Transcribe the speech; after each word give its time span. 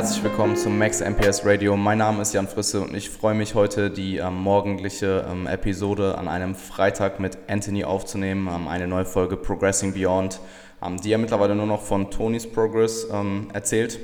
Herzlich 0.00 0.24
willkommen 0.24 0.56
zum 0.56 0.78
Max 0.78 1.02
MPS 1.02 1.44
Radio. 1.44 1.76
Mein 1.76 1.98
Name 1.98 2.22
ist 2.22 2.32
Jan 2.32 2.48
Frisse 2.48 2.80
und 2.80 2.94
ich 2.94 3.10
freue 3.10 3.34
mich 3.34 3.54
heute, 3.54 3.90
die 3.90 4.16
ähm, 4.16 4.34
morgendliche 4.34 5.26
ähm, 5.30 5.46
Episode 5.46 6.16
an 6.16 6.26
einem 6.26 6.54
Freitag 6.54 7.20
mit 7.20 7.36
Anthony 7.48 7.84
aufzunehmen. 7.84 8.48
Ähm, 8.50 8.66
eine 8.66 8.88
neue 8.88 9.04
Folge 9.04 9.36
Progressing 9.36 9.92
Beyond, 9.92 10.40
ähm, 10.82 10.98
die 11.02 11.12
er 11.12 11.18
mittlerweile 11.18 11.54
nur 11.54 11.66
noch 11.66 11.82
von 11.82 12.10
Tonys 12.10 12.50
Progress 12.50 13.08
ähm, 13.12 13.48
erzählt. 13.52 13.98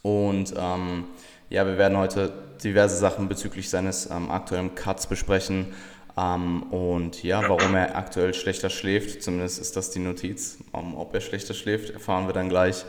Und 0.00 0.54
ähm, 0.56 1.04
ja, 1.50 1.66
wir 1.66 1.76
werden 1.76 1.98
heute 1.98 2.32
diverse 2.64 2.96
Sachen 2.96 3.28
bezüglich 3.28 3.68
seines 3.68 4.10
aktuellen 4.10 4.74
Cuts 4.74 5.06
besprechen. 5.06 5.74
und 6.16 7.22
ja, 7.22 7.42
warum 7.46 7.74
er 7.74 7.94
aktuell 7.94 8.32
schlechter 8.32 8.70
schläft, 8.70 9.22
zumindest 9.22 9.60
ist 9.60 9.76
das 9.76 9.90
die 9.90 9.98
Notiz. 9.98 10.56
ob 10.72 11.12
er 11.12 11.20
schlechter 11.20 11.52
schläft, 11.52 11.90
erfahren 11.90 12.26
wir 12.26 12.32
dann 12.32 12.48
gleich. 12.48 12.86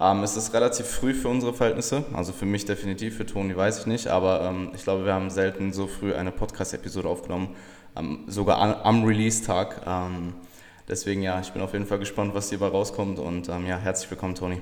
Ähm, 0.00 0.24
es 0.24 0.36
ist 0.36 0.52
relativ 0.52 0.86
früh 0.86 1.14
für 1.14 1.28
unsere 1.28 1.54
Verhältnisse, 1.54 2.04
also 2.14 2.32
für 2.32 2.46
mich 2.46 2.64
definitiv, 2.64 3.16
für 3.16 3.26
Toni 3.26 3.56
weiß 3.56 3.80
ich 3.80 3.86
nicht, 3.86 4.08
aber 4.08 4.42
ähm, 4.42 4.72
ich 4.74 4.82
glaube, 4.82 5.04
wir 5.04 5.14
haben 5.14 5.30
selten 5.30 5.72
so 5.72 5.86
früh 5.86 6.12
eine 6.14 6.32
Podcast-Episode 6.32 7.08
aufgenommen, 7.08 7.54
ähm, 7.96 8.24
sogar 8.26 8.58
an, 8.58 8.74
am 8.82 9.04
Release-Tag. 9.04 9.82
Ähm, 9.86 10.34
deswegen 10.88 11.22
ja, 11.22 11.40
ich 11.40 11.52
bin 11.52 11.62
auf 11.62 11.72
jeden 11.72 11.86
Fall 11.86 12.00
gespannt, 12.00 12.34
was 12.34 12.48
hierbei 12.48 12.66
rauskommt 12.66 13.20
und 13.20 13.48
ähm, 13.48 13.66
ja, 13.66 13.78
herzlich 13.78 14.10
willkommen, 14.10 14.34
Toni. 14.34 14.60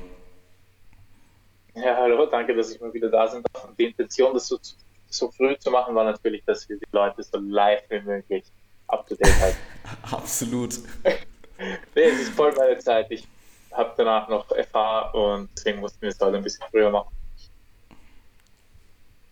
Ja, 1.75 1.97
hallo, 1.97 2.27
danke, 2.27 2.55
dass 2.55 2.71
ich 2.71 2.78
mal 2.78 2.93
wieder 2.93 3.09
da 3.09 3.25
bin. 3.27 3.43
Die 3.78 3.84
Intention, 3.84 4.34
das 4.34 4.47
so, 4.47 4.59
so 5.09 5.31
früh 5.31 5.56
zu 5.56 5.71
machen, 5.71 5.95
war 5.95 6.05
natürlich, 6.05 6.45
dass 6.45 6.69
wir 6.69 6.77
die 6.77 6.87
Leute 6.93 7.23
so 7.23 7.39
live 7.39 7.81
wie 7.89 8.01
möglich 8.01 8.45
up 8.89 9.06
to 9.06 9.15
date 9.15 9.41
halten. 9.41 9.59
Absolut. 10.11 10.75
nee, 11.95 12.03
es 12.03 12.21
ist 12.21 12.33
voll 12.34 12.53
meine 12.55 12.77
Zeit. 12.77 13.11
Ich 13.11 13.27
habe 13.73 13.92
danach 13.97 14.28
noch 14.28 14.47
FH 14.48 15.11
und 15.12 15.51
deswegen 15.56 15.81
mussten 15.81 16.03
wir 16.03 16.11
es 16.11 16.20
halt 16.20 16.34
ein 16.34 16.42
bisschen 16.42 16.65
früher 16.70 16.91
machen. 16.91 17.11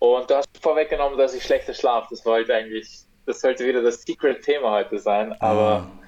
Und 0.01 0.31
du 0.31 0.35
hast 0.35 0.49
vorweggenommen, 0.61 1.19
dass 1.19 1.35
ich 1.35 1.45
schlechter 1.45 1.75
schlafe. 1.75 2.09
Das 2.11 2.25
wollte 2.25 2.55
eigentlich, 2.55 3.01
das 3.27 3.41
sollte 3.41 3.67
wieder 3.67 3.83
das 3.83 4.03
Secret-Thema 4.03 4.71
heute 4.71 4.99
sein. 4.99 5.35
Aber 5.41 5.81
mhm. 5.81 5.99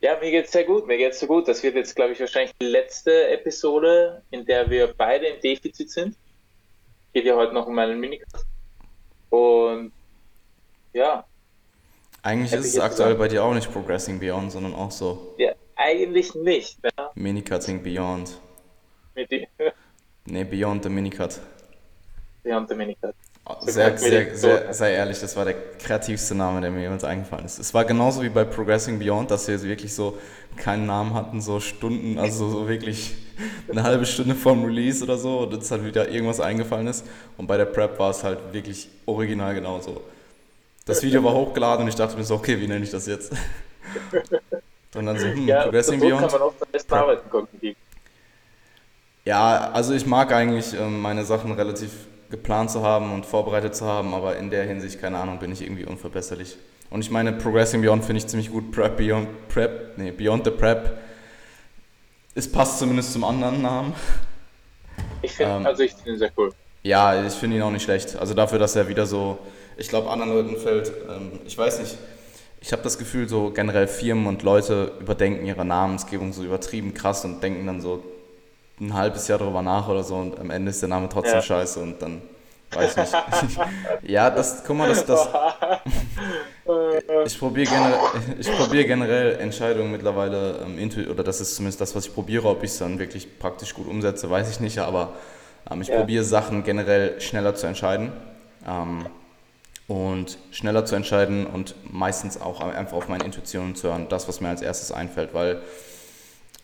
ja, 0.00 0.18
mir 0.20 0.32
geht 0.32 0.46
es 0.46 0.52
sehr 0.52 0.64
gut. 0.64 0.88
Mir 0.88 0.98
geht 0.98 1.12
es 1.12 1.20
so 1.20 1.26
gut. 1.28 1.46
Das 1.46 1.62
wird 1.62 1.76
jetzt, 1.76 1.94
glaube 1.94 2.12
ich, 2.12 2.20
wahrscheinlich 2.20 2.52
die 2.60 2.66
letzte 2.66 3.28
Episode, 3.28 4.22
in 4.32 4.44
der 4.44 4.68
wir 4.68 4.92
beide 4.92 5.26
im 5.26 5.40
Defizit 5.40 5.88
sind. 5.88 6.16
Geht 7.12 7.24
ja 7.24 7.36
heute 7.36 7.54
noch 7.54 7.68
um 7.68 7.76
meinen 7.76 8.00
Minicast. 8.00 8.44
Und 9.30 9.92
ja. 10.92 11.24
Eigentlich 12.22 12.52
ist 12.52 12.66
es 12.66 12.80
aktuell 12.80 13.14
bei 13.14 13.28
dir 13.28 13.44
auch 13.44 13.54
nicht 13.54 13.72
Progressing 13.72 14.18
Beyond, 14.18 14.50
sondern 14.50 14.74
auch 14.74 14.90
so. 14.90 15.34
Ja, 15.38 15.49
eigentlich 15.80 16.34
nicht. 16.34 16.78
Ja. 16.84 17.10
Minicutting 17.14 17.82
Beyond. 17.82 18.38
nee, 20.26 20.44
Beyond 20.44 20.84
the 20.84 20.90
Minicut. 20.90 21.40
Beyond 22.42 22.68
the 22.68 22.74
Minicut. 22.74 23.14
Sehr, 23.62 23.98
sehr, 23.98 24.36
sehr, 24.36 24.72
sehr 24.72 24.90
ehrlich, 24.90 25.18
das 25.18 25.34
war 25.34 25.44
der 25.44 25.54
kreativste 25.54 26.36
Name, 26.36 26.60
der 26.60 26.70
mir 26.70 26.82
jemals 26.82 27.02
eingefallen 27.02 27.44
ist. 27.44 27.58
Es 27.58 27.74
war 27.74 27.84
genauso 27.84 28.22
wie 28.22 28.28
bei 28.28 28.44
Progressing 28.44 29.00
Beyond, 29.00 29.30
dass 29.30 29.48
wir 29.48 29.60
wirklich 29.62 29.92
so 29.92 30.18
keinen 30.56 30.86
Namen 30.86 31.14
hatten, 31.14 31.40
so 31.40 31.58
Stunden, 31.58 32.18
also 32.18 32.48
so 32.48 32.68
wirklich 32.68 33.16
eine 33.68 33.82
halbe 33.82 34.06
Stunde 34.06 34.36
vorm 34.36 34.64
Release 34.64 35.02
oder 35.02 35.18
so 35.18 35.40
und 35.40 35.54
uns 35.54 35.70
halt 35.70 35.84
wieder 35.84 36.08
irgendwas 36.08 36.38
eingefallen 36.38 36.86
ist. 36.86 37.04
Und 37.38 37.48
bei 37.48 37.56
der 37.56 37.64
Prep 37.64 37.98
war 37.98 38.10
es 38.10 38.22
halt 38.22 38.38
wirklich 38.52 38.88
original 39.06 39.54
genauso. 39.54 40.02
Das 40.84 41.02
Video 41.02 41.24
war 41.24 41.34
hochgeladen 41.34 41.84
und 41.84 41.88
ich 41.88 41.96
dachte 41.96 42.16
mir 42.16 42.24
so, 42.24 42.36
okay, 42.36 42.60
wie 42.60 42.68
nenne 42.68 42.84
ich 42.84 42.90
das 42.90 43.06
jetzt? 43.06 43.32
Und 44.94 45.06
dann 45.06 45.18
so, 45.18 45.26
hm, 45.26 45.46
ja, 45.46 45.62
Progressing 45.62 46.00
Beyond. 46.00 46.20
kann 46.22 46.32
man 46.32 46.42
auch 46.42 46.54
am 46.60 46.68
besten 46.72 46.94
arbeiten 46.94 47.30
kognitiv. 47.30 47.76
Ja, 49.24 49.70
also 49.72 49.94
ich 49.94 50.06
mag 50.06 50.32
eigentlich 50.32 50.74
ähm, 50.74 51.00
meine 51.00 51.24
Sachen 51.24 51.52
relativ 51.52 51.90
geplant 52.30 52.70
zu 52.70 52.82
haben 52.82 53.12
und 53.12 53.26
vorbereitet 53.26 53.74
zu 53.74 53.84
haben, 53.84 54.14
aber 54.14 54.36
in 54.36 54.50
der 54.50 54.64
Hinsicht, 54.64 55.00
keine 55.00 55.18
Ahnung, 55.18 55.38
bin 55.38 55.52
ich 55.52 55.62
irgendwie 55.62 55.84
unverbesserlich. 55.84 56.56
Und 56.90 57.02
ich 57.02 57.10
meine, 57.10 57.32
Progressing 57.32 57.82
Beyond 57.82 58.04
finde 58.04 58.18
ich 58.18 58.26
ziemlich 58.26 58.50
gut. 58.50 58.72
Prep 58.72 58.96
Beyond, 58.96 59.48
Prep, 59.48 59.96
nee, 59.96 60.10
Beyond 60.10 60.44
the 60.44 60.50
Prep. 60.50 60.98
Es 62.34 62.50
passt 62.50 62.78
zumindest 62.78 63.12
zum 63.12 63.24
anderen 63.24 63.62
Namen. 63.62 63.94
Ich 65.22 65.32
finde, 65.32 65.52
ähm, 65.52 65.66
also 65.66 65.82
ich 65.82 65.92
finde 65.92 66.10
ihn 66.10 66.18
sehr 66.18 66.32
cool. 66.36 66.52
Ja, 66.82 67.24
ich 67.24 67.34
finde 67.34 67.56
ihn 67.56 67.62
auch 67.62 67.70
nicht 67.70 67.82
schlecht. 67.82 68.16
Also 68.16 68.34
dafür, 68.34 68.58
dass 68.58 68.74
er 68.74 68.88
wieder 68.88 69.06
so, 69.06 69.38
ich 69.76 69.88
glaube, 69.88 70.10
anderen 70.10 70.32
Leuten 70.32 70.56
fällt, 70.56 70.92
ähm, 71.08 71.40
ich 71.44 71.56
weiß 71.56 71.80
nicht, 71.80 71.96
ich 72.60 72.72
habe 72.72 72.82
das 72.82 72.98
Gefühl, 72.98 73.28
so 73.28 73.50
generell 73.50 73.88
Firmen 73.88 74.26
und 74.26 74.42
Leute 74.42 74.92
überdenken 75.00 75.46
ihre 75.46 75.64
Namensgebung 75.64 76.32
so 76.32 76.44
übertrieben 76.44 76.92
krass 76.94 77.24
und 77.24 77.42
denken 77.42 77.66
dann 77.66 77.80
so 77.80 78.02
ein 78.80 78.94
halbes 78.94 79.28
Jahr 79.28 79.38
darüber 79.38 79.62
nach 79.62 79.88
oder 79.88 80.02
so 80.02 80.16
und 80.16 80.38
am 80.38 80.50
Ende 80.50 80.70
ist 80.70 80.80
der 80.80 80.88
Name 80.88 81.08
trotzdem 81.08 81.34
ja. 81.34 81.42
scheiße 81.42 81.80
und 81.80 82.00
dann 82.00 82.22
weiß 82.72 82.96
nicht. 82.96 83.12
ja, 84.02 84.30
das, 84.30 84.62
guck 84.66 84.76
mal, 84.76 84.88
das, 84.88 85.04
das 85.04 85.28
ich 87.26 87.38
probiere 87.38 87.70
generell, 87.70 88.56
probier 88.56 88.84
generell 88.84 89.36
Entscheidungen 89.40 89.90
mittlerweile 89.90 90.60
ähm, 90.64 90.90
oder 91.10 91.24
das 91.24 91.40
ist 91.40 91.56
zumindest 91.56 91.80
das, 91.80 91.94
was 91.94 92.06
ich 92.06 92.14
probiere, 92.14 92.48
ob 92.48 92.62
ich 92.62 92.70
es 92.70 92.78
dann 92.78 92.98
wirklich 92.98 93.38
praktisch 93.38 93.74
gut 93.74 93.88
umsetze, 93.88 94.30
weiß 94.30 94.50
ich 94.50 94.60
nicht, 94.60 94.78
aber 94.78 95.14
ähm, 95.70 95.82
ich 95.82 95.88
ja. 95.88 95.96
probiere 95.96 96.24
Sachen 96.24 96.62
generell 96.62 97.20
schneller 97.20 97.54
zu 97.54 97.66
entscheiden. 97.66 98.12
Ähm, 98.66 99.06
und 99.90 100.38
schneller 100.52 100.84
zu 100.84 100.94
entscheiden 100.94 101.46
und 101.46 101.74
meistens 101.92 102.40
auch 102.40 102.60
einfach 102.60 102.96
auf 102.96 103.08
meine 103.08 103.24
Intuition 103.24 103.74
zu 103.74 103.88
hören, 103.88 104.06
das, 104.08 104.28
was 104.28 104.40
mir 104.40 104.48
als 104.48 104.62
erstes 104.62 104.92
einfällt, 104.92 105.34
weil 105.34 105.62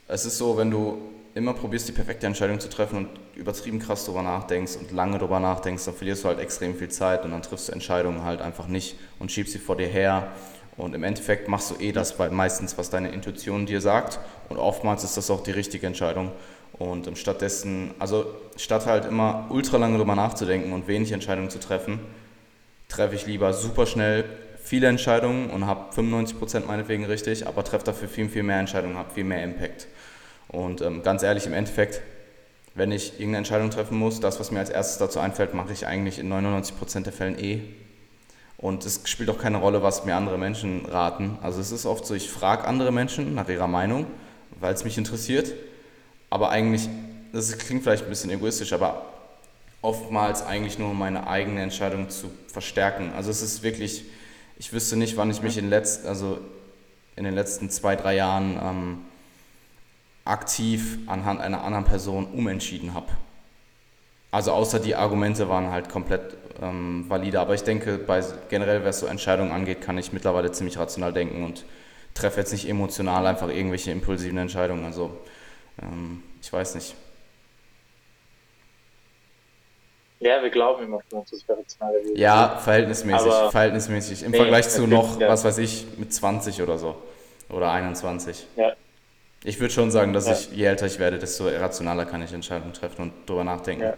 es 0.07 0.25
ist 0.25 0.39
so, 0.39 0.57
wenn 0.57 0.71
du 0.71 0.99
immer 1.35 1.53
probierst, 1.53 1.89
die 1.89 1.93
perfekte 1.93 2.29
Entscheidung 2.29 2.61
zu 2.61 2.69
treffen 2.69 2.99
und 2.99 3.09
übertrieben 3.35 3.81
krass 3.81 4.05
darüber 4.05 4.23
nachdenkst 4.23 4.77
und 4.77 4.93
lange 4.93 5.19
darüber 5.19 5.41
nachdenkst, 5.41 5.87
dann 5.87 5.95
verlierst 5.95 6.23
du 6.23 6.29
halt 6.29 6.39
extrem 6.39 6.77
viel 6.77 6.89
Zeit 6.89 7.25
und 7.25 7.33
dann 7.33 7.43
triffst 7.43 7.67
du 7.67 7.73
Entscheidungen 7.73 8.23
halt 8.23 8.41
einfach 8.41 8.69
nicht 8.69 8.97
und 9.19 9.33
schiebst 9.33 9.55
sie 9.55 9.59
vor 9.59 9.75
dir 9.75 9.89
her. 9.89 10.29
Und 10.77 10.95
im 10.95 11.03
Endeffekt 11.03 11.49
machst 11.49 11.73
du 11.73 11.83
eh 11.83 11.91
das 11.91 12.17
meistens, 12.31 12.79
was 12.79 12.91
deine 12.91 13.09
Intuition 13.09 13.67
dir 13.67 13.81
sagt 13.81 14.21
und 14.49 14.57
oftmals 14.57 15.03
ist 15.03 15.17
das 15.17 15.33
auch 15.33 15.43
die 15.43 15.51
richtige 15.51 15.89
Entscheidung. 15.89 16.31
Und 16.79 17.11
stattdessen, 17.19 17.93
also 17.99 18.27
statt 18.57 18.87
halt 18.87 19.05
immer 19.05 19.47
ultra 19.51 19.79
lange 19.79 19.97
darüber 19.97 20.15
nachzudenken 20.15 20.73
und 20.73 20.87
wenig 20.87 21.11
Entscheidungen 21.11 21.51
zu 21.51 21.59
treffen, 21.59 21.99
treffe 22.89 23.15
ich 23.15 23.27
lieber 23.27 23.53
super 23.53 23.87
schnell 23.87 24.25
viele 24.67 24.89
Entscheidungen 24.89 25.51
und 25.51 25.67
habe 25.67 25.95
95% 25.95 26.67
meinetwegen 26.67 27.05
richtig, 27.05 27.47
aber 27.47 27.63
treffe 27.65 27.85
dafür 27.85 28.09
viel, 28.09 28.29
viel 28.29 28.43
mehr 28.43 28.59
Entscheidungen, 28.59 28.97
habe 28.97 29.15
viel 29.15 29.25
mehr 29.25 29.43
Impact. 29.43 29.87
Und 30.49 30.81
ähm, 30.81 31.03
ganz 31.03 31.23
ehrlich, 31.23 31.47
im 31.47 31.53
Endeffekt, 31.53 32.03
wenn 32.75 32.93
ich 32.93 33.13
irgendeine 33.15 33.39
Entscheidung 33.39 33.71
treffen 33.71 33.97
muss, 33.97 34.21
das, 34.21 34.41
was 34.41 34.51
mir 34.51 34.59
als 34.59 34.71
erstes 34.71 34.99
dazu 34.99 35.21
einfällt, 35.21 35.55
mache 35.55 35.73
ich 35.73 35.87
eigentlich 35.87 36.19
in 36.19 36.33
99% 36.33 37.03
der 37.03 37.13
Fällen 37.13 37.39
eh. 37.39 37.61
Und 38.59 38.85
es 38.85 39.03
spielt 39.05 39.31
auch 39.31 39.39
keine 39.39 39.59
Rolle, 39.59 39.83
was 39.83 40.05
mir 40.05 40.17
andere 40.17 40.39
Menschen 40.39 40.87
raten. 40.87 41.39
Also 41.43 41.61
es 41.61 41.73
ist 41.73 41.87
oft 41.87 42.07
so, 42.07 42.15
ich 42.15 42.31
frage 42.31 42.65
andere 42.65 42.91
Menschen 42.91 43.35
nach 43.35 43.49
ihrer 43.49 43.69
Meinung, 43.69 44.07
weil 44.59 44.75
es 44.75 44.85
mich 44.85 44.99
interessiert. 44.99 45.53
Aber 46.31 46.51
eigentlich, 46.51 46.89
das 47.33 47.57
klingt 47.59 47.83
vielleicht 47.83 48.05
ein 48.05 48.09
bisschen 48.09 48.31
egoistisch, 48.31 48.73
aber 48.73 49.05
oftmals 49.83 50.43
eigentlich 50.45 50.79
nur 50.79 50.95
meine 50.95 51.27
eigene 51.27 51.63
Entscheidung 51.63 52.11
zu 52.11 52.31
verstärken. 52.49 53.13
Also 53.17 53.31
es 53.31 53.43
ist 53.43 53.63
wirklich, 53.63 54.05
ich 54.59 54.73
wüsste 54.73 54.97
nicht, 54.97 55.17
wann 55.17 55.31
ich 55.31 55.43
mich 55.43 55.59
in, 55.59 55.71
letzt, 55.71 56.07
also 56.07 56.39
in 57.15 57.25
den 57.25 57.35
letzten 57.35 57.71
zwei, 57.71 57.97
drei 57.97 58.17
Jahren 58.17 58.59
ähm, 58.63 58.99
aktiv 60.25 60.99
anhand 61.07 61.41
einer 61.41 61.63
anderen 61.63 61.85
Person 61.85 62.27
umentschieden 62.27 62.95
habe. 62.95 63.07
Also 64.31 64.53
außer 64.53 64.81
die 64.81 64.97
Argumente 64.97 65.49
waren 65.49 65.71
halt 65.71 65.89
komplett 65.89 66.37
ähm, 66.61 67.05
valide. 67.09 67.41
Aber 67.41 67.55
ich 67.55 67.63
denke, 67.63 67.99
bei 67.99 68.23
generell, 68.49 68.85
was 68.85 69.01
so 69.01 69.07
Entscheidungen 69.07 69.53
angeht, 69.53 69.81
kann 69.81 69.97
ich 69.99 70.13
mittlerweile 70.13 70.53
ziemlich 70.53 70.79
rational 70.79 71.13
denken 71.13 71.45
und 71.45 71.65
treffe 72.15 72.41
jetzt 72.41 72.53
nicht 72.53 72.69
emotional 72.69 73.27
einfach 73.27 73.49
irgendwelche 73.49 73.91
impulsiven 73.91 74.39
Entscheidungen. 74.39 74.85
Also 74.85 75.17
ähm, 75.81 76.23
ich 76.43 76.53
weiß 76.53 76.75
nicht. 76.75 76.95
Ja, 80.19 80.43
wir 80.43 80.51
glauben 80.51 80.85
immer 80.85 81.01
von 81.11 81.21
uns, 81.21 81.31
dass 81.31 81.47
wir 81.47 81.59
rational 81.59 81.93
gewesen 81.95 82.17
Ja, 82.17 82.57
verhältnismäßig, 82.59 83.33
Aber 83.33 83.51
verhältnismäßig. 83.51 84.23
Im 84.23 84.31
nee, 84.31 84.39
Vergleich 84.39 84.69
zu 84.69 84.87
noch, 84.87 85.21
ja. 85.21 85.29
was 85.29 85.45
weiß 85.45 85.59
ich, 85.59 85.87
mit 85.99 86.13
20 86.13 86.63
oder 86.63 86.79
so. 86.79 86.97
Oder 87.51 87.71
21. 87.71 88.47
Ja. 88.57 88.73
Ich 89.45 89.61
würde 89.61 89.73
schon 89.73 89.91
sagen, 89.91 90.13
dass 90.13 90.27
ja. 90.27 90.33
ich, 90.33 90.53
je 90.53 90.65
älter 90.65 90.87
ich 90.87 90.99
werde, 90.99 91.19
desto 91.19 91.47
rationaler 91.49 92.07
kann 92.07 92.23
ich 92.23 92.33
Entscheidungen 92.33 92.73
treffen 92.73 93.03
und 93.03 93.13
darüber 93.27 93.45
nachdenken. 93.45 93.83
Ja. 93.83 93.95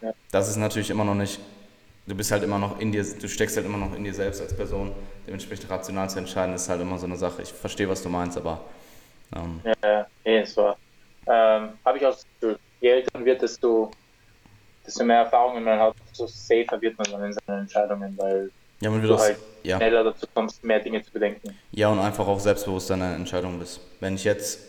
Ja. 0.00 0.12
Das 0.32 0.48
ist 0.48 0.56
natürlich 0.56 0.90
immer 0.90 1.04
noch 1.04 1.14
nicht, 1.14 1.38
du 2.06 2.14
bist 2.14 2.30
halt 2.32 2.42
immer 2.42 2.58
noch 2.58 2.80
in 2.80 2.90
dir, 2.90 3.04
du 3.04 3.28
steckst 3.28 3.56
halt 3.56 3.66
immer 3.66 3.78
noch 3.78 3.94
in 3.94 4.04
dir 4.04 4.14
selbst 4.14 4.40
als 4.40 4.56
Person. 4.56 4.92
Dementsprechend 5.26 5.70
rational 5.70 6.08
zu 6.08 6.18
entscheiden, 6.18 6.54
ist 6.54 6.68
halt 6.68 6.80
immer 6.80 6.98
so 6.98 7.06
eine 7.06 7.16
Sache. 7.16 7.42
Ich 7.42 7.52
verstehe, 7.52 7.88
was 7.88 8.02
du 8.02 8.08
meinst, 8.08 8.38
aber. 8.38 8.60
Ähm, 9.36 9.60
ja, 9.64 9.72
ja, 9.84 10.06
nee, 10.24 10.38
es 10.38 10.56
war. 10.56 10.76
Ähm, 11.26 11.70
Habe 11.84 11.98
ich 11.98 12.06
auch 12.06 12.12
das 12.12 12.24
Gefühl, 12.40 12.58
je 12.80 12.88
älter 12.88 13.10
man 13.12 13.24
wird, 13.24 13.42
desto 13.42 13.90
desto 14.88 15.04
mehr 15.04 15.18
Erfahrungen 15.18 15.62
man 15.62 15.78
hat, 15.78 15.94
so 16.12 16.26
safer 16.26 16.80
wird 16.80 16.98
man 16.98 17.10
dann 17.10 17.24
in 17.24 17.32
seinen 17.32 17.60
Entscheidungen, 17.60 18.14
weil 18.16 18.50
ja, 18.80 18.90
man 18.90 19.02
wird 19.02 19.12
du 19.12 19.18
halt 19.18 19.36
ja. 19.62 19.76
schneller 19.76 20.04
dazu 20.04 20.26
kommst, 20.34 20.64
mehr 20.64 20.80
Dinge 20.80 21.02
zu 21.02 21.12
bedenken. 21.12 21.56
Ja, 21.72 21.88
und 21.88 21.98
einfach 21.98 22.26
auch 22.26 22.40
selbstbewusst 22.40 22.90
deine 22.90 23.14
Entscheidung 23.14 23.58
bist. 23.58 23.80
Wenn 24.00 24.14
ich 24.14 24.24
jetzt 24.24 24.60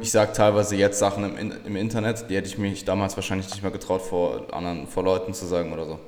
ich 0.00 0.12
sage 0.12 0.32
teilweise 0.32 0.76
jetzt 0.76 1.00
Sachen 1.00 1.36
im, 1.36 1.52
im 1.66 1.74
Internet, 1.74 2.30
die 2.30 2.36
hätte 2.36 2.46
ich 2.46 2.56
mich 2.56 2.84
damals 2.84 3.16
wahrscheinlich 3.16 3.50
nicht 3.50 3.62
mehr 3.62 3.72
getraut, 3.72 4.00
vor 4.00 4.46
anderen, 4.52 4.86
vor 4.86 5.02
Leuten 5.02 5.34
zu 5.34 5.44
sagen 5.44 5.72
oder 5.72 5.86
so. 5.86 5.98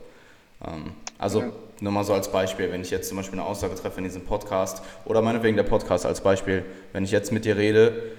Ähm, 0.65 0.93
also 1.19 1.41
mhm. 1.41 1.53
nur 1.81 1.91
mal 1.91 2.05
so 2.05 2.15
als 2.15 2.31
Beispiel, 2.31 2.71
wenn 2.71 2.83
ich 2.83 2.91
jetzt 2.91 3.09
zum 3.09 3.17
Beispiel 3.17 3.39
eine 3.39 3.49
Aussage 3.49 3.75
treffe 3.75 3.99
in 3.99 4.05
diesem 4.05 4.25
Podcast 4.25 4.81
oder 5.05 5.23
meinetwegen 5.23 5.57
der 5.57 5.65
Podcast 5.65 6.07
als 6.07 6.21
Beispiel, 6.21 6.65
wenn 6.93 7.03
ich 7.03 7.11
jetzt 7.11 7.33
mit 7.33 7.45
dir 7.45 7.57
rede, 7.57 8.13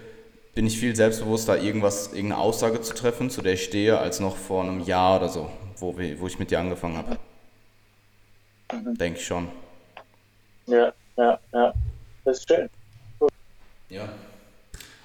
bin 0.55 0.65
ich 0.65 0.79
viel 0.79 0.95
selbstbewusster, 0.95 1.61
irgendwas, 1.61 2.07
irgendeine 2.13 2.37
Aussage 2.37 2.81
zu 2.81 2.95
treffen, 2.95 3.29
zu 3.29 3.41
der 3.41 3.53
ich 3.53 3.65
stehe, 3.65 3.99
als 3.99 4.21
noch 4.21 4.37
vor 4.37 4.63
einem 4.63 4.79
Jahr 4.79 5.17
oder 5.17 5.27
so, 5.27 5.49
wo, 5.77 5.97
wir, 5.97 6.19
wo 6.19 6.27
ich 6.27 6.39
mit 6.39 6.49
dir 6.49 6.59
angefangen 6.59 6.97
habe. 6.97 7.17
Mhm. 8.71 8.97
Denke 8.97 9.19
ich 9.19 9.25
schon. 9.25 9.49
Ja, 10.65 10.93
ja, 11.17 11.39
ja. 11.53 11.73
Das 12.23 12.37
ist 12.37 12.47
schön. 12.47 12.69
Gut. 13.19 13.31
Ja. 13.89 14.07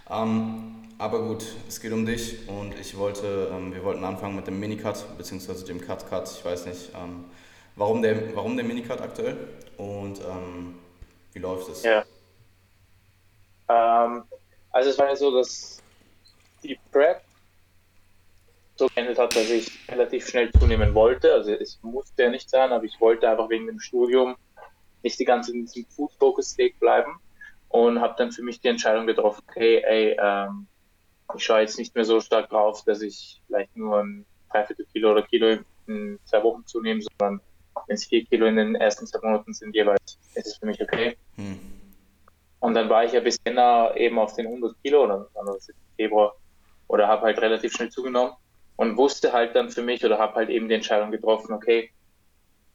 Ähm, 0.09 0.77
aber 0.99 1.21
gut, 1.27 1.45
es 1.69 1.81
geht 1.81 1.93
um 1.93 2.07
dich 2.07 2.49
und 2.49 2.79
ich 2.79 2.97
wollte, 2.97 3.51
ähm, 3.53 3.75
wir 3.75 3.83
wollten 3.83 4.05
anfangen 4.05 4.37
mit 4.37 4.47
dem 4.47 4.61
Minicut, 4.61 5.05
beziehungsweise 5.19 5.65
dem 5.65 5.81
Cut-Cut. 5.81 6.31
Ich 6.31 6.45
weiß 6.45 6.67
nicht, 6.67 6.91
ähm, 6.95 7.25
warum, 7.75 8.03
der, 8.03 8.37
warum 8.37 8.57
der 8.57 8.65
Minicut 8.65 9.01
aktuell 9.01 9.37
und 9.77 10.21
ähm, 10.21 10.77
wie 11.33 11.41
läuft 11.41 11.69
es? 11.71 11.83
Ja. 11.83 12.05
Also 14.73 14.91
es 14.91 14.99
war 14.99 15.09
ja 15.09 15.17
so, 15.17 15.35
dass 15.35 15.83
die 16.63 16.79
Prep 16.93 17.23
so 18.77 18.89
geendet 18.95 19.19
hat, 19.19 19.37
dass 19.37 19.51
ich 19.51 19.71
relativ 19.89 20.29
schnell 20.29 20.51
zunehmen 20.53 20.95
wollte. 20.95 21.33
Also 21.33 21.53
es 21.53 21.79
musste 21.83 22.23
ja 22.25 22.31
nicht 22.31 22.49
sein, 22.49 22.73
aber 22.73 22.85
ich 22.85 23.01
wollte 23.01 23.29
einfach 23.29 23.49
wegen 23.51 23.67
dem 23.67 23.81
Studium 23.81 24.37
nicht 25.03 25.19
die 25.19 25.25
ganze 25.25 25.49
Zeit 25.49 25.57
in 25.57 25.67
diesem 25.67 25.85
Food-Focus-State 25.87 26.75
bleiben 26.79 27.21
und 27.69 28.01
habe 28.01 28.15
dann 28.19 28.33
für 28.33 28.43
mich 28.43 28.61
die 28.61 28.69
Entscheidung 28.69 29.07
getroffen, 29.07 29.43
okay, 29.49 29.83
ey, 29.87 30.17
ähm, 30.21 30.67
ich 31.37 31.45
schaue 31.45 31.61
jetzt 31.61 31.79
nicht 31.79 31.95
mehr 31.95 32.05
so 32.05 32.21
stark 32.21 32.51
drauf, 32.51 32.83
dass 32.85 33.03
ich 33.03 33.41
vielleicht 33.47 33.77
nur 33.77 34.01
ein 34.01 34.27
Dreiviertel 34.51 34.87
Kilo 34.93 35.13
oder 35.13 35.23
Kilo 35.23 35.59
in 35.87 36.19
zwei 36.25 36.43
Wochen 36.43 36.67
zunehme, 36.67 37.03
sondern 37.03 37.41
wenn 37.87 37.95
es 37.95 38.07
vier 38.07 38.25
Kilo 38.25 38.47
in 38.47 38.57
den 38.57 38.75
ersten 38.75 39.07
zwei 39.07 39.21
Monaten 39.23 39.55
sind 39.55 39.75
jeweils, 39.75 40.19
ist 40.35 40.47
es 40.47 40.57
für 40.57 40.67
mich 40.67 40.83
okay. 40.83 41.17
Hm. 41.37 41.80
Und 42.61 42.75
dann 42.75 42.89
war 42.89 43.05
ich 43.05 43.13
ja 43.13 43.21
bis 43.21 43.39
Jänner 43.45 43.95
eben 43.97 44.19
auf 44.19 44.35
den 44.35 44.47
100 44.47 44.75
Kilo 44.83 45.05
oder 45.05 45.27
im 45.35 45.75
Februar 45.97 46.35
oder 46.89 47.09
habe 47.09 47.23
halt 47.23 47.41
relativ 47.41 47.73
schnell 47.73 47.91
zugenommen 47.91 48.35
und 48.77 48.97
wusste 48.97 49.33
halt 49.33 49.57
dann 49.57 49.71
für 49.71 49.83
mich 49.83 50.05
oder 50.05 50.19
habe 50.19 50.35
halt 50.35 50.51
eben 50.51 50.69
die 50.69 50.75
Entscheidung 50.75 51.11
getroffen, 51.11 51.53
okay, 51.53 51.91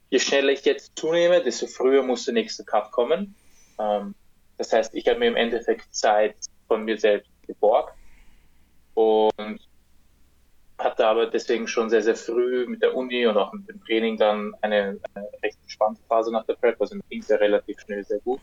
je 0.09 0.19
schneller 0.19 0.51
ich 0.51 0.65
jetzt 0.65 0.97
zunehme, 0.97 1.41
desto 1.41 1.67
früher 1.67 2.03
muss 2.03 2.25
der 2.25 2.33
nächste 2.33 2.63
Cut 2.63 2.91
kommen. 2.91 3.35
Ähm, 3.79 4.15
das 4.57 4.71
heißt, 4.71 4.95
ich 4.95 5.07
habe 5.07 5.19
mir 5.19 5.27
im 5.27 5.35
Endeffekt 5.35 5.93
Zeit 5.93 6.35
von 6.67 6.83
mir 6.85 6.97
selbst 6.97 7.29
geborgt 7.45 7.95
und 8.93 9.59
hatte 10.77 11.07
aber 11.07 11.27
deswegen 11.27 11.67
schon 11.67 11.89
sehr, 11.89 12.01
sehr 12.01 12.15
früh 12.15 12.65
mit 12.67 12.81
der 12.81 12.95
Uni 12.95 13.25
und 13.27 13.37
auch 13.37 13.53
mit 13.53 13.67
dem 13.67 13.83
Training 13.83 14.17
dann 14.17 14.53
eine, 14.61 14.99
eine 15.13 15.27
recht 15.43 15.57
entspannte 15.61 16.01
Phase 16.07 16.31
nach 16.31 16.45
der 16.45 16.55
Prep, 16.55 16.79
also 16.79 16.97
ging 17.09 17.21
es 17.21 17.27
ja 17.27 17.37
relativ 17.37 17.79
schnell 17.79 18.03
sehr 18.03 18.19
gut. 18.19 18.41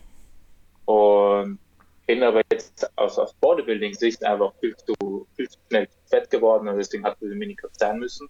Und 0.84 1.58
bin 2.06 2.23
aber 2.23 2.43
jetzt 2.50 2.90
aus, 2.96 3.19
aus 3.19 3.32
Bodybuilding-Sicht 3.34 4.25
einfach 4.25 4.52
viel 4.61 4.76
zu, 4.76 5.26
viel 5.37 5.49
zu 5.49 5.58
schnell 5.69 5.88
fett 6.06 6.31
geworden 6.31 6.69
und 6.69 6.76
deswegen 6.76 7.05
hat 7.05 7.17
diese 7.20 7.34
Minicut 7.34 7.79
sein 7.79 7.99
müssen. 7.99 8.29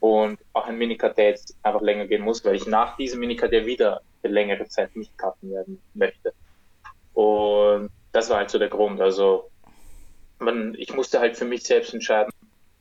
Und 0.00 0.38
auch 0.52 0.66
ein 0.66 0.76
Minicut, 0.76 1.16
der 1.16 1.28
jetzt 1.28 1.56
einfach 1.62 1.80
länger 1.80 2.06
gehen 2.06 2.22
muss, 2.22 2.44
weil 2.44 2.56
ich 2.56 2.66
nach 2.66 2.96
diesem 2.96 3.20
Minicut 3.20 3.52
ja 3.52 3.64
wieder 3.64 4.02
für 4.20 4.28
längere 4.28 4.66
Zeit 4.66 4.94
nicht 4.96 5.16
cutten 5.16 5.52
werden 5.52 5.80
möchte. 5.94 6.32
Und 7.14 7.90
das 8.12 8.28
war 8.28 8.38
halt 8.38 8.50
so 8.50 8.58
der 8.58 8.68
Grund. 8.68 9.00
Also 9.00 9.50
man, 10.38 10.74
ich 10.76 10.92
musste 10.92 11.20
halt 11.20 11.36
für 11.36 11.44
mich 11.44 11.62
selbst 11.62 11.94
entscheiden, 11.94 12.32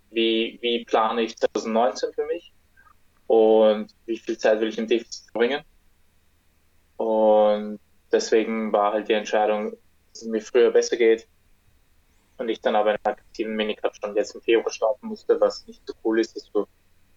wie, 0.09 0.57
wie 0.62 0.83
plane 0.83 1.21
ich 1.21 1.38
2019 1.38 2.13
für 2.13 2.25
mich 2.25 2.51
und 3.27 3.94
wie 4.06 4.18
viel 4.18 4.38
Zeit 4.38 4.59
will 4.59 4.69
ich 4.69 4.77
im 4.77 4.88
Defizit 4.88 5.31
bringen. 5.33 5.62
Und 6.97 7.79
deswegen 8.11 8.71
war 8.71 8.93
halt 8.93 9.07
die 9.07 9.13
Entscheidung, 9.13 9.71
dass 9.71 10.23
es 10.23 10.27
mir 10.27 10.41
früher 10.41 10.71
besser 10.71 10.97
geht 10.97 11.27
und 12.37 12.49
ich 12.49 12.59
dann 12.59 12.75
aber 12.75 12.91
einen 12.91 12.99
aktiven 13.03 13.55
Minicut 13.55 13.95
schon 13.95 14.15
jetzt 14.15 14.35
im 14.35 14.41
Februar 14.41 14.71
starten 14.71 15.07
musste, 15.07 15.39
was 15.39 15.65
nicht 15.67 15.81
so 15.85 15.93
cool 16.03 16.19
ist, 16.19 16.35
dass 16.35 16.51
du, 16.51 16.65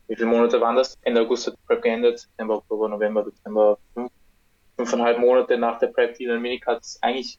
wie 0.08 0.16
viele 0.16 0.28
Monate 0.28 0.60
waren 0.60 0.76
das? 0.76 0.98
Ende 1.02 1.22
August 1.22 1.46
hat 1.46 1.54
die 1.54 1.66
Prep 1.66 1.82
geendet, 1.82 2.20
September, 2.20 2.56
Oktober, 2.56 2.88
November, 2.88 3.24
Dezember, 3.24 3.78
fünf, 3.94 4.12
fünfeinhalb 4.76 5.18
Monate 5.18 5.56
nach 5.56 5.78
der 5.78 5.88
Prep, 5.88 6.14
die 6.16 6.28
einen 6.28 6.42
Minicut 6.42 6.82
eigentlich, 7.00 7.38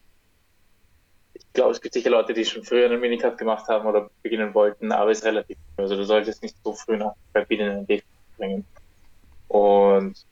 ich 1.34 1.52
glaube, 1.52 1.72
es 1.72 1.80
gibt 1.80 1.94
sicher 1.94 2.10
Leute, 2.10 2.34
die 2.34 2.44
schon 2.44 2.64
früher 2.64 2.86
einen 2.86 3.00
Minicut 3.00 3.38
gemacht 3.38 3.68
haben 3.68 3.86
oder 3.86 4.10
beginnen 4.22 4.52
wollten, 4.54 4.92
aber 4.92 5.10
es 5.10 5.18
ist 5.18 5.24
relativ, 5.24 5.56
also 5.76 5.96
du 5.96 6.04
solltest 6.04 6.42
nicht 6.42 6.56
so 6.64 6.72
früh 6.72 6.96
nach 6.96 7.12
der 7.34 7.40
Prep 7.40 7.50
wieder 7.50 7.66
in 7.66 7.76
den 7.76 7.86
Defizit 7.86 8.36
bringen. 8.36 8.64
Und 9.48 10.26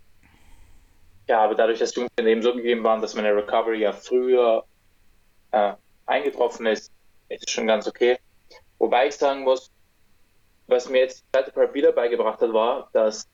ja, 1.28 1.42
aber 1.42 1.54
dadurch, 1.54 1.78
dass 1.78 1.92
die 1.92 2.00
Umstände 2.00 2.30
eben 2.30 2.42
so 2.42 2.54
gegeben 2.54 2.84
waren, 2.84 3.00
dass 3.00 3.14
meine 3.14 3.34
Recovery 3.34 3.80
ja 3.80 3.92
früher 3.92 4.64
äh, 5.52 5.72
eingetroffen 6.06 6.66
ist, 6.66 6.92
ist 7.28 7.44
es 7.46 7.50
schon 7.50 7.66
ganz 7.66 7.86
okay. 7.86 8.18
Wobei 8.78 9.08
ich 9.08 9.16
sagen 9.16 9.42
muss, 9.42 9.70
was 10.66 10.88
mir 10.88 10.98
jetzt 10.98 11.20
die 11.20 11.32
zweite 11.32 11.52
Prep 11.52 11.74
wieder 11.74 11.92
beigebracht 11.92 12.40
hat, 12.40 12.52
war, 12.52 12.90
dass 12.92 13.28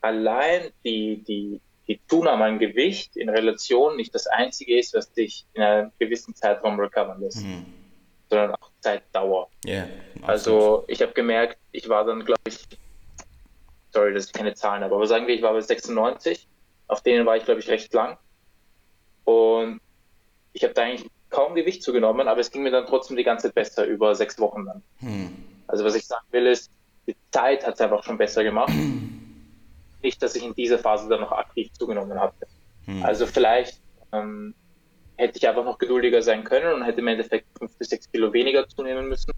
allein 0.00 0.70
die, 0.84 1.22
die, 1.24 1.60
die 1.86 2.00
Zunahme 2.08 2.44
an 2.44 2.58
Gewicht 2.58 3.16
in 3.16 3.28
Relation 3.28 3.96
nicht 3.96 4.14
das 4.14 4.26
einzige 4.26 4.78
ist, 4.78 4.94
was 4.94 5.12
dich 5.12 5.46
in 5.54 5.62
einem 5.62 5.92
gewissen 5.98 6.34
Zeitraum 6.34 6.78
recovern 6.80 7.20
lässt, 7.20 7.44
mhm. 7.44 7.66
sondern 8.28 8.54
auch 8.54 8.70
Zeitdauer. 8.80 9.48
Yeah, 9.64 9.88
also 10.22 10.84
ich 10.88 11.02
habe 11.02 11.12
gemerkt, 11.12 11.58
ich 11.72 11.88
war 11.88 12.04
dann, 12.04 12.24
glaube 12.24 12.40
ich, 12.48 12.66
sorry, 13.92 14.12
dass 14.12 14.26
ich 14.26 14.32
keine 14.32 14.54
Zahlen 14.54 14.82
habe, 14.82 14.94
aber 14.94 15.06
sagen 15.06 15.26
wir, 15.26 15.34
ich 15.34 15.42
war 15.42 15.52
bei 15.52 15.60
96 15.60 16.48
auf 16.88 17.02
denen 17.02 17.26
war 17.26 17.36
ich, 17.36 17.44
glaube 17.44 17.60
ich, 17.60 17.68
recht 17.68 17.92
lang. 17.92 18.18
Und 19.24 19.80
ich 20.52 20.62
habe 20.62 20.74
da 20.74 20.82
eigentlich 20.82 21.10
kaum 21.30 21.54
Gewicht 21.54 21.82
zugenommen, 21.82 22.28
aber 22.28 22.40
es 22.40 22.50
ging 22.50 22.62
mir 22.62 22.70
dann 22.70 22.86
trotzdem 22.86 23.16
die 23.16 23.24
ganze 23.24 23.48
Zeit 23.48 23.54
besser 23.54 23.84
über 23.84 24.14
sechs 24.14 24.38
Wochen 24.38 24.66
dann. 24.66 24.82
Hm. 24.98 25.36
Also 25.66 25.84
was 25.84 25.94
ich 25.94 26.06
sagen 26.06 26.24
will 26.30 26.46
ist, 26.46 26.70
die 27.06 27.16
Zeit 27.30 27.66
hat 27.66 27.74
es 27.74 27.80
einfach 27.80 28.04
schon 28.04 28.18
besser 28.18 28.44
gemacht. 28.44 28.72
Nicht, 30.02 30.22
dass 30.22 30.36
ich 30.36 30.44
in 30.44 30.54
dieser 30.54 30.78
Phase 30.78 31.08
dann 31.08 31.20
noch 31.20 31.32
aktiv 31.32 31.72
zugenommen 31.72 32.18
hatte. 32.20 32.46
Hm. 32.84 33.04
Also 33.04 33.26
vielleicht 33.26 33.80
ähm, 34.12 34.54
hätte 35.16 35.38
ich 35.38 35.48
einfach 35.48 35.64
noch 35.64 35.78
geduldiger 35.78 36.22
sein 36.22 36.44
können 36.44 36.72
und 36.72 36.84
hätte 36.84 37.00
im 37.00 37.08
Endeffekt 37.08 37.46
fünf 37.58 37.76
bis 37.76 37.88
sechs 37.88 38.10
Kilo 38.10 38.32
weniger 38.32 38.68
zunehmen 38.68 39.08
müssen. 39.08 39.32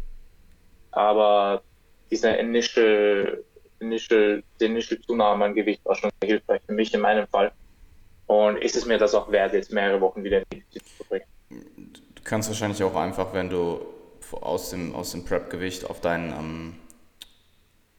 Aber 0.91 1.63
dieser 2.11 2.39
initial 2.39 3.45
initial, 3.81 4.43
die 4.61 4.65
initial 4.65 5.01
Zunahme 5.01 5.47
an 5.47 5.55
Gewicht 5.55 5.85
war 5.85 5.95
schon 5.95 6.11
sehr 6.21 6.31
hilfreich 6.31 6.61
für 6.67 6.73
mich 6.73 6.93
in 6.95 7.01
meinem 7.01 7.27
Fall. 7.29 7.53
Und 8.27 8.59
ist 8.59 8.77
es 8.77 8.85
mir 8.85 8.99
das 8.99 9.15
auch 9.15 9.31
wert, 9.33 9.55
jetzt 9.55 9.73
mehrere 9.73 10.01
Wochen 10.01 10.23
wieder 10.23 10.43
in 10.51 10.63
die 10.75 10.81
zu 10.81 11.05
bringen. 11.09 11.25
Du 11.51 12.23
kannst 12.25 12.49
wahrscheinlich 12.49 12.83
auch 12.83 12.95
einfach, 12.95 13.33
wenn 13.33 13.49
du 13.49 13.81
aus 14.33 14.71
dem, 14.71 14.95
aus 14.95 15.13
dem 15.13 15.25
Prep-Gewicht 15.25 15.89
auf 15.89 16.01
deinen 16.01 16.33
ähm, 16.33 16.75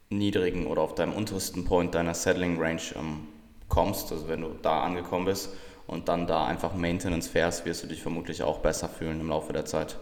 niedrigen 0.10 0.68
oder 0.68 0.82
auf 0.82 0.96
deinem 0.96 1.14
untersten 1.14 1.66
Point 1.66 1.96
deiner 1.96 2.14
Settling 2.14 2.62
Range 2.62 2.82
ähm, 2.96 3.28
kommst, 3.68 4.12
also 4.12 4.28
wenn 4.28 4.42
du 4.42 4.56
da 4.62 4.84
angekommen 4.84 5.26
bist 5.26 5.50
und 5.88 6.08
dann 6.08 6.28
da 6.28 6.46
einfach 6.46 6.74
Maintenance 6.76 7.28
fährst, 7.28 7.66
wirst 7.66 7.84
du 7.84 7.88
dich 7.88 8.02
vermutlich 8.02 8.44
auch 8.44 8.60
besser 8.60 8.90
fühlen 8.90 9.20
im 9.22 9.30
Laufe 9.30 9.54
der 9.54 9.66
Zeit. 9.66 9.98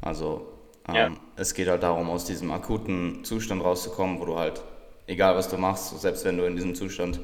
Also 0.00 0.48
ähm, 0.88 0.94
ja. 0.94 1.10
es 1.36 1.54
geht 1.54 1.68
halt 1.68 1.82
darum, 1.82 2.10
aus 2.10 2.24
diesem 2.24 2.50
akuten 2.50 3.24
Zustand 3.24 3.64
rauszukommen, 3.64 4.20
wo 4.20 4.26
du 4.26 4.38
halt 4.38 4.62
egal 5.06 5.36
was 5.36 5.48
du 5.48 5.56
machst, 5.56 6.00
selbst 6.00 6.24
wenn 6.24 6.36
du 6.36 6.44
in 6.44 6.56
diesem 6.56 6.74
Zustand 6.74 7.20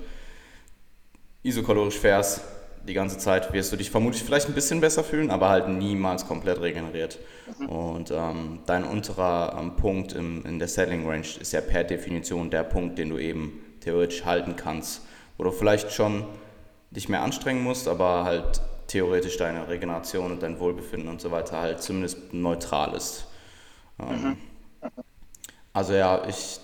isokalorisch 1.43 1.99
fährst, 1.99 2.43
die 2.87 2.95
ganze 2.95 3.19
Zeit 3.19 3.53
wirst 3.53 3.73
du 3.73 3.77
dich 3.77 3.91
vermutlich 3.91 4.23
vielleicht 4.23 4.49
ein 4.49 4.55
bisschen 4.55 4.81
besser 4.81 5.05
fühlen, 5.05 5.31
aber 5.31 5.49
halt 5.49 5.69
niemals 5.69 6.27
komplett 6.27 6.61
regeneriert. 6.61 7.19
Mhm. 7.59 7.67
Und 7.67 8.11
ähm, 8.11 8.61
dein 8.67 8.85
unterer 8.85 9.57
ähm, 9.59 9.77
Punkt 9.77 10.13
im, 10.13 10.45
in 10.47 10.59
der 10.59 10.69
Setting 10.69 11.07
Range 11.07 11.27
ist 11.41 11.53
ja 11.53 11.61
per 11.61 11.85
Definition 11.85 12.51
der 12.51 12.65
Punkt, 12.65 12.99
den 12.99 13.11
du 13.11 13.19
eben 13.19 13.61
theoretisch 13.81 14.25
halten 14.25 14.57
kannst, 14.57 15.03
wo 15.37 15.45
du 15.45 15.51
vielleicht 15.51 15.93
schon 15.93 16.25
dich 16.91 17.09
mehr 17.09 17.23
anstrengen 17.23 17.63
musst, 17.63 17.87
aber 17.87 18.25
halt 18.25 18.63
theoretisch 18.87 19.37
deine 19.37 19.69
Regeneration 19.69 20.33
und 20.33 20.43
dein 20.43 20.59
Wohlbefinden 20.59 21.09
und 21.09 21.21
so 21.21 21.31
weiter 21.31 21.61
halt 21.61 21.83
zumindest 21.83 22.33
neutral 22.33 22.95
ist. 22.95 23.27
Ähm, 24.01 24.23
mhm. 24.23 24.37
Also 25.73 25.93
ja, 25.93 26.27
ich 26.29 26.61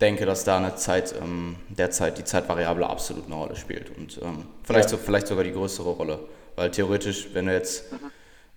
denke, 0.00 0.26
dass 0.26 0.44
da 0.44 0.56
eine 0.58 0.76
Zeit, 0.76 1.14
ähm, 1.20 1.56
derzeit 1.68 2.18
die 2.18 2.24
Zeitvariable 2.24 2.86
absolut 2.86 3.26
eine 3.26 3.34
Rolle 3.34 3.56
spielt 3.56 3.96
und 3.96 4.20
ähm, 4.22 4.46
vielleicht, 4.62 4.90
ja. 4.90 4.96
so, 4.96 5.02
vielleicht 5.02 5.26
sogar 5.26 5.44
die 5.44 5.52
größere 5.52 5.90
Rolle. 5.90 6.20
Weil 6.56 6.70
theoretisch, 6.70 7.28
wenn 7.32 7.46
du 7.46 7.52
jetzt, 7.52 7.92
mhm. 7.92 8.10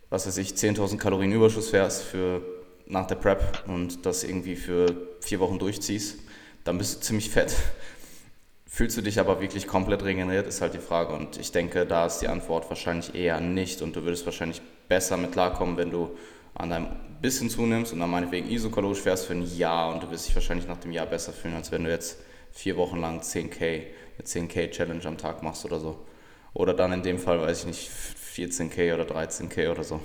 was 0.09 0.27
weiß 0.27 0.37
ich, 0.37 0.51
10.000 0.51 0.97
Kalorien 0.97 1.31
Überschuss 1.31 1.69
fährst 1.69 2.03
für, 2.03 2.41
nach 2.87 3.07
der 3.07 3.15
Prep 3.15 3.63
und 3.67 4.05
das 4.05 4.23
irgendwie 4.23 4.55
für 4.55 4.95
vier 5.21 5.39
Wochen 5.39 5.59
durchziehst, 5.59 6.19
dann 6.63 6.77
bist 6.77 6.97
du 6.97 7.01
ziemlich 7.01 7.29
fett. 7.29 7.55
Fühlst 8.65 8.97
du 8.97 9.01
dich 9.01 9.19
aber 9.19 9.41
wirklich 9.41 9.65
komplett 9.65 10.03
regeneriert, 10.03 10.45
ist 10.45 10.61
halt 10.61 10.73
die 10.73 10.79
Frage. 10.79 11.13
Und 11.13 11.37
ich 11.37 11.51
denke, 11.51 11.85
da 11.85 12.05
ist 12.05 12.19
die 12.19 12.27
Antwort 12.27 12.69
wahrscheinlich 12.69 13.15
eher 13.15 13.39
nicht. 13.39 13.81
Und 13.81 13.95
du 13.95 14.03
würdest 14.03 14.25
wahrscheinlich 14.25 14.61
besser 14.87 15.17
mit 15.17 15.31
klarkommen, 15.31 15.77
wenn 15.77 15.89
du 15.89 16.15
an 16.57 16.69
deinem 16.69 16.87
bisschen 17.21 17.49
zunimmst 17.49 17.93
und 17.93 17.99
dann 17.99 18.09
meinetwegen 18.09 18.49
isokalorisch 18.49 18.99
fährst 18.99 19.25
für 19.25 19.33
ein 19.33 19.57
Jahr 19.57 19.93
und 19.93 20.03
du 20.03 20.11
wirst 20.11 20.27
dich 20.27 20.35
wahrscheinlich 20.35 20.67
nach 20.67 20.77
dem 20.77 20.91
Jahr 20.91 21.05
besser 21.05 21.33
fühlen, 21.33 21.55
als 21.55 21.71
wenn 21.71 21.83
du 21.83 21.89
jetzt 21.89 22.19
vier 22.51 22.77
Wochen 22.77 22.99
lang 22.99 23.21
10k, 23.21 23.83
eine 24.17 24.23
10k 24.23 24.69
Challenge 24.71 25.05
am 25.05 25.17
Tag 25.17 25.43
machst 25.43 25.65
oder 25.65 25.79
so. 25.79 26.05
Oder 26.53 26.73
dann 26.73 26.91
in 26.93 27.03
dem 27.03 27.19
Fall, 27.19 27.39
weiß 27.41 27.61
ich 27.61 27.65
nicht, 27.65 27.91
14k 28.35 28.93
oder 28.93 29.03
13k 29.03 29.71
oder 29.71 29.83
so. 29.83 29.99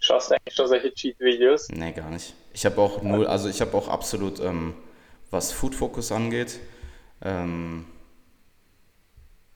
Schaust 0.00 0.30
du 0.30 0.34
eigentlich 0.34 0.54
schon 0.54 0.68
solche 0.68 0.92
Cheat-Videos? 0.92 1.68
Nee, 1.70 1.92
gar 1.92 2.10
nicht. 2.10 2.34
Ich 2.52 2.66
habe 2.66 2.80
auch 2.80 3.02
null, 3.02 3.26
also 3.26 3.48
ich 3.48 3.60
habe 3.60 3.76
auch 3.76 3.88
absolut, 3.88 4.38
ähm, 4.40 4.74
was 5.30 5.50
Food 5.50 5.74
Focus 5.74 6.12
angeht, 6.12 6.60
ähm, 7.22 7.86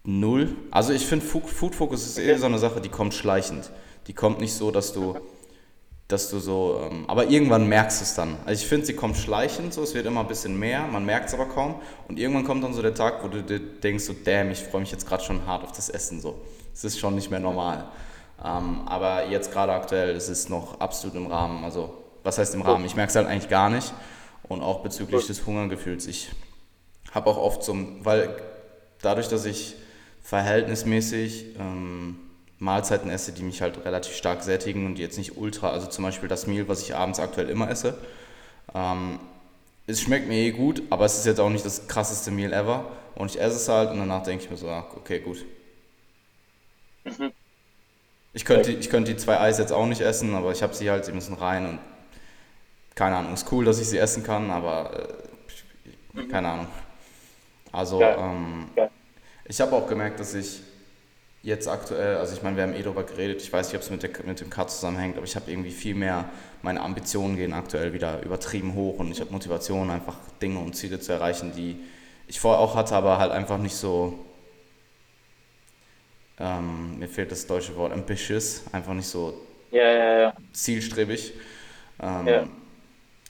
null. 0.05 0.57
Also 0.71 0.93
ich 0.93 1.05
finde 1.05 1.25
Food 1.27 1.75
Focus 1.75 2.07
ist 2.07 2.19
okay. 2.19 2.29
eher 2.29 2.39
so 2.39 2.47
eine 2.47 2.59
Sache, 2.59 2.81
die 2.81 2.89
kommt 2.89 3.15
schleichend. 3.15 3.71
Die 4.07 4.15
kommt 4.15 4.41
nicht 4.41 4.55
so, 4.55 4.71
dass 4.71 4.93
du 4.95 5.19
dass 6.09 6.31
du 6.31 6.39
so, 6.39 6.81
ähm, 6.91 7.05
aber 7.07 7.27
irgendwann 7.27 7.69
merkst 7.69 8.01
du 8.01 8.05
es 8.05 8.15
dann. 8.15 8.39
Also 8.47 8.63
ich 8.63 8.67
finde, 8.67 8.87
sie 8.87 8.95
kommt 8.95 9.19
schleichend, 9.19 9.75
so, 9.75 9.83
es 9.83 9.95
wird 9.95 10.07
immer 10.07 10.21
ein 10.21 10.27
bisschen 10.27 10.59
mehr, 10.59 10.87
man 10.87 11.05
merkt 11.05 11.29
es 11.29 11.35
aber 11.35 11.45
kaum. 11.45 11.77
Und 12.09 12.19
irgendwann 12.19 12.45
kommt 12.45 12.65
dann 12.65 12.73
so 12.73 12.81
der 12.81 12.95
Tag, 12.95 13.23
wo 13.23 13.29
du 13.29 13.43
dir 13.43 13.61
denkst, 13.61 14.05
so, 14.05 14.15
damn, 14.25 14.51
ich 14.51 14.65
freue 14.65 14.81
mich 14.81 14.91
jetzt 14.91 15.07
gerade 15.07 15.23
schon 15.23 15.47
hart 15.47 15.65
auf 15.65 15.73
das 15.73 15.91
Essen, 15.91 16.21
so. 16.21 16.41
Es 16.73 16.83
ist 16.83 16.99
schon 16.99 17.15
nicht 17.15 17.31
mehr 17.31 17.41
normal. 17.41 17.89
Ähm, 18.43 18.83
aber 18.87 19.27
jetzt 19.27 19.53
gerade 19.53 19.73
aktuell 19.73 20.17
ist 20.17 20.29
es 20.29 20.49
noch 20.49 20.81
absolut 20.81 21.15
im 21.15 21.27
Rahmen. 21.27 21.63
Also, 21.65 21.93
was 22.23 22.39
heißt 22.39 22.55
im 22.55 22.63
Rahmen? 22.63 22.87
Ich 22.87 22.97
merke 22.97 23.11
es 23.11 23.17
halt 23.17 23.27
eigentlich 23.27 23.51
gar 23.51 23.69
nicht. 23.69 23.93
Und 24.45 24.63
auch 24.63 24.81
bezüglich 24.81 25.27
des 25.27 25.45
Hungergefühls. 25.45 26.07
Ich 26.07 26.31
habe 27.13 27.29
auch 27.29 27.37
oft 27.37 27.63
so, 27.63 27.77
weil 28.01 28.35
dadurch, 29.03 29.29
dass 29.29 29.45
ich 29.45 29.75
verhältnismäßig 30.23 31.57
ähm, 31.59 32.19
Mahlzeiten 32.59 33.11
esse, 33.11 33.33
die 33.33 33.43
mich 33.43 33.63
halt 33.63 33.85
relativ 33.85 34.15
stark 34.15 34.43
sättigen 34.43 34.87
und 34.87 34.97
die 34.97 35.03
jetzt 35.03 35.19
nicht 35.19 35.37
ultra, 35.37 35.71
also 35.71 35.87
zum 35.87 36.05
Beispiel 36.05 36.29
das 36.29 36.47
Meal, 36.47 36.69
was 36.69 36.83
ich 36.83 36.95
abends 36.95 37.21
aktuell 37.21 37.49
immer 37.49 37.71
esse. 37.71 37.97
Ähm, 38.75 39.21
es 39.87 40.01
schmeckt 40.01 40.29
mir 40.29 40.39
eh 40.39 40.51
gut, 40.51 40.83
aber 40.91 41.05
es 41.05 41.19
ist 41.19 41.27
jetzt 41.27 41.41
auch 41.41 41.51
nicht 41.51 41.65
das 41.65 41.87
krasseste 41.89 42.31
Meal 42.31 42.53
ever. 42.53 42.91
Und 43.15 43.31
ich 43.31 43.41
esse 43.41 43.57
es 43.57 43.69
halt 43.69 43.91
und 43.91 43.99
danach 43.99 44.23
denke 44.23 44.45
ich 44.45 44.51
mir 44.51 44.57
so, 44.57 44.69
ah, 44.69 44.87
okay, 44.97 45.21
gut. 45.21 45.45
Mhm. 47.05 47.33
Ich 48.33 48.45
könnte, 48.45 48.71
ich 48.71 48.91
könnte 48.91 49.13
die 49.13 49.17
zwei 49.19 49.41
Eis 49.41 49.59
jetzt 49.59 49.73
auch 49.73 49.87
nicht 49.87 50.01
essen, 50.01 50.35
aber 50.35 50.53
ich 50.53 50.63
habe 50.63 50.75
sie 50.75 50.91
halt, 50.91 51.05
sie 51.05 51.13
müssen 51.13 51.35
rein 51.35 51.67
und 51.67 51.79
keine 52.95 53.17
Ahnung, 53.17 53.35
ist 53.35 53.51
cool, 53.53 53.65
dass 53.65 53.81
ich 53.81 53.89
sie 53.89 53.99
essen 53.99 54.25
kann, 54.25 54.51
aber 54.51 55.09
äh, 56.15 56.21
mhm. 56.21 56.29
keine 56.29 56.49
Ahnung. 56.49 56.67
Also, 57.73 58.03
ähm, 58.03 58.69
ich 59.45 59.61
habe 59.61 59.75
auch 59.75 59.87
gemerkt, 59.87 60.21
dass 60.21 60.35
ich 60.35 60.61
jetzt 61.43 61.69
aktuell, 61.69 62.17
also 62.17 62.35
ich 62.35 62.43
meine, 62.43 62.57
wir 62.57 62.65
haben 62.65 62.75
eh 62.75 62.83
darüber 62.83 63.05
geredet, 63.05 63.41
ich 63.43 63.53
weiß 63.53 63.69
nicht, 63.69 63.77
ob 63.77 63.83
es 63.83 63.91
mit, 63.91 64.27
mit 64.27 64.41
dem 64.41 64.51
Cut 64.51 64.71
zusammenhängt, 64.71 65.17
aber 65.17 65.25
ich 65.25 65.37
habe 65.37 65.51
irgendwie 65.51 65.71
viel 65.71 65.95
mehr, 65.95 66.29
meine 66.63 66.81
Ambitionen 66.81 67.37
gehen 67.37 67.53
aktuell 67.53 67.93
wieder 67.93 68.23
übertrieben 68.23 68.75
hoch 68.75 68.99
und 68.99 69.11
ich 69.11 69.21
habe 69.21 69.31
Motivation, 69.31 69.91
einfach 69.91 70.17
Dinge 70.43 70.59
und 70.59 70.75
Ziele 70.75 71.01
zu 71.01 71.13
erreichen, 71.13 71.53
die 71.57 71.77
ich 72.27 72.41
vorher 72.41 72.61
auch 72.61 72.75
hatte, 72.75 72.95
aber 72.95 73.19
halt 73.19 73.33
einfach 73.33 73.59
nicht 73.59 73.77
so, 73.77 74.19
ähm, 76.39 76.99
mir 76.99 77.09
fehlt 77.09 77.31
das 77.31 77.47
deutsche 77.47 77.75
Wort, 77.77 77.93
ambitious, 77.93 78.63
einfach 78.73 78.95
nicht 78.95 79.09
so 79.09 79.41
ja, 79.71 79.91
ja, 79.91 80.19
ja. 80.21 80.33
zielstrebig. 80.53 81.33
Ähm, 82.01 82.51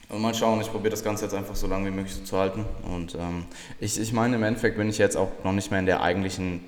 und 0.09 0.21
mal 0.21 0.33
schauen, 0.33 0.59
ich 0.59 0.71
probiere 0.71 0.89
das 0.89 1.03
Ganze 1.03 1.25
jetzt 1.25 1.35
einfach 1.35 1.55
so 1.55 1.67
lange 1.67 1.85
wie 1.87 1.95
möglich 1.95 2.15
so 2.15 2.23
zu 2.23 2.37
halten. 2.37 2.65
Und 2.83 3.13
ähm, 3.13 3.45
ich, 3.79 3.99
ich 3.99 4.11
meine, 4.11 4.35
im 4.35 4.43
Endeffekt 4.43 4.75
bin 4.75 4.89
ich 4.89 4.97
jetzt 4.97 5.15
auch 5.15 5.31
noch 5.43 5.51
nicht 5.53 5.69
mehr 5.69 5.79
in 5.79 5.85
der 5.85 6.01
eigentlichen 6.01 6.63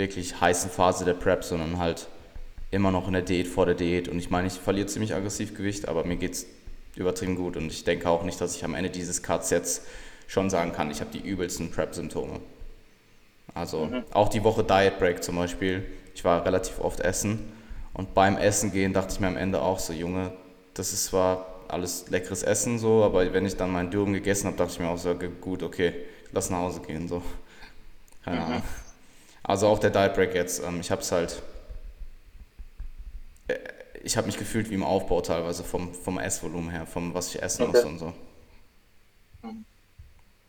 wirklich 0.00 0.40
heißen 0.40 0.70
Phase 0.70 1.04
der 1.04 1.14
Prep, 1.14 1.44
sondern 1.44 1.78
halt 1.78 2.08
immer 2.72 2.90
noch 2.90 3.06
in 3.06 3.12
der 3.12 3.22
Diät 3.22 3.46
vor 3.46 3.66
der 3.66 3.74
Diät. 3.74 4.08
Und 4.08 4.18
ich 4.18 4.30
meine, 4.30 4.48
ich 4.48 4.54
verliere 4.54 4.86
ziemlich 4.86 5.14
aggressiv 5.14 5.54
Gewicht, 5.54 5.88
aber 5.88 6.04
mir 6.04 6.16
geht 6.16 6.32
es 6.32 6.46
übertrieben 6.96 7.36
gut. 7.36 7.56
Und 7.56 7.70
ich 7.70 7.84
denke 7.84 8.08
auch 8.08 8.24
nicht, 8.24 8.40
dass 8.40 8.56
ich 8.56 8.64
am 8.64 8.74
Ende 8.74 8.90
dieses 8.90 9.22
Cuts 9.22 9.50
jetzt 9.50 9.82
schon 10.26 10.50
sagen 10.50 10.72
kann, 10.72 10.90
ich 10.90 11.00
habe 11.00 11.10
die 11.10 11.20
übelsten 11.20 11.70
Prep-Symptome. 11.70 12.40
Also 13.54 13.86
mhm. 13.86 14.04
auch 14.12 14.28
die 14.28 14.42
Woche 14.44 14.64
Diet 14.64 14.98
Break 14.98 15.22
zum 15.22 15.36
Beispiel. 15.36 15.84
Ich 16.14 16.24
war 16.24 16.44
relativ 16.44 16.80
oft 16.80 17.00
essen 17.00 17.52
und 17.92 18.14
beim 18.14 18.36
Essen 18.36 18.72
gehen 18.72 18.92
dachte 18.92 19.12
ich 19.12 19.20
mir 19.20 19.26
am 19.26 19.36
Ende 19.36 19.60
auch 19.60 19.78
so, 19.78 19.92
Junge, 19.92 20.32
das 20.74 20.92
ist 20.92 21.06
zwar 21.06 21.46
alles 21.68 22.08
leckeres 22.10 22.42
Essen 22.42 22.78
so, 22.78 23.04
aber 23.04 23.32
wenn 23.32 23.46
ich 23.46 23.56
dann 23.56 23.70
meinen 23.70 23.90
Dürren 23.90 24.12
gegessen 24.12 24.46
habe, 24.46 24.56
dachte 24.56 24.72
ich 24.72 24.80
mir 24.80 24.88
auch 24.88 24.98
so, 24.98 25.14
gut, 25.40 25.62
okay, 25.62 25.94
lass 26.32 26.50
nach 26.50 26.58
Hause 26.58 26.80
gehen 26.80 27.08
so. 27.08 27.22
Keine 28.24 28.40
mhm. 28.40 28.62
Also 29.50 29.66
auch 29.66 29.80
der 29.80 29.90
Diet 29.90 30.14
Break 30.14 30.32
jetzt. 30.36 30.64
Ähm, 30.64 30.78
ich 30.80 30.92
habe 30.92 31.00
es 31.00 31.10
halt. 31.10 31.42
Äh, 33.48 33.58
ich 34.04 34.16
habe 34.16 34.28
mich 34.28 34.38
gefühlt 34.38 34.70
wie 34.70 34.74
im 34.74 34.84
Aufbau 34.84 35.20
teilweise 35.22 35.64
vom, 35.64 35.92
vom 35.92 36.20
Essvolumen 36.20 36.70
her, 36.70 36.86
vom 36.86 37.12
was 37.14 37.34
ich 37.34 37.42
essen 37.42 37.64
okay. 37.64 37.72
muss 37.72 37.84
und 37.84 37.98
so. 37.98 38.12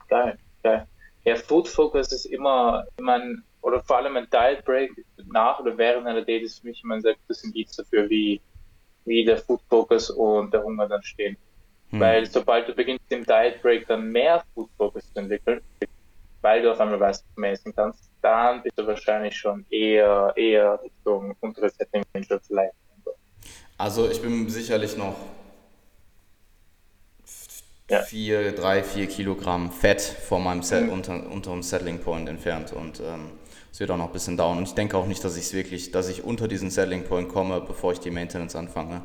Geil, 0.08 0.38
geil. 0.62 0.88
Ja, 1.24 1.36
Food 1.36 1.68
Focus 1.68 2.12
ist 2.12 2.26
immer, 2.26 2.86
immer 2.98 3.16
ein, 3.16 3.44
oder 3.62 3.82
vor 3.82 3.98
allem 3.98 4.16
ein 4.18 4.28
Diet 4.32 4.64
Break 4.66 4.92
nach 5.26 5.60
oder 5.60 5.76
während 5.78 6.06
einer 6.06 6.22
Date 6.22 6.44
ist 6.44 6.60
für 6.60 6.68
mich 6.68 6.84
immer 6.84 6.96
ein 6.96 7.02
sehr 7.02 7.16
gutes 7.16 7.44
Indiz 7.44 7.76
dafür, 7.76 8.08
wie, 8.08 8.40
wie 9.06 9.26
der 9.26 9.38
Food 9.38 9.62
Focus 9.68 10.12
und 10.12 10.54
der 10.54 10.64
Hunger 10.64 10.88
dann 10.88 11.02
stehen. 11.02 11.38
Hm. 11.90 12.00
Weil 12.00 12.26
sobald 12.28 12.68
du 12.68 12.74
beginnst 12.74 13.06
im 13.10 13.26
Diet 13.26 13.64
Break 13.64 13.88
dann 13.88 14.12
mehr 14.12 14.44
Food 14.54 14.70
Focus 14.78 15.12
zu 15.12 15.20
entwickeln, 15.20 15.62
weil 16.42 16.62
du 16.62 16.72
auf 16.72 16.80
einmal 16.80 17.00
weißt, 17.00 17.26
was 17.26 17.36
du 17.36 17.50
essen 17.50 17.76
kannst, 17.76 18.11
dann 18.22 18.64
bist 18.64 18.78
du 18.78 18.86
wahrscheinlich 18.86 19.36
schon 19.36 19.66
eher, 19.70 20.34
eher 20.36 20.80
Richtung 20.82 21.36
untere 21.40 21.70
Setting 21.70 22.04
vielleicht. 22.14 22.74
Also 23.78 24.10
ich 24.10 24.22
bin 24.22 24.48
sicherlich 24.50 24.96
noch 24.96 25.16
ja. 27.90 28.02
vier, 28.04 28.52
drei, 28.54 28.84
vier 28.84 29.08
Kilogramm 29.08 29.72
Fett 29.72 30.02
von 30.02 30.44
meinem 30.44 30.64
Set, 30.64 30.86
mhm. 30.86 30.94
unter, 30.94 31.32
unterm 31.32 31.64
Settling 31.64 32.00
Point 32.00 32.30
entfernt 32.30 32.74
und 32.74 33.00
ähm, 33.00 33.32
es 33.72 33.80
wird 33.80 33.90
auch 33.92 33.98
noch 33.98 34.08
ein 34.08 34.14
bisschen 34.14 34.38
dauern. 34.38 34.58
Und 34.58 34.64
ich 34.64 34.74
denke 34.74 34.98
auch 34.98 35.06
nicht, 35.06 35.24
dass 35.24 35.38
ich 35.38 35.54
wirklich, 35.54 35.92
dass 35.92 36.10
ich 36.10 36.24
unter 36.24 36.48
diesen 36.48 36.70
Settling 36.70 37.04
Point 37.04 37.30
komme, 37.30 37.62
bevor 37.62 37.94
ich 37.94 38.00
die 38.00 38.12
Maintenance 38.12 38.56
anfange. 38.56 39.02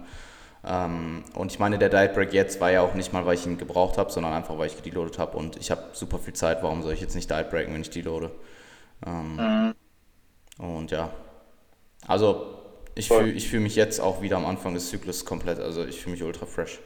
Ähm, 0.64 1.22
und 1.34 1.52
ich 1.52 1.58
meine, 1.58 1.78
der 1.78 1.88
Diet 1.88 2.14
Break 2.14 2.32
jetzt 2.32 2.60
war 2.60 2.70
ja 2.70 2.82
auch 2.82 2.94
nicht 2.94 3.12
mal, 3.12 3.24
weil 3.24 3.34
ich 3.34 3.46
ihn 3.46 3.58
gebraucht 3.58 3.96
habe, 3.96 4.10
sondern 4.10 4.32
einfach, 4.32 4.58
weil 4.58 4.66
ich 4.66 4.76
gedeloadet 4.76 5.18
habe 5.18 5.36
und 5.36 5.56
ich 5.56 5.70
habe 5.70 5.82
super 5.92 6.18
viel 6.18 6.34
Zeit. 6.34 6.62
Warum 6.62 6.82
soll 6.82 6.92
ich 6.92 7.00
jetzt 7.00 7.14
nicht 7.14 7.30
Diet 7.30 7.50
Breaken, 7.50 7.74
wenn 7.74 7.82
ich 7.82 7.90
deloade? 7.90 8.30
Ähm, 9.04 9.36
mhm. 9.36 9.74
Und 10.58 10.90
ja, 10.90 11.12
also 12.06 12.62
ich 12.94 13.08
fühle 13.08 13.32
ich 13.32 13.48
fühl 13.48 13.60
mich 13.60 13.76
jetzt 13.76 14.00
auch 14.00 14.22
wieder 14.22 14.36
am 14.36 14.46
Anfang 14.46 14.74
des 14.74 14.88
Zyklus 14.88 15.24
komplett, 15.24 15.58
also 15.58 15.84
ich 15.84 16.00
fühle 16.00 16.12
mich 16.12 16.22
ultra 16.22 16.46
fresh. 16.46 16.80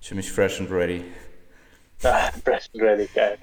Ich 0.00 0.08
fühle 0.08 0.18
mich 0.18 0.30
fresh 0.30 0.60
and 0.60 0.70
ready. 0.70 1.04
Ah, 2.02 2.30
fresh 2.44 2.68
and 2.74 2.82
ready, 2.82 3.08
geil. 3.14 3.38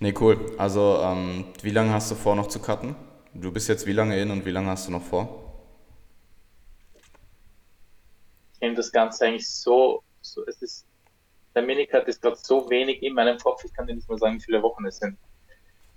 nee, 0.00 0.14
cool. 0.18 0.54
Also, 0.56 1.00
ähm, 1.02 1.52
wie 1.62 1.70
lange 1.70 1.92
hast 1.92 2.10
du 2.10 2.14
vor, 2.14 2.34
noch 2.34 2.46
zu 2.46 2.58
cutten? 2.58 2.96
Du 3.34 3.52
bist 3.52 3.68
jetzt 3.68 3.86
wie 3.86 3.92
lange 3.92 4.18
in 4.18 4.30
und 4.30 4.46
wie 4.46 4.50
lange 4.50 4.70
hast 4.70 4.86
du 4.86 4.92
noch 4.92 5.02
vor? 5.02 5.42
Ich 8.54 8.60
nehme 8.62 8.74
das 8.74 8.90
Ganze 8.90 9.26
eigentlich 9.26 9.46
so, 9.46 10.02
so 10.22 10.42
es 10.46 10.62
ist 10.62 10.86
der 11.56 11.62
Minicut 11.62 12.06
ist 12.06 12.22
gerade 12.22 12.36
so 12.36 12.68
wenig 12.70 13.02
in 13.02 13.14
meinem 13.14 13.38
Kopf, 13.38 13.64
ich 13.64 13.72
kann 13.72 13.86
dir 13.86 13.94
nicht 13.94 14.08
mal 14.08 14.18
sagen, 14.18 14.36
wie 14.36 14.42
viele 14.42 14.62
Wochen 14.62 14.84
es 14.86 14.98
sind. 14.98 15.16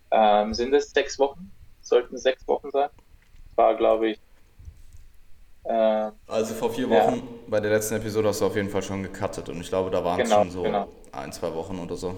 Ähm, 0.10 0.54
sind 0.54 0.74
es 0.74 0.90
sechs 0.92 1.20
Wochen? 1.20 1.52
Sollten 1.82 2.18
sechs 2.18 2.48
Wochen 2.48 2.72
sein? 2.72 2.90
War, 3.56 3.76
glaube 3.76 4.12
ich. 4.12 4.20
Äh, 5.66 6.12
also 6.28 6.54
vor 6.56 6.72
vier 6.72 6.90
Wochen, 6.90 7.18
ja. 7.18 7.24
bei 7.48 7.60
der 7.60 7.72
letzten 7.72 7.96
Episode 7.96 8.30
hast 8.30 8.40
du 8.40 8.46
auf 8.46 8.56
jeden 8.56 8.70
Fall 8.70 8.82
schon 8.82 9.04
gecuttet 9.04 9.50
und 9.50 9.60
ich 9.60 9.68
glaube, 9.68 9.92
da 9.92 10.04
waren 10.04 10.22
es 10.22 10.30
genau, 10.30 10.42
schon 10.42 10.52
so 10.52 10.64
genau. 10.64 10.88
ein, 11.12 11.32
zwei 11.34 11.54
Wochen 11.54 11.78
oder 11.78 11.96
so. 11.98 12.18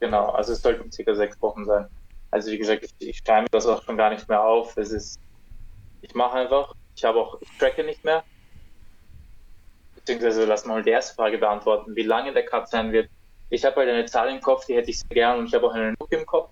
Genau, 0.00 0.30
also 0.30 0.52
es 0.52 0.60
sollten 0.60 0.90
circa 0.90 1.14
sechs 1.14 1.40
Wochen 1.40 1.64
sein. 1.64 1.86
Also 2.32 2.50
wie 2.50 2.58
gesagt, 2.58 2.84
ich, 2.84 3.08
ich 3.08 3.18
schreibe 3.18 3.46
das 3.52 3.66
auch 3.66 3.82
schon 3.84 3.96
gar 3.96 4.10
nicht 4.10 4.28
mehr 4.28 4.42
auf. 4.42 4.76
Es 4.76 4.90
ist, 4.90 5.20
ich 6.02 6.14
mache 6.14 6.38
einfach, 6.38 6.74
ich 6.96 7.04
habe 7.04 7.20
auch, 7.20 7.40
ich 7.40 7.48
tracke 7.56 7.84
nicht 7.84 8.04
mehr 8.04 8.24
beziehungsweise 10.14 10.44
lass 10.44 10.64
mal 10.64 10.82
die 10.82 10.90
erste 10.90 11.14
Frage 11.14 11.38
beantworten, 11.38 11.94
wie 11.94 12.02
lange 12.02 12.32
der 12.32 12.44
Cut 12.44 12.68
sein 12.68 12.92
wird. 12.92 13.08
Ich 13.48 13.64
habe 13.64 13.76
halt 13.76 13.88
eine 13.88 14.04
Zahl 14.06 14.28
im 14.28 14.40
Kopf, 14.40 14.66
die 14.66 14.74
hätte 14.74 14.90
ich 14.90 15.00
sehr 15.00 15.14
gern 15.14 15.38
und 15.38 15.46
ich 15.46 15.54
habe 15.54 15.66
auch 15.66 15.74
einen 15.74 15.94
Look 15.98 16.12
im 16.12 16.26
Kopf. 16.26 16.50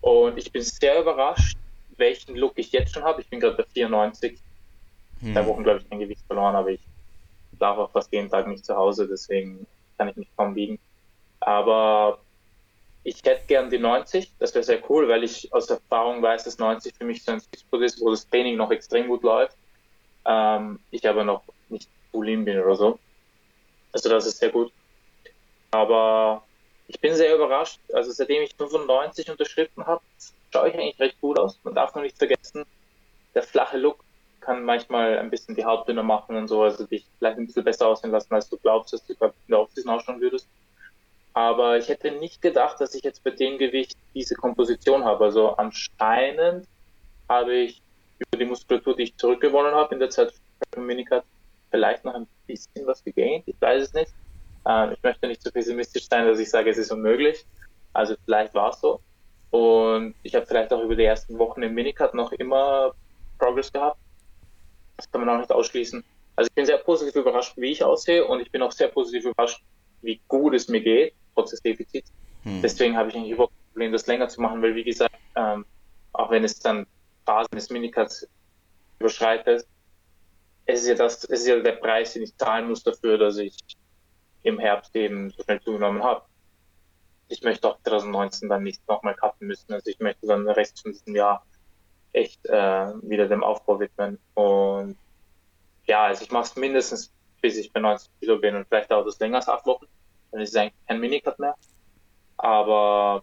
Und 0.00 0.38
ich 0.38 0.50
bin 0.50 0.62
sehr 0.62 1.00
überrascht, 1.00 1.56
welchen 1.96 2.36
Look 2.36 2.54
ich 2.56 2.72
jetzt 2.72 2.94
schon 2.94 3.04
habe. 3.04 3.20
Ich 3.20 3.28
bin 3.28 3.40
gerade 3.40 3.56
bei 3.56 3.64
94. 3.64 4.38
Hm. 5.20 5.32
Zwei 5.32 5.46
Wochen, 5.46 5.62
glaube 5.62 5.80
ich, 5.80 5.90
kein 5.90 6.00
Gewicht 6.00 6.22
verloren, 6.26 6.56
aber 6.56 6.70
ich 6.70 6.80
darf 7.58 7.78
auch 7.78 7.90
fast 7.90 8.12
jeden 8.12 8.30
Tag 8.30 8.46
nicht 8.46 8.64
zu 8.64 8.74
Hause, 8.74 9.06
deswegen 9.06 9.66
kann 9.98 10.08
ich 10.08 10.16
mich 10.16 10.28
kaum 10.36 10.54
wiegen. 10.54 10.78
Aber 11.40 12.18
ich 13.04 13.22
hätte 13.24 13.46
gern 13.46 13.70
die 13.70 13.78
90, 13.78 14.32
das 14.38 14.54
wäre 14.54 14.64
sehr 14.64 14.90
cool, 14.90 15.08
weil 15.08 15.24
ich 15.24 15.52
aus 15.52 15.68
Erfahrung 15.68 16.22
weiß, 16.22 16.44
dass 16.44 16.58
90 16.58 16.94
für 16.96 17.04
mich 17.04 17.22
so 17.22 17.32
ein 17.32 17.40
Spot 17.40 17.78
ist, 17.78 18.00
wo 18.00 18.10
das 18.10 18.28
Training 18.28 18.56
noch 18.56 18.70
extrem 18.70 19.08
gut 19.08 19.22
läuft. 19.22 19.56
Ähm, 20.24 20.78
ich 20.90 21.08
aber 21.08 21.24
noch 21.24 21.42
nicht 21.68 21.88
Bulin 22.12 22.44
bin 22.44 22.58
oder 22.58 22.76
so. 22.76 22.98
Also 23.92 24.08
das 24.08 24.26
ist 24.26 24.38
sehr 24.38 24.50
gut. 24.50 24.72
Aber 25.70 26.42
ich 26.88 27.00
bin 27.00 27.14
sehr 27.14 27.34
überrascht. 27.34 27.78
Also 27.92 28.10
seitdem 28.10 28.42
ich 28.42 28.54
95 28.56 29.30
unterschritten 29.30 29.86
habe, 29.86 30.02
schaue 30.52 30.68
ich 30.68 30.74
eigentlich 30.74 31.00
recht 31.00 31.20
gut 31.20 31.38
aus. 31.38 31.58
Man 31.62 31.74
darf 31.74 31.94
nur 31.94 32.04
nicht 32.04 32.18
vergessen, 32.18 32.64
der 33.34 33.42
flache 33.42 33.78
Look 33.78 34.02
kann 34.40 34.64
manchmal 34.64 35.18
ein 35.18 35.30
bisschen 35.30 35.54
die 35.54 35.64
Haut 35.64 35.86
dünner 35.86 36.02
machen 36.02 36.34
und 36.34 36.48
so, 36.48 36.62
also 36.62 36.84
dich 36.86 37.06
vielleicht 37.18 37.38
ein 37.38 37.46
bisschen 37.46 37.64
besser 37.64 37.86
aussehen 37.86 38.10
lassen, 38.10 38.34
als 38.34 38.48
du 38.48 38.56
glaubst, 38.56 38.92
dass 38.92 39.04
du 39.04 39.12
in 39.12 39.32
der 39.48 39.60
Offseason 39.60 39.92
ausschauen 39.92 40.20
würdest. 40.20 40.48
Aber 41.34 41.78
ich 41.78 41.88
hätte 41.88 42.10
nicht 42.10 42.42
gedacht, 42.42 42.80
dass 42.80 42.94
ich 42.94 43.04
jetzt 43.04 43.22
bei 43.22 43.30
dem 43.30 43.58
Gewicht 43.58 43.96
diese 44.14 44.34
Komposition 44.34 45.04
habe. 45.04 45.24
Also 45.24 45.56
anscheinend 45.56 46.66
habe 47.28 47.54
ich 47.54 47.80
über 48.18 48.38
die 48.38 48.46
Muskulatur, 48.46 48.96
die 48.96 49.04
ich 49.04 49.16
zurückgewonnen 49.16 49.74
habe 49.74 49.94
in 49.94 50.00
der 50.00 50.10
Zeit 50.10 50.32
für 50.72 50.80
Minicut, 50.80 51.22
vielleicht 51.70 52.04
noch 52.04 52.14
ein 52.14 52.26
bisschen 52.46 52.86
was 52.86 53.02
gegaint. 53.04 53.44
Ich 53.46 53.60
weiß 53.60 53.84
es 53.84 53.94
nicht. 53.94 54.12
Ähm, 54.66 54.92
ich 54.92 55.02
möchte 55.02 55.26
nicht 55.26 55.42
so 55.42 55.50
pessimistisch 55.50 56.08
sein, 56.08 56.26
dass 56.26 56.38
ich 56.38 56.50
sage, 56.50 56.70
es 56.70 56.78
ist 56.78 56.92
unmöglich. 56.92 57.44
Also 57.92 58.14
vielleicht 58.24 58.54
war 58.54 58.70
es 58.70 58.80
so. 58.80 59.00
Und 59.50 60.14
ich 60.22 60.34
habe 60.34 60.46
vielleicht 60.46 60.72
auch 60.72 60.82
über 60.82 60.94
die 60.94 61.04
ersten 61.04 61.38
Wochen 61.38 61.62
im 61.62 61.74
Minicut 61.74 62.14
noch 62.14 62.32
immer 62.32 62.92
Progress 63.38 63.72
gehabt. 63.72 63.98
Das 64.96 65.10
kann 65.10 65.24
man 65.24 65.30
auch 65.30 65.38
nicht 65.38 65.50
ausschließen. 65.50 66.04
Also 66.36 66.48
ich 66.48 66.54
bin 66.54 66.66
sehr 66.66 66.78
positiv 66.78 67.16
überrascht, 67.16 67.54
wie 67.56 67.72
ich 67.72 67.82
aussehe 67.82 68.24
und 68.24 68.40
ich 68.40 68.50
bin 68.50 68.62
auch 68.62 68.72
sehr 68.72 68.88
positiv 68.88 69.24
überrascht, 69.24 69.62
wie 70.02 70.20
gut 70.28 70.54
es 70.54 70.68
mir 70.68 70.80
geht, 70.80 71.14
trotz 71.34 71.50
des 71.50 71.62
Defizits. 71.62 72.12
Hm. 72.44 72.62
Deswegen 72.62 72.96
habe 72.96 73.08
ich 73.08 73.16
eigentlich 73.16 73.32
überhaupt 73.32 73.52
kein 73.52 73.72
Problem, 73.72 73.92
das 73.92 74.06
länger 74.06 74.28
zu 74.28 74.40
machen, 74.40 74.62
weil 74.62 74.74
wie 74.74 74.84
gesagt, 74.84 75.14
ähm, 75.36 75.64
auch 76.12 76.30
wenn 76.30 76.44
es 76.44 76.58
dann 76.58 76.86
Phasen 77.26 77.54
des 77.54 77.70
Minicuts 77.70 78.28
überschreitet, 78.98 79.66
es 80.72 80.82
ist 80.82 80.88
ja 80.88 80.94
das, 80.94 81.24
es 81.24 81.40
ist 81.40 81.46
ja 81.46 81.58
der 81.60 81.72
Preis, 81.72 82.12
den 82.12 82.22
ich 82.22 82.36
zahlen 82.36 82.68
muss 82.68 82.82
dafür, 82.82 83.18
dass 83.18 83.36
ich 83.36 83.56
im 84.42 84.58
Herbst 84.58 84.94
eben 84.96 85.30
so 85.30 85.42
schnell 85.42 85.60
zugenommen 85.60 86.02
habe. 86.02 86.22
Ich 87.28 87.42
möchte 87.42 87.68
auch 87.68 87.78
2019 87.82 88.48
dann 88.48 88.62
nicht 88.62 88.86
nochmal 88.88 89.14
cutten 89.14 89.46
müssen. 89.46 89.72
Also 89.72 89.90
ich 89.90 90.00
möchte 90.00 90.26
dann 90.26 90.44
den 90.44 90.54
Rest 90.54 90.80
von 90.82 90.92
diesem 90.92 91.14
Jahr 91.14 91.44
echt 92.12 92.44
äh, 92.46 92.92
wieder 93.02 93.28
dem 93.28 93.44
Aufbau 93.44 93.78
widmen. 93.78 94.18
Und 94.34 94.96
ja, 95.86 96.04
also 96.04 96.24
ich 96.24 96.30
mache 96.30 96.44
es 96.44 96.56
mindestens, 96.56 97.12
bis 97.40 97.56
ich 97.56 97.72
bei 97.72 97.80
90 97.80 98.10
Kilo 98.20 98.38
bin 98.38 98.56
und 98.56 98.66
vielleicht 98.66 98.90
dauert 98.90 99.06
es 99.06 99.18
länger 99.18 99.36
als 99.36 99.48
acht 99.48 99.66
Wochen. 99.66 99.86
Dann 100.32 100.40
ist 100.40 100.50
es 100.50 100.56
eigentlich 100.56 100.86
kein 100.86 101.00
Minicut 101.00 101.38
mehr. 101.38 101.54
Aber 102.36 103.22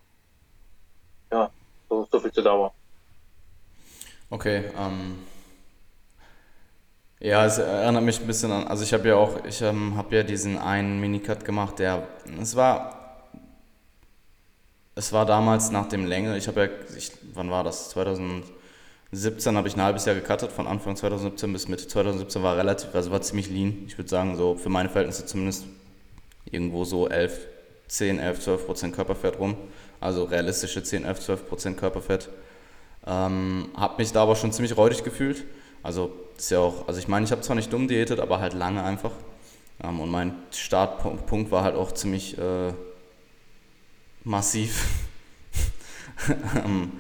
ja, 1.32 1.52
so, 1.90 2.08
so 2.10 2.20
viel 2.20 2.32
zur 2.32 2.44
Dauer. 2.44 2.74
Okay, 4.30 4.72
ähm, 4.78 5.26
ja, 7.20 7.46
es 7.46 7.58
erinnert 7.58 8.04
mich 8.04 8.20
ein 8.20 8.28
bisschen 8.28 8.52
an, 8.52 8.68
also 8.68 8.84
ich 8.84 8.94
habe 8.94 9.08
ja 9.08 9.16
auch, 9.16 9.44
ich 9.46 9.62
ähm, 9.62 9.98
habe 9.98 10.16
ja 10.16 10.24
diesen 10.24 10.58
einen 10.58 11.00
Minicut 11.00 11.44
gemacht, 11.44 11.80
der, 11.80 12.08
es 12.40 12.56
war, 12.56 13.24
es 14.94 15.12
war 15.14 15.26
damals 15.26 15.72
nach 15.72 15.88
dem 15.88 16.06
Länge, 16.06 16.38
ich 16.38 16.48
habe 16.48 16.62
ja, 16.62 16.96
ich, 16.96 17.12
wann 17.34 17.50
war 17.50 17.64
das, 17.64 17.90
2017 17.90 19.58
habe 19.58 19.68
ich 19.68 19.76
ein 19.76 19.82
halbes 19.82 20.06
Jahr 20.06 20.16
gecuttet, 20.16 20.52
von 20.52 20.68
Anfang 20.68 20.96
2017 20.96 21.52
bis 21.54 21.68
Mitte 21.68 21.88
2017 21.88 22.44
war 22.44 22.56
relativ, 22.56 22.94
also 22.94 23.10
war 23.10 23.22
ziemlich 23.22 23.50
lean, 23.50 23.84
ich 23.88 23.98
würde 23.98 24.10
sagen, 24.10 24.36
so 24.36 24.56
für 24.56 24.70
meine 24.70 24.90
Verhältnisse 24.90 25.26
zumindest 25.26 25.66
irgendwo 26.52 26.86
so 26.86 27.10
11, 27.10 27.48
10, 27.88 28.20
11, 28.20 28.42
12 28.42 28.66
Prozent 28.66 28.96
Körperfett 28.96 29.40
rum, 29.40 29.56
also 30.00 30.24
realistische 30.26 30.84
10, 30.84 31.04
11, 31.04 31.20
12 31.22 31.50
Prozent 31.50 31.78
Körperfett. 31.78 32.30
Ähm, 33.06 33.70
habe 33.76 33.96
mich 33.98 34.12
da 34.12 34.22
aber 34.22 34.36
schon 34.36 34.52
ziemlich 34.52 34.76
räudig 34.78 35.04
gefühlt, 35.04 35.46
also 35.88 36.12
ist 36.38 36.52
ja 36.52 36.60
auch, 36.60 36.86
also 36.86 37.00
ich 37.00 37.08
meine, 37.08 37.26
ich 37.26 37.32
habe 37.32 37.42
zwar 37.42 37.56
nicht 37.56 37.72
dumm 37.72 37.88
diätet, 37.88 38.20
aber 38.20 38.42
halt 38.42 38.54
lange 38.54 38.84
einfach. 38.84 39.14
Ähm, 39.82 40.02
und 40.02 40.10
mein 40.10 40.36
Startpunkt 40.52 41.50
war 41.50 41.64
halt 41.64 41.76
auch 41.76 41.94
ziemlich 41.94 42.38
äh, 42.38 42.74
massiv. 44.24 44.86
Ähm, 46.66 46.94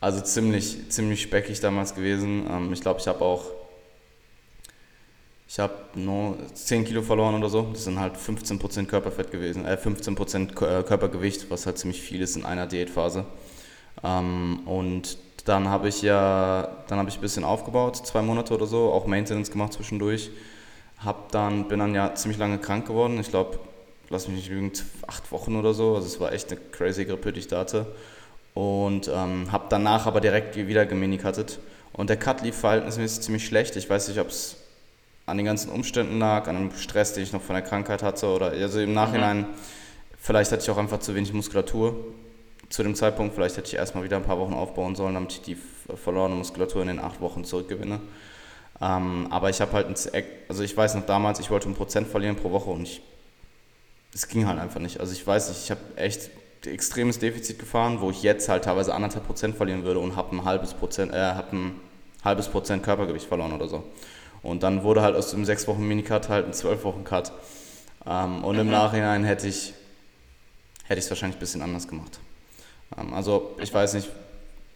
also 0.00 0.20
ziemlich, 0.20 0.90
ziemlich 0.90 1.22
speckig 1.22 1.60
damals 1.60 1.94
gewesen. 1.94 2.46
Ähm, 2.46 2.72
ich 2.74 2.82
glaube, 2.82 3.00
ich 3.00 3.08
habe 3.08 3.24
auch, 3.24 3.46
ich 5.48 5.58
habe 5.58 5.74
nur 5.94 6.36
10 6.52 6.84
Kilo 6.84 7.00
verloren 7.00 7.36
oder 7.36 7.48
so. 7.48 7.70
Das 7.72 7.84
sind 7.84 7.98
halt 7.98 8.16
15% 8.16 8.84
Körperfett 8.84 9.30
gewesen, 9.30 9.64
äh 9.64 9.78
15% 9.82 10.50
äh, 10.50 10.82
Körpergewicht, 10.82 11.50
was 11.50 11.64
halt 11.64 11.78
ziemlich 11.78 12.02
viel 12.02 12.20
ist 12.20 12.36
in 12.36 12.44
einer 12.44 12.66
Diätphase. 12.66 13.24
Ähm, 14.04 14.60
und 14.66 15.16
dann 15.48 15.68
habe 15.68 15.88
ich 15.88 16.02
ja, 16.02 16.68
dann 16.88 16.98
habe 16.98 17.08
ich 17.08 17.18
ein 17.18 17.20
bisschen 17.20 17.44
aufgebaut, 17.44 17.96
zwei 17.96 18.22
Monate 18.22 18.54
oder 18.54 18.66
so, 18.66 18.92
auch 18.92 19.06
Maintenance 19.06 19.50
gemacht 19.50 19.72
zwischendurch. 19.72 20.30
Hab 20.98 21.32
dann, 21.32 21.68
bin 21.68 21.78
dann 21.78 21.94
ja 21.94 22.14
ziemlich 22.14 22.38
lange 22.38 22.58
krank 22.58 22.86
geworden. 22.86 23.18
Ich 23.20 23.30
glaube, 23.30 23.58
lass 24.10 24.28
mich 24.28 24.36
nicht 24.36 24.50
lügen, 24.50 24.72
acht 25.06 25.32
Wochen 25.32 25.56
oder 25.56 25.72
so. 25.72 25.94
Also 25.94 26.06
es 26.06 26.20
war 26.20 26.32
echt 26.32 26.50
eine 26.50 26.60
crazy 26.72 27.04
Grippe, 27.04 27.32
die 27.32 27.40
ich 27.40 27.48
da 27.48 27.60
hatte. 27.60 27.86
Und 28.54 29.08
ähm, 29.08 29.50
habe 29.50 29.66
danach 29.70 30.06
aber 30.06 30.20
direkt 30.20 30.56
wieder 30.56 30.84
gemini-cuttet. 30.84 31.58
Und 31.92 32.10
der 32.10 32.16
Cut 32.16 32.42
lief 32.42 32.56
verhältnismäßig 32.56 33.22
ziemlich 33.22 33.46
schlecht. 33.46 33.76
Ich 33.76 33.88
weiß 33.88 34.08
nicht, 34.08 34.20
ob 34.20 34.28
es 34.28 34.56
an 35.26 35.36
den 35.36 35.46
ganzen 35.46 35.70
Umständen 35.70 36.18
lag, 36.18 36.48
an 36.48 36.56
dem 36.56 36.76
Stress, 36.76 37.14
den 37.14 37.22
ich 37.22 37.32
noch 37.32 37.40
von 37.40 37.54
der 37.54 37.62
Krankheit 37.62 38.02
hatte. 38.02 38.26
Oder 38.26 38.46
also 38.50 38.80
im 38.80 38.92
Nachhinein, 38.92 39.38
mhm. 39.38 39.46
vielleicht 40.18 40.52
hatte 40.52 40.62
ich 40.62 40.70
auch 40.70 40.78
einfach 40.78 40.98
zu 40.98 41.14
wenig 41.14 41.32
Muskulatur 41.32 41.94
zu 42.70 42.82
dem 42.82 42.94
Zeitpunkt, 42.94 43.34
vielleicht 43.34 43.56
hätte 43.56 43.68
ich 43.68 43.74
erstmal 43.74 44.04
wieder 44.04 44.16
ein 44.16 44.22
paar 44.22 44.38
Wochen 44.38 44.54
aufbauen 44.54 44.94
sollen, 44.94 45.14
damit 45.14 45.32
ich 45.32 45.42
die 45.42 45.56
verlorene 45.94 46.36
Muskulatur 46.36 46.82
in 46.82 46.88
den 46.88 46.98
acht 47.00 47.20
Wochen 47.20 47.44
zurückgewinne. 47.44 48.00
Ähm, 48.80 49.26
aber 49.30 49.50
ich 49.50 49.60
habe 49.60 49.72
halt, 49.72 49.88
ein, 49.88 50.24
also 50.48 50.62
ich 50.62 50.76
weiß 50.76 50.94
noch 50.94 51.04
damals, 51.04 51.40
ich 51.40 51.50
wollte 51.50 51.68
ein 51.68 51.74
Prozent 51.74 52.08
verlieren 52.08 52.36
pro 52.36 52.50
Woche 52.50 52.70
und 52.70 52.82
ich, 52.84 53.02
es 54.14 54.28
ging 54.28 54.46
halt 54.46 54.58
einfach 54.58 54.80
nicht. 54.80 55.00
Also 55.00 55.12
ich 55.12 55.26
weiß 55.26 55.48
nicht, 55.50 55.64
ich 55.64 55.70
habe 55.70 55.80
echt 55.96 56.30
extremes 56.64 57.18
Defizit 57.18 57.58
gefahren, 57.58 58.00
wo 58.00 58.10
ich 58.10 58.22
jetzt 58.22 58.48
halt 58.48 58.64
teilweise 58.64 58.94
anderthalb 58.94 59.26
Prozent 59.26 59.56
verlieren 59.56 59.84
würde 59.84 60.00
und 60.00 60.16
habe 60.16 60.34
ein 60.36 60.44
halbes 60.44 60.72
Prozent, 60.72 61.12
äh, 61.12 61.16
habe 61.16 61.56
ein 61.56 61.80
halbes 62.24 62.48
Prozent 62.48 62.82
Körpergewicht 62.82 63.26
verloren 63.26 63.52
oder 63.52 63.68
so. 63.68 63.84
Und 64.42 64.62
dann 64.62 64.84
wurde 64.84 65.02
halt 65.02 65.16
aus 65.16 65.30
dem 65.32 65.44
sechs 65.44 65.66
Wochen 65.66 65.86
Minicut 65.86 66.28
halt 66.28 66.46
ein 66.46 66.52
zwölf 66.52 66.84
Wochen 66.84 67.04
Cut. 67.04 67.32
Ähm, 68.06 68.44
und 68.44 68.56
im 68.58 68.66
mhm. 68.66 68.72
Nachhinein 68.72 69.24
hätte 69.24 69.48
ich 69.48 69.74
hätte 70.84 70.98
ich 70.98 71.04
es 71.04 71.10
wahrscheinlich 71.10 71.36
ein 71.36 71.40
bisschen 71.40 71.62
anders 71.62 71.86
gemacht. 71.86 72.18
Ähm, 72.96 73.14
also 73.14 73.56
ich 73.60 73.72
weiß 73.72 73.94
nicht, 73.94 74.08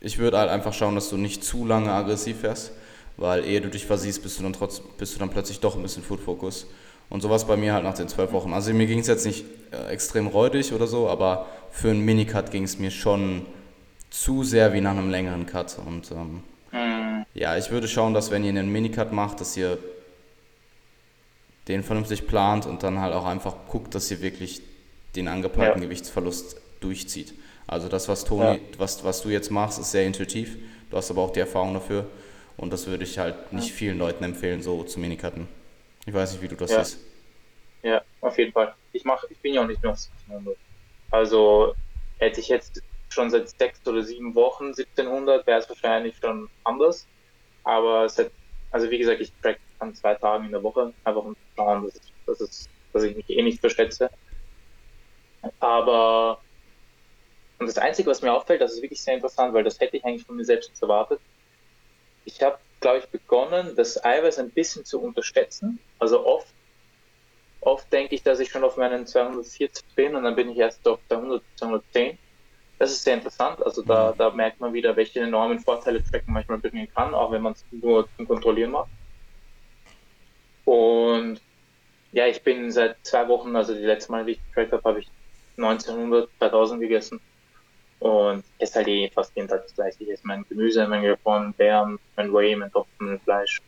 ich 0.00 0.18
würde 0.18 0.38
halt 0.38 0.50
einfach 0.50 0.72
schauen, 0.72 0.94
dass 0.94 1.08
du 1.08 1.16
nicht 1.16 1.44
zu 1.44 1.66
lange 1.66 1.92
aggressiv 1.92 2.40
fährst, 2.40 2.72
weil 3.16 3.44
ehe 3.44 3.60
du 3.60 3.68
dich 3.68 3.86
versiehst, 3.86 4.22
bist 4.22 4.38
du 4.38 4.42
dann, 4.42 4.52
trotz, 4.52 4.80
bist 4.98 5.14
du 5.14 5.18
dann 5.18 5.30
plötzlich 5.30 5.60
doch 5.60 5.76
ein 5.76 5.82
bisschen 5.82 6.02
Food 6.02 6.20
Focus. 6.20 6.66
Und 7.10 7.20
sowas 7.20 7.46
bei 7.46 7.56
mir 7.56 7.74
halt 7.74 7.84
nach 7.84 7.94
den 7.94 8.08
zwölf 8.08 8.32
Wochen. 8.32 8.52
Also 8.52 8.72
mir 8.72 8.86
ging 8.86 8.98
es 8.98 9.06
jetzt 9.06 9.26
nicht 9.26 9.44
äh, 9.72 9.88
extrem 9.88 10.26
räudig 10.26 10.72
oder 10.72 10.86
so, 10.86 11.08
aber 11.08 11.46
für 11.70 11.90
einen 11.90 12.00
Minicut 12.00 12.50
ging 12.50 12.64
es 12.64 12.78
mir 12.78 12.90
schon 12.90 13.46
zu 14.10 14.42
sehr 14.42 14.72
wie 14.72 14.80
nach 14.80 14.92
einem 14.92 15.10
längeren 15.10 15.46
Cut. 15.46 15.76
Und 15.84 16.10
ähm, 16.10 16.42
mhm. 16.72 17.24
ja, 17.34 17.56
ich 17.56 17.70
würde 17.70 17.88
schauen, 17.88 18.14
dass 18.14 18.30
wenn 18.30 18.44
ihr 18.44 18.50
einen 18.50 18.70
Minicut 18.70 19.12
macht, 19.12 19.40
dass 19.40 19.56
ihr 19.56 19.78
den 21.68 21.82
vernünftig 21.82 22.26
plant 22.26 22.66
und 22.66 22.82
dann 22.82 23.00
halt 23.00 23.14
auch 23.14 23.24
einfach 23.24 23.54
guckt, 23.68 23.94
dass 23.94 24.10
ihr 24.10 24.20
wirklich 24.20 24.62
den 25.16 25.28
angepeilten 25.28 25.82
ja. 25.82 25.88
Gewichtsverlust 25.88 26.56
durchzieht. 26.80 27.34
Also 27.66 27.88
das, 27.88 28.08
was 28.08 28.24
Toni, 28.24 28.56
ja. 28.56 28.58
was, 28.78 29.04
was 29.04 29.22
du 29.22 29.30
jetzt 29.30 29.50
machst, 29.50 29.78
ist 29.78 29.90
sehr 29.90 30.04
intuitiv. 30.04 30.56
Du 30.90 30.96
hast 30.96 31.10
aber 31.10 31.22
auch 31.22 31.32
die 31.32 31.40
Erfahrung 31.40 31.74
dafür. 31.74 32.06
Und 32.56 32.72
das 32.72 32.86
würde 32.86 33.04
ich 33.04 33.18
halt 33.18 33.52
nicht 33.52 33.72
vielen 33.72 33.98
Leuten 33.98 34.22
empfehlen, 34.22 34.62
so 34.62 34.84
zu 34.84 35.00
Minikatten. 35.00 35.48
Ich 36.06 36.14
weiß 36.14 36.32
nicht, 36.32 36.42
wie 36.42 36.48
du 36.48 36.56
das 36.56 36.70
ja. 36.70 36.84
siehst. 36.84 37.00
Ja, 37.82 38.02
auf 38.20 38.38
jeden 38.38 38.52
Fall. 38.52 38.74
Ich 38.92 39.04
mach, 39.04 39.24
ich 39.28 39.38
bin 39.38 39.54
ja 39.54 39.62
auch 39.62 39.66
nicht 39.66 39.82
mehr 39.82 39.92
auf 39.92 39.98
1700. 39.98 40.56
Also 41.10 41.74
hätte 42.18 42.40
ich 42.40 42.48
jetzt 42.48 42.82
schon 43.08 43.30
seit 43.30 43.48
sechs 43.48 43.80
oder 43.86 44.02
sieben 44.02 44.34
Wochen 44.34 44.66
1700, 44.66 45.46
wäre 45.46 45.60
es 45.60 45.68
wahrscheinlich 45.68 46.16
schon 46.16 46.48
anders. 46.64 47.06
Aber 47.64 48.08
seit, 48.08 48.30
also 48.70 48.90
wie 48.90 48.98
gesagt, 48.98 49.20
ich 49.20 49.32
track 49.42 49.58
an 49.78 49.94
zwei 49.94 50.14
Tagen 50.14 50.46
in 50.46 50.52
der 50.52 50.62
Woche, 50.62 50.92
einfach 51.04 51.24
um 51.24 51.34
zu 51.34 51.40
schauen, 51.56 51.84
dass, 51.84 52.00
dass, 52.26 52.40
es, 52.40 52.68
dass 52.92 53.02
ich 53.02 53.16
mich 53.16 53.28
eh 53.30 53.42
nicht 53.42 53.60
verschätze. 53.60 54.10
Aber 55.60 56.40
und 57.64 57.68
das 57.68 57.78
Einzige, 57.78 58.10
was 58.10 58.20
mir 58.20 58.30
auffällt, 58.30 58.60
das 58.60 58.74
ist 58.74 58.82
wirklich 58.82 59.00
sehr 59.00 59.14
interessant, 59.14 59.54
weil 59.54 59.64
das 59.64 59.80
hätte 59.80 59.96
ich 59.96 60.04
eigentlich 60.04 60.26
von 60.26 60.36
mir 60.36 60.44
selbst 60.44 60.70
erwartet. 60.82 61.18
Ich 62.26 62.42
habe, 62.42 62.58
glaube 62.80 62.98
ich, 62.98 63.06
begonnen, 63.06 63.74
das 63.74 64.04
Eiweiß 64.04 64.38
ein 64.38 64.50
bisschen 64.50 64.84
zu 64.84 65.00
unterschätzen. 65.00 65.78
Also 65.98 66.26
oft, 66.26 66.52
oft 67.62 67.90
denke 67.90 68.14
ich, 68.14 68.22
dass 68.22 68.38
ich 68.38 68.50
schon 68.50 68.64
auf 68.64 68.76
meinen 68.76 69.06
240 69.06 69.82
bin 69.94 70.14
und 70.14 70.24
dann 70.24 70.36
bin 70.36 70.50
ich 70.50 70.58
erst 70.58 70.86
auf 70.86 70.98
200, 71.08 71.42
210. 71.56 72.18
Das 72.78 72.92
ist 72.92 73.02
sehr 73.02 73.14
interessant. 73.14 73.64
Also 73.64 73.80
da, 73.80 74.12
mhm. 74.12 74.18
da 74.18 74.28
merkt 74.28 74.60
man 74.60 74.74
wieder, 74.74 74.94
welche 74.94 75.20
enormen 75.20 75.58
Vorteile 75.58 76.04
Tracken 76.04 76.34
manchmal 76.34 76.58
bringen 76.58 76.86
kann, 76.94 77.14
auch 77.14 77.32
wenn 77.32 77.40
man 77.40 77.54
es 77.54 77.64
nur 77.70 78.06
zum 78.18 78.28
Kontrollieren 78.28 78.72
macht. 78.72 78.90
Und 80.66 81.40
ja, 82.12 82.26
ich 82.26 82.42
bin 82.42 82.70
seit 82.70 82.98
zwei 83.04 83.26
Wochen, 83.26 83.56
also 83.56 83.72
die 83.72 83.80
letzte 83.80 84.12
Mal, 84.12 84.26
wie 84.26 84.32
ich 84.32 84.40
getrackt 84.48 84.72
habe, 84.72 84.86
habe 84.86 84.98
ich 85.00 85.08
1900, 85.56 86.28
2000 86.40 86.80
gegessen. 86.82 87.20
Und 88.04 88.44
esse 88.58 88.74
halt 88.74 88.88
eh 88.88 89.08
fast 89.08 89.34
jeden 89.34 89.48
Tag 89.48 89.62
das 89.62 89.74
gleiche. 89.74 90.04
Ich 90.04 90.10
esse 90.10 90.26
mein 90.26 90.44
Gemüse, 90.48 90.86
mein 90.86 91.02
Gefroren, 91.02 91.54
Beeren, 91.54 91.98
mein 92.16 92.32
Whey, 92.34 92.54
mein 92.54 92.70
Topfen, 92.70 93.06
mein 93.06 93.20
Fleisch, 93.20 93.62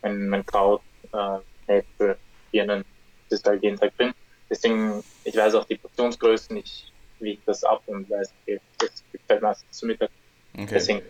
mein, 0.00 0.28
mein 0.30 0.46
Kraut, 0.46 0.80
äh, 1.12 1.78
Äpfel, 1.78 2.16
Birnen. 2.50 2.84
Das 3.28 3.40
ist 3.40 3.46
halt 3.46 3.62
jeden 3.62 3.78
Tag 3.78 3.94
drin. 3.98 4.14
Deswegen, 4.48 5.04
ich 5.24 5.36
weiß 5.36 5.56
auch 5.56 5.66
die 5.66 5.76
Portionsgrößen, 5.76 6.56
ich 6.56 6.90
wiege 7.18 7.42
das 7.44 7.64
ab 7.64 7.82
und 7.86 8.08
weiß, 8.08 8.32
okay, 8.42 8.60
das 8.78 9.04
gibt 9.12 9.28
halt 9.28 9.42
meistens 9.42 9.76
zu 9.76 9.86
Mittag. 9.86 10.10
Okay. 10.54 10.66
Deswegen, 10.70 11.02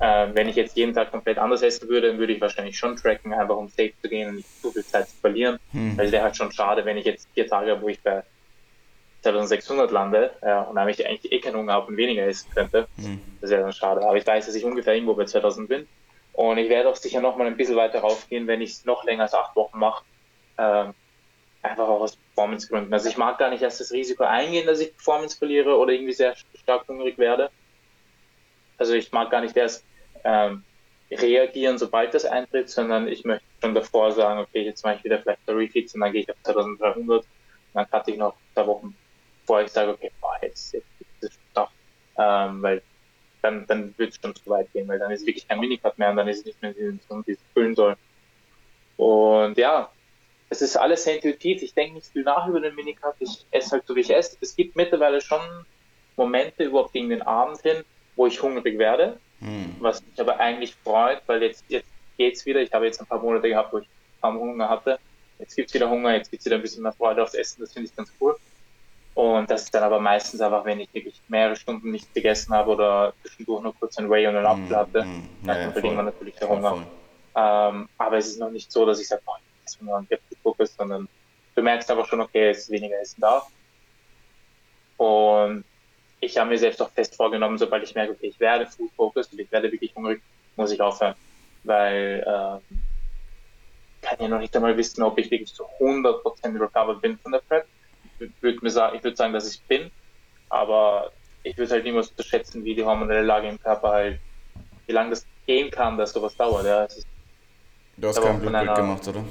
Ähm, 0.00 0.30
wenn 0.34 0.48
ich 0.48 0.56
jetzt 0.56 0.74
jeden 0.74 0.94
Tag 0.94 1.10
komplett 1.10 1.36
anders 1.36 1.60
essen 1.60 1.86
würde, 1.88 2.08
dann 2.08 2.18
würde 2.18 2.32
ich 2.32 2.40
wahrscheinlich 2.40 2.78
schon 2.78 2.96
tracken, 2.96 3.34
einfach 3.34 3.56
um 3.56 3.68
safe 3.68 3.92
zu 4.00 4.08
gehen 4.08 4.30
und 4.30 4.36
nicht 4.36 4.62
zu 4.62 4.72
viel 4.72 4.84
Zeit 4.84 5.08
zu 5.08 5.16
verlieren. 5.16 5.58
Hm. 5.72 5.98
Weil 5.98 6.06
es 6.06 6.12
wäre 6.12 6.22
halt 6.22 6.36
schon 6.36 6.50
schade, 6.50 6.82
wenn 6.86 6.96
ich 6.96 7.04
jetzt 7.04 7.28
vier 7.34 7.46
Tage 7.46 7.72
habe, 7.72 7.82
wo 7.82 7.88
ich 7.88 8.00
bei 8.00 8.22
2600 9.22 9.90
lande 9.90 10.36
ja, 10.42 10.62
und 10.62 10.78
eigentlich 10.78 11.06
eh 11.30 11.40
keinen 11.40 11.56
Hunger 11.56 11.74
habe 11.74 11.88
und 11.88 11.96
weniger 11.96 12.26
essen 12.26 12.50
könnte. 12.50 12.88
Hm. 12.96 13.20
Das 13.40 13.50
wäre 13.50 13.62
dann 13.62 13.72
schade. 13.72 14.02
Aber 14.02 14.16
ich 14.16 14.26
weiß, 14.26 14.46
dass 14.46 14.54
ich 14.54 14.64
ungefähr 14.64 14.94
irgendwo 14.94 15.14
bei 15.14 15.24
2000 15.24 15.68
bin. 15.68 15.88
Und 16.32 16.58
ich 16.58 16.68
werde 16.68 16.88
auch 16.88 16.96
sicher 16.96 17.20
noch 17.20 17.36
mal 17.36 17.46
ein 17.46 17.56
bisschen 17.56 17.76
weiter 17.76 18.00
raufgehen, 18.00 18.46
wenn 18.46 18.60
ich 18.60 18.70
es 18.70 18.84
noch 18.84 19.04
länger 19.04 19.24
als 19.24 19.34
acht 19.34 19.54
Wochen 19.56 19.78
mache. 19.78 20.04
Ähm, 20.58 20.94
einfach 21.62 21.88
auch 21.88 22.00
aus 22.00 22.16
Performancegründen. 22.16 22.92
Also 22.92 23.08
ich 23.08 23.16
mag 23.16 23.38
gar 23.38 23.50
nicht 23.50 23.62
erst 23.62 23.80
das 23.80 23.92
Risiko 23.92 24.24
eingehen, 24.24 24.66
dass 24.66 24.80
ich 24.80 24.94
Performance 24.94 25.36
verliere 25.36 25.76
oder 25.76 25.92
irgendwie 25.92 26.12
sehr 26.12 26.34
stark 26.54 26.88
hungrig 26.88 27.18
werde. 27.18 27.50
Also 28.78 28.94
ich 28.94 29.12
mag 29.12 29.30
gar 29.30 29.42
nicht 29.42 29.56
erst 29.56 29.84
ähm, 30.24 30.64
reagieren, 31.10 31.76
sobald 31.76 32.14
das 32.14 32.24
eintritt, 32.24 32.70
sondern 32.70 33.08
ich 33.08 33.24
möchte 33.24 33.44
schon 33.62 33.74
davor 33.74 34.12
sagen, 34.12 34.40
okay, 34.40 34.62
jetzt 34.62 34.84
mache 34.84 34.96
ich 34.96 35.04
wieder 35.04 35.20
vielleicht 35.20 35.40
Refeeds 35.48 35.94
und 35.94 36.00
dann 36.00 36.12
gehe 36.12 36.22
ich 36.22 36.30
auf 36.30 36.36
2300 36.44 37.22
und 37.22 37.28
dann 37.74 37.90
cutte 37.90 38.12
ich 38.12 38.16
noch 38.16 38.36
zwei 38.54 38.66
Wochen, 38.66 38.96
bevor 39.50 39.62
ich 39.62 39.72
sage, 39.72 39.90
okay, 39.90 40.12
boah, 40.20 40.36
jetzt, 40.42 40.72
jetzt 40.72 40.86
ist 41.20 41.32
es 41.32 41.38
doch, 41.54 41.70
ähm, 42.16 42.62
weil 42.62 42.82
dann, 43.42 43.66
dann 43.66 43.92
wird 43.98 44.12
es 44.12 44.20
schon 44.22 44.34
zu 44.34 44.48
weit 44.48 44.72
gehen, 44.72 44.86
weil 44.86 45.00
dann 45.00 45.10
ist 45.10 45.22
es 45.22 45.26
wirklich 45.26 45.48
kein 45.48 45.58
Minicut 45.58 45.98
mehr 45.98 46.10
und 46.10 46.16
dann 46.16 46.28
ist 46.28 46.40
es 46.40 46.44
nicht 46.44 46.62
mehr 46.62 46.72
so, 47.08 47.26
wie 47.26 47.32
es 47.32 47.38
füllen 47.52 47.74
soll. 47.74 47.96
Und 48.96 49.58
ja, 49.58 49.90
es 50.50 50.62
ist 50.62 50.76
alles 50.76 51.02
sehr 51.02 51.16
intuitiv. 51.16 51.62
Ich 51.62 51.74
denke 51.74 51.94
nicht 51.94 52.06
viel 52.12 52.22
nach 52.22 52.46
über 52.46 52.60
den 52.60 52.76
Minicut. 52.76 53.14
Ich 53.18 53.44
esse 53.50 53.72
halt 53.72 53.86
so, 53.86 53.96
wie 53.96 54.00
ich 54.00 54.14
esse. 54.14 54.36
Es 54.40 54.54
gibt 54.54 54.76
mittlerweile 54.76 55.20
schon 55.20 55.40
Momente 56.16 56.64
überhaupt 56.64 56.92
gegen 56.92 57.08
den 57.08 57.22
Abend 57.22 57.60
hin, 57.62 57.82
wo 58.14 58.26
ich 58.26 58.40
hungrig 58.40 58.78
werde, 58.78 59.18
hm. 59.40 59.74
was 59.80 60.00
mich 60.02 60.20
aber 60.20 60.38
eigentlich 60.38 60.76
freut, 60.76 61.22
weil 61.26 61.42
jetzt, 61.42 61.64
jetzt 61.68 61.88
geht's 62.18 62.46
wieder. 62.46 62.60
Ich 62.60 62.72
habe 62.72 62.84
jetzt 62.84 63.00
ein 63.00 63.06
paar 63.06 63.20
Monate 63.20 63.48
gehabt, 63.48 63.72
wo 63.72 63.78
ich 63.78 63.88
kaum 64.20 64.38
Hunger 64.38 64.68
hatte. 64.68 65.00
Jetzt 65.38 65.56
gibt's 65.56 65.74
wieder 65.74 65.88
Hunger, 65.90 66.14
jetzt 66.14 66.30
gibt's 66.30 66.44
wieder 66.44 66.56
ein 66.56 66.62
bisschen 66.62 66.82
mehr 66.82 66.92
Freude 66.92 67.22
aufs 67.22 67.34
Essen. 67.34 67.62
Das 67.62 67.72
finde 67.72 67.88
ich 67.88 67.96
ganz 67.96 68.12
cool. 68.20 68.36
Und 69.14 69.50
das 69.50 69.64
ist 69.64 69.74
dann 69.74 69.82
aber 69.82 70.00
meistens 70.00 70.40
einfach, 70.40 70.64
wenn 70.64 70.80
ich 70.80 70.88
wirklich 70.92 71.22
mehrere 71.28 71.56
Stunden 71.56 71.90
nichts 71.90 72.12
gegessen 72.12 72.54
habe 72.54 72.70
oder 72.70 73.14
zwischendurch 73.22 73.62
nur 73.62 73.74
kurz 73.74 73.98
ein 73.98 74.08
Whey 74.08 74.26
und 74.26 74.36
einen 74.36 74.48
hm, 74.48 74.62
Apfel 74.64 74.76
hatte, 74.76 75.04
mm, 75.04 75.18
mm, 75.42 75.46
dann 75.46 75.60
ja, 75.60 75.76
irgendwann 75.76 76.04
natürlich 76.06 76.36
der 76.36 76.48
Hunger. 76.48 76.86
Ähm, 77.36 77.88
aber 77.98 78.18
es 78.18 78.28
ist 78.28 78.40
noch 78.40 78.50
nicht 78.50 78.70
so, 78.70 78.86
dass 78.86 79.00
ich 79.00 79.08
sage, 79.08 79.22
jetzt 79.60 79.82
nur 79.82 79.96
an 79.96 80.08
Captain 80.08 80.38
Focus, 80.42 80.74
sondern 80.74 81.08
du 81.54 81.62
merkst 81.62 81.90
aber 81.90 82.06
schon, 82.06 82.20
okay, 82.20 82.50
es 82.50 82.58
ist 82.60 82.70
weniger 82.70 82.98
Essen 83.00 83.20
da. 83.20 83.42
Und 84.96 85.64
ich 86.20 86.36
habe 86.36 86.50
mir 86.50 86.58
selbst 86.58 86.82
auch 86.82 86.90
fest 86.90 87.16
vorgenommen, 87.16 87.58
sobald 87.58 87.82
ich 87.82 87.94
merke, 87.94 88.12
okay, 88.12 88.28
ich 88.28 88.40
werde 88.40 88.66
Food 88.66 88.90
Focus 88.94 89.32
und 89.32 89.38
ich 89.38 89.50
werde 89.50 89.72
wirklich 89.72 89.94
hungrig, 89.94 90.22
muss 90.56 90.72
ich 90.72 90.80
aufhören. 90.80 91.14
Weil 91.62 92.24
ähm, 92.26 92.82
kann 94.02 94.18
ja 94.20 94.28
noch 94.28 94.38
nicht 94.38 94.54
einmal 94.54 94.76
wissen, 94.76 95.02
ob 95.02 95.18
ich 95.18 95.30
wirklich 95.30 95.54
zu 95.54 95.64
100% 95.80 96.60
recovered 96.60 97.00
bin 97.00 97.18
von 97.18 97.32
der 97.32 97.40
Prep. 97.40 97.66
Ich 98.20 98.42
würde 98.42 98.58
mir 98.62 98.70
sagen, 98.70 98.96
ich 98.96 99.02
würde 99.02 99.16
sagen, 99.16 99.32
dass 99.32 99.48
ich 99.52 99.62
bin, 99.62 99.90
aber 100.48 101.10
ich 101.42 101.56
würde 101.56 101.72
halt 101.72 101.84
niemals 101.84 102.10
unterschätzen, 102.10 102.64
wie 102.64 102.74
die 102.74 102.84
hormonelle 102.84 103.22
Lage 103.22 103.48
im 103.48 103.60
Körper 103.60 103.88
halt, 103.88 104.20
wie 104.86 104.92
lange 104.92 105.10
das 105.10 105.26
gehen 105.46 105.70
kann, 105.70 105.96
dass 105.96 106.12
sowas 106.12 106.36
dauert. 106.36 106.66
Ja. 106.66 106.86
du 107.96 108.08
hast 108.08 108.20
kein 108.22 108.40
Blutbild 108.40 108.74
gemacht, 108.74 109.08
oder? 109.08 109.24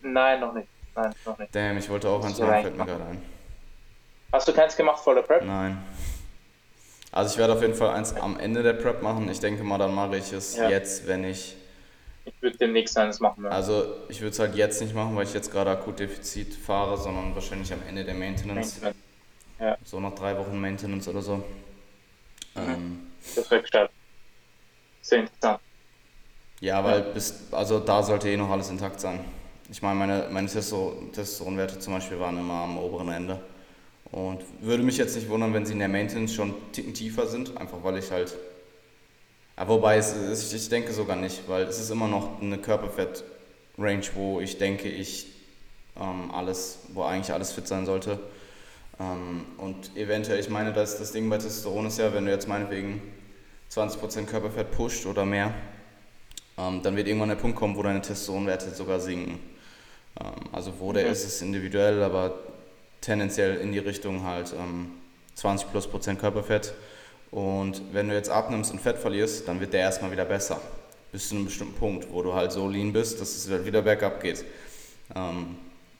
Nein, 0.00 0.40
noch 0.40 0.54
nicht. 0.54 0.68
Nein, 0.94 1.12
noch 1.24 1.38
nicht. 1.38 1.54
Damn, 1.54 1.78
ich 1.78 1.88
wollte 1.88 2.08
auch 2.08 2.24
eins 2.24 2.38
machen, 2.38 2.62
fällt 2.62 2.76
mir 2.76 2.84
gerade 2.86 3.04
ein. 3.04 3.22
Hast 4.32 4.48
du 4.48 4.52
keins 4.52 4.76
gemacht 4.76 5.02
vor 5.02 5.14
der 5.14 5.22
Prep? 5.22 5.44
Nein. 5.44 5.78
Also 7.12 7.32
ich 7.32 7.38
werde 7.38 7.54
auf 7.54 7.62
jeden 7.62 7.74
Fall 7.74 7.90
eins 7.90 8.14
am 8.14 8.38
Ende 8.38 8.62
der 8.62 8.74
Prep 8.74 9.02
machen. 9.02 9.28
Ich 9.30 9.40
denke 9.40 9.62
mal, 9.64 9.78
dann 9.78 9.94
mache 9.94 10.16
ich 10.16 10.32
es 10.32 10.56
ja. 10.56 10.68
jetzt, 10.68 11.06
wenn 11.06 11.24
ich... 11.24 11.56
Ich 12.34 12.42
würde 12.42 12.58
demnächst 12.58 12.96
eins 12.96 13.20
machen. 13.20 13.44
Ja. 13.44 13.50
Also 13.50 13.96
ich 14.08 14.20
würde 14.20 14.30
es 14.30 14.38
halt 14.38 14.54
jetzt 14.54 14.80
nicht 14.80 14.94
machen, 14.94 15.16
weil 15.16 15.24
ich 15.24 15.34
jetzt 15.34 15.50
gerade 15.50 15.70
akut 15.70 15.98
Defizit 15.98 16.54
fahre, 16.54 16.96
sondern 16.96 17.34
wahrscheinlich 17.34 17.72
am 17.72 17.80
Ende 17.88 18.04
der 18.04 18.14
Maintenance. 18.14 18.80
Maintenance. 18.80 18.96
Ja. 19.58 19.76
So 19.84 19.98
nach 20.00 20.14
drei 20.14 20.36
Wochen 20.38 20.60
Maintenance 20.60 21.08
oder 21.08 21.22
so. 21.22 21.36
Mhm. 21.36 21.42
Ähm, 22.56 23.06
das 23.34 23.50
wäre 23.50 23.62
gestartet. 23.62 23.94
Sehr 25.02 25.20
interessant. 25.20 25.60
Ja, 26.60 26.82
weil 26.84 27.02
bis, 27.02 27.52
also 27.52 27.78
da 27.80 28.02
sollte 28.02 28.28
eh 28.28 28.36
noch 28.36 28.50
alles 28.50 28.68
intakt 28.70 29.00
sein. 29.00 29.20
Ich 29.70 29.82
meine, 29.82 29.98
meine, 29.98 30.26
meine 30.30 30.48
Testosteronwerte 30.48 31.78
zum 31.78 31.94
Beispiel 31.94 32.18
waren 32.18 32.38
immer 32.38 32.62
am 32.62 32.78
oberen 32.78 33.08
Ende. 33.08 33.40
Und 34.10 34.40
würde 34.60 34.82
mich 34.82 34.96
jetzt 34.96 35.14
nicht 35.16 35.28
wundern, 35.28 35.52
wenn 35.52 35.66
sie 35.66 35.74
in 35.74 35.78
der 35.78 35.88
Maintenance 35.88 36.34
schon 36.34 36.54
ticken 36.72 36.94
tiefer 36.94 37.26
sind, 37.26 37.56
einfach 37.56 37.78
weil 37.82 37.98
ich 37.98 38.10
halt. 38.10 38.34
Wobei, 39.66 39.96
es 39.96 40.12
ist, 40.12 40.52
ich 40.52 40.68
denke 40.68 40.92
sogar 40.92 41.16
nicht, 41.16 41.48
weil 41.48 41.64
es 41.64 41.80
ist 41.80 41.90
immer 41.90 42.06
noch 42.06 42.40
eine 42.40 42.58
Körperfett-Range, 42.58 44.04
wo 44.14 44.40
ich 44.40 44.56
denke, 44.58 44.88
ich 44.88 45.26
ähm, 46.00 46.30
alles, 46.32 46.78
wo 46.94 47.02
eigentlich 47.02 47.32
alles 47.32 47.52
fit 47.52 47.66
sein 47.66 47.84
sollte. 47.84 48.20
Ähm, 49.00 49.46
und 49.56 49.96
eventuell, 49.96 50.38
ich 50.38 50.48
meine, 50.48 50.72
dass 50.72 50.98
das 50.98 51.12
Ding 51.12 51.28
bei 51.28 51.38
Testosteron 51.38 51.86
ist 51.86 51.98
ja, 51.98 52.14
wenn 52.14 52.26
du 52.26 52.30
jetzt 52.30 52.46
meinetwegen 52.46 53.02
20% 53.72 54.26
Körperfett 54.26 54.70
pusht 54.70 55.06
oder 55.06 55.24
mehr, 55.24 55.52
ähm, 56.56 56.82
dann 56.82 56.96
wird 56.96 57.08
irgendwann 57.08 57.30
der 57.30 57.36
Punkt 57.36 57.56
kommen, 57.56 57.76
wo 57.76 57.82
deine 57.82 58.00
Testosteronwerte 58.00 58.70
sogar 58.70 59.00
sinken. 59.00 59.40
Ähm, 60.20 60.48
also 60.52 60.72
wo 60.78 60.92
der 60.92 61.06
ist, 61.06 61.24
ist 61.24 61.42
individuell, 61.42 62.02
aber 62.02 62.38
tendenziell 63.00 63.56
in 63.56 63.72
die 63.72 63.78
Richtung 63.78 64.24
halt 64.24 64.54
20 65.34 65.66
ähm, 65.66 65.70
plus 65.72 65.88
Prozent 65.88 66.20
Körperfett. 66.20 66.74
Und 67.30 67.82
wenn 67.92 68.08
du 68.08 68.14
jetzt 68.14 68.30
abnimmst 68.30 68.72
und 68.72 68.80
Fett 68.80 68.98
verlierst, 68.98 69.46
dann 69.48 69.60
wird 69.60 69.72
der 69.72 69.80
erstmal 69.80 70.10
wieder 70.10 70.24
besser. 70.24 70.60
Bis 71.12 71.28
zu 71.28 71.34
einem 71.34 71.44
bestimmten 71.46 71.74
Punkt, 71.74 72.10
wo 72.10 72.22
du 72.22 72.34
halt 72.34 72.52
so 72.52 72.68
lean 72.68 72.92
bist, 72.92 73.20
dass 73.20 73.34
es 73.34 73.64
wieder 73.64 73.82
bergab 73.82 74.22
geht. 74.22 74.44
Ähm, 75.14 75.56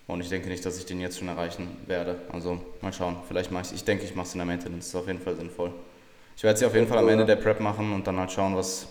und 0.06 0.22
ich 0.22 0.28
denke 0.30 0.48
nicht, 0.48 0.64
dass 0.64 0.78
ich 0.78 0.86
den 0.86 1.00
jetzt 1.00 1.18
schon 1.18 1.28
erreichen 1.28 1.76
werde. 1.86 2.16
Also 2.32 2.60
mal 2.80 2.92
schauen. 2.92 3.16
Vielleicht 3.28 3.50
mache 3.50 3.66
ich, 3.66 3.74
ich 3.74 3.84
denke, 3.84 4.04
ich 4.04 4.14
mache 4.14 4.26
es 4.26 4.32
in 4.34 4.38
der 4.38 4.46
Maintenance. 4.46 4.86
Das 4.86 4.88
ist 4.88 4.94
auf 4.94 5.06
jeden 5.06 5.20
Fall 5.20 5.36
sinnvoll. 5.36 5.72
Ich 6.36 6.42
werde 6.42 6.58
sie 6.58 6.66
auf 6.66 6.74
jeden 6.74 6.86
Fall 6.86 6.98
am 6.98 7.08
Ende 7.08 7.26
der 7.26 7.36
Prep 7.36 7.60
machen 7.60 7.92
und 7.92 8.06
dann 8.06 8.18
halt 8.18 8.32
schauen, 8.32 8.56
was 8.56 8.86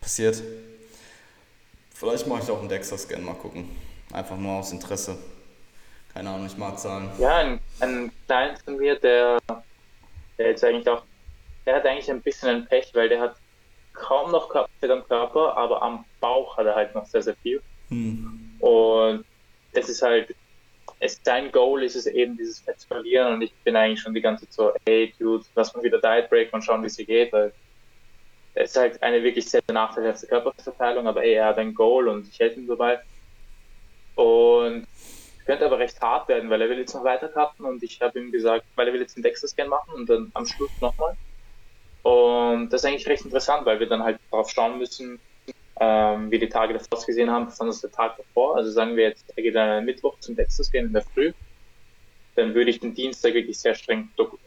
passiert. 0.00 0.42
Vielleicht 1.94 2.26
mache 2.26 2.42
ich 2.42 2.50
auch 2.50 2.58
einen 2.58 2.68
DEXA-Scan, 2.68 3.20
mal 3.22 3.34
gucken. 3.34 3.70
Einfach 4.12 4.36
nur 4.36 4.54
aus 4.58 4.72
Interesse. 4.72 5.16
Keine 6.12 6.30
Ahnung, 6.30 6.46
ich 6.46 6.56
mag 6.58 6.78
Zahlen. 6.78 7.08
Ja, 7.18 7.36
ein, 7.36 7.60
ein 7.80 8.10
Client 8.26 8.58
von 8.64 8.76
mir, 8.76 8.96
der, 8.96 9.38
der 10.36 10.48
jetzt 10.50 10.64
eigentlich 10.64 10.88
auch, 10.88 11.04
der 11.66 11.76
hat 11.76 11.86
eigentlich 11.86 12.10
ein 12.10 12.22
bisschen 12.22 12.48
ein 12.48 12.66
Pech, 12.66 12.90
weil 12.94 13.08
der 13.08 13.20
hat 13.20 13.36
kaum 13.92 14.30
noch 14.30 14.50
Fett 14.80 14.90
am 14.90 15.06
Körper, 15.06 15.56
aber 15.56 15.82
am 15.82 16.04
Bauch 16.20 16.56
hat 16.56 16.66
er 16.66 16.74
halt 16.74 16.94
noch 16.94 17.06
sehr, 17.06 17.22
sehr 17.22 17.36
viel. 17.36 17.60
Hm. 17.88 18.56
Und 18.60 19.24
es 19.72 19.88
ist 19.88 20.02
halt, 20.02 20.34
es, 21.00 21.20
sein 21.22 21.50
Goal 21.52 21.82
ist 21.82 21.96
es 21.96 22.06
eben, 22.06 22.36
dieses 22.36 22.60
Fett 22.60 22.80
zu 22.80 22.88
verlieren 22.88 23.34
und 23.34 23.42
ich 23.42 23.52
bin 23.64 23.76
eigentlich 23.76 24.00
schon 24.00 24.14
die 24.14 24.20
ganze 24.20 24.46
Zeit 24.46 24.52
so, 24.52 24.72
ey, 24.84 25.12
Dude, 25.18 25.44
lass 25.54 25.74
mal 25.74 25.82
wieder 25.82 26.00
Diet 26.00 26.30
Break 26.30 26.52
und 26.52 26.62
schauen, 26.62 26.82
wie 26.82 26.86
es 26.86 26.96
hier 26.96 27.06
geht, 27.06 27.32
weil 27.32 27.52
es 28.54 28.70
ist 28.70 28.76
halt 28.76 29.02
eine 29.02 29.22
wirklich 29.22 29.48
sehr 29.48 29.62
nachteilhafte 29.72 30.26
Körperverteilung, 30.26 31.06
aber 31.06 31.22
ey, 31.22 31.34
er 31.34 31.46
hat 31.46 31.58
ein 31.58 31.74
Goal 31.74 32.08
und 32.08 32.28
ich 32.28 32.38
helfe 32.38 32.60
ihm 32.60 32.66
dabei. 32.66 33.00
Und 34.14 34.86
könnte 35.46 35.66
aber 35.66 35.78
recht 35.78 36.00
hart 36.00 36.28
werden, 36.28 36.50
weil 36.50 36.60
er 36.60 36.68
will 36.68 36.78
jetzt 36.78 36.94
noch 36.94 37.04
weiter 37.04 37.28
cutten 37.28 37.64
und 37.64 37.82
ich 37.82 38.00
habe 38.00 38.18
ihm 38.20 38.30
gesagt, 38.30 38.64
weil 38.76 38.86
er 38.86 38.92
will 38.92 39.00
jetzt 39.00 39.16
einen 39.16 39.24
Dexter-Scan 39.24 39.68
machen 39.68 39.94
und 39.94 40.08
dann 40.08 40.30
am 40.34 40.46
Schluss 40.46 40.70
nochmal. 40.80 41.16
Und 42.02 42.70
das 42.70 42.82
ist 42.82 42.84
eigentlich 42.88 43.06
recht 43.06 43.24
interessant, 43.24 43.64
weil 43.64 43.78
wir 43.78 43.88
dann 43.88 44.02
halt 44.02 44.18
darauf 44.30 44.50
schauen 44.50 44.78
müssen, 44.78 45.20
ähm, 45.80 46.30
wie 46.30 46.38
die 46.38 46.48
Tage 46.48 46.74
davor 46.74 46.98
ausgesehen 46.98 47.30
haben, 47.30 47.46
besonders 47.46 47.80
der 47.80 47.92
Tag 47.92 48.16
davor. 48.16 48.56
Also 48.56 48.70
sagen 48.70 48.96
wir 48.96 49.04
jetzt, 49.04 49.24
er 49.34 49.42
geht 49.42 49.54
dann 49.54 49.78
am 49.78 49.84
Mittwoch 49.84 50.18
zum 50.20 50.36
Dexter-Scan 50.36 50.78
in 50.86 50.92
der 50.92 51.02
Früh, 51.02 51.32
dann 52.34 52.54
würde 52.54 52.70
ich 52.70 52.80
den 52.80 52.94
Dienstag 52.94 53.34
wirklich 53.34 53.58
sehr 53.58 53.74
streng 53.74 54.10
dok 54.16 54.38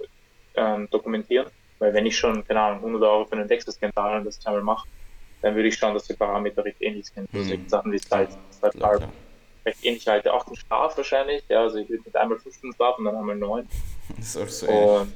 ähm, 0.55 0.87
dokumentieren, 0.89 1.47
weil 1.79 1.93
wenn 1.93 2.05
ich 2.05 2.17
schon, 2.17 2.45
keine 2.47 2.61
Ahnung, 2.61 2.77
100 2.79 3.03
Euro 3.03 3.25
für 3.25 3.33
einen 3.33 3.47
Dexter-Scan 3.47 3.91
zahle 3.93 4.17
und 4.19 4.25
das 4.25 4.39
zweimal 4.39 4.61
mache, 4.61 4.87
dann 5.41 5.55
würde 5.55 5.67
ich 5.67 5.75
schauen, 5.75 5.93
dass 5.93 6.05
die 6.05 6.13
Parameter 6.13 6.63
recht 6.63 6.81
ähnlich 6.81 7.07
sind. 7.07 7.31
Mhm. 7.33 7.39
Also 7.39 7.55
Sachen 7.67 7.91
wie 7.91 7.97
Size, 7.97 8.29
Size 8.49 8.79
Carb, 8.79 9.09
recht 9.65 9.85
ähnlich 9.85 10.07
halte. 10.07 10.33
Auch 10.33 10.45
den 10.45 10.55
Schlaf 10.55 10.95
wahrscheinlich. 10.97 11.43
Ja, 11.49 11.61
also 11.61 11.77
ich 11.77 11.89
würde 11.89 12.03
mit 12.05 12.15
einmal 12.15 12.39
fünf 12.39 12.55
Stunden 12.55 12.75
schlafen 12.75 13.01
und 13.01 13.05
dann 13.05 13.15
einmal 13.17 13.35
neun. 13.35 13.67
Das 14.17 14.33
sollst 14.33 14.61
du 14.61 14.67
und 14.67 15.13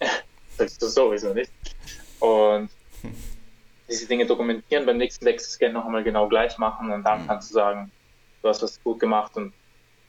sagst 0.56 0.82
du 0.82 0.86
sowieso 0.86 1.32
nicht. 1.34 1.50
Und 2.20 2.70
diese 3.88 4.06
Dinge 4.06 4.26
dokumentieren, 4.26 4.86
beim 4.86 4.96
nächsten 4.96 5.24
Lexiscan 5.24 5.72
noch 5.72 5.84
einmal 5.84 6.04
genau 6.04 6.28
gleich 6.28 6.56
machen 6.58 6.90
und 6.90 7.02
dann 7.04 7.22
mhm. 7.22 7.26
kannst 7.26 7.50
du 7.50 7.54
sagen, 7.54 7.90
du 8.42 8.48
hast 8.48 8.62
was 8.62 8.82
gut 8.82 8.98
gemacht 9.00 9.36
und 9.36 9.52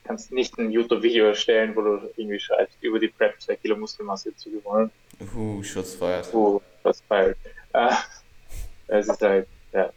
kannst 0.03 0.31
nicht 0.31 0.57
ein 0.57 0.71
YouTube-Video 0.71 1.25
erstellen, 1.25 1.75
wo 1.75 1.81
du 1.81 2.09
irgendwie 2.15 2.39
schreibst, 2.39 2.77
über 2.81 2.99
die 2.99 3.07
Prep 3.07 3.41
2 3.41 3.55
Kilo 3.57 3.75
Muskelmasse 3.75 4.35
zu 4.35 4.51
gewonnen. 4.51 4.91
Uh, 5.35 5.63
Schutz 5.63 5.95
feiert. 5.95 6.33
Uh, 6.33 6.61
Schutz 6.83 7.01
feiert. 7.07 7.37
Äh, 7.73 7.95
es 8.87 9.07
ist 9.07 9.21
halt, 9.21 9.47
ja. 9.73 9.89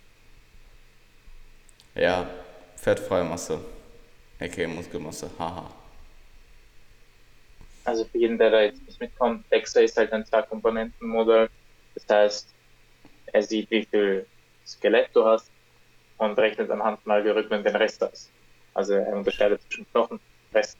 Ja, 1.95 2.31
fettfreie 2.77 3.25
Masse. 3.25 3.61
aka 4.41 4.67
Muskelmasse, 4.67 5.31
haha. 5.39 5.71
Also 7.85 8.05
für 8.05 8.19
jeden, 8.19 8.39
der 8.39 8.51
da 8.51 8.61
jetzt 8.63 8.81
nicht 9.01 9.13
mitkommt, 9.13 9.45
Dexter 9.51 9.83
ist 9.83 9.97
halt 9.97 10.13
ein 10.13 10.25
Zwei-Komponenten-Modell. 10.25 11.49
Das 11.95 12.05
heißt, 12.09 12.49
er 13.33 13.43
sieht, 13.43 13.71
wie 13.71 13.85
viel 13.85 14.27
Skelett 14.67 15.11
du 15.15 15.25
hast 15.25 15.51
und 16.19 16.39
rechnet 16.39 16.71
anhand 16.71 17.01
von 17.01 17.13
Algorithmen 17.13 17.63
den 17.63 17.77
Rest 17.77 18.03
aus. 18.03 18.31
Also 18.75 18.95
er 18.95 19.17
unterscheidet 19.17 19.61
zwischen 19.63 19.87
Knochen 19.91 20.19
und 20.19 20.55
Rest. 20.55 20.77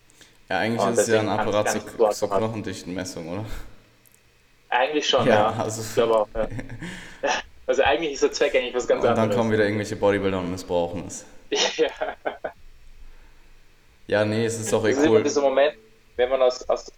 Ja, 0.49 0.59
eigentlich 0.59 0.81
und 0.81 0.93
ist 0.93 1.01
es 1.01 1.09
ja 1.09 1.21
ein 1.21 1.29
Apparat 1.29 1.71
zur, 1.71 2.11
zur 2.11 2.31
Knochendichtenmessung, 2.31 3.29
oder? 3.29 3.45
Eigentlich 4.71 5.09
schon, 5.09 5.27
ja. 5.27 5.35
ja. 5.35 5.63
Also 5.63 5.83
ich 5.83 5.95
glaube 5.95 6.19
auch, 6.19 6.29
ja. 6.35 6.49
Also 7.67 7.83
eigentlich 7.83 8.13
ist 8.13 8.23
der 8.23 8.33
Zweck 8.33 8.55
eigentlich 8.55 8.75
was 8.75 8.89
ganz 8.89 9.03
und 9.03 9.11
anderes. 9.11 9.25
Und 9.25 9.31
dann 9.31 9.39
kommen 9.39 9.53
wieder 9.53 9.65
irgendwelche 9.65 9.95
Bodybuilder 9.95 10.39
und 10.39 10.51
missbrauchen 10.51 11.07
es. 11.07 11.27
ja. 11.77 11.91
Ja, 14.07 14.25
nee, 14.25 14.47
es 14.47 14.59
ist 14.59 14.73
doch 14.73 14.83
eh 14.87 14.95
cool. 14.95 15.19
Das 15.19 15.27
ist 15.27 15.37
dieser 15.37 15.43
Moment, 15.43 15.75
wenn 16.17 16.31
man 16.31 16.41
aus, 16.41 16.67
aus, 16.67 16.91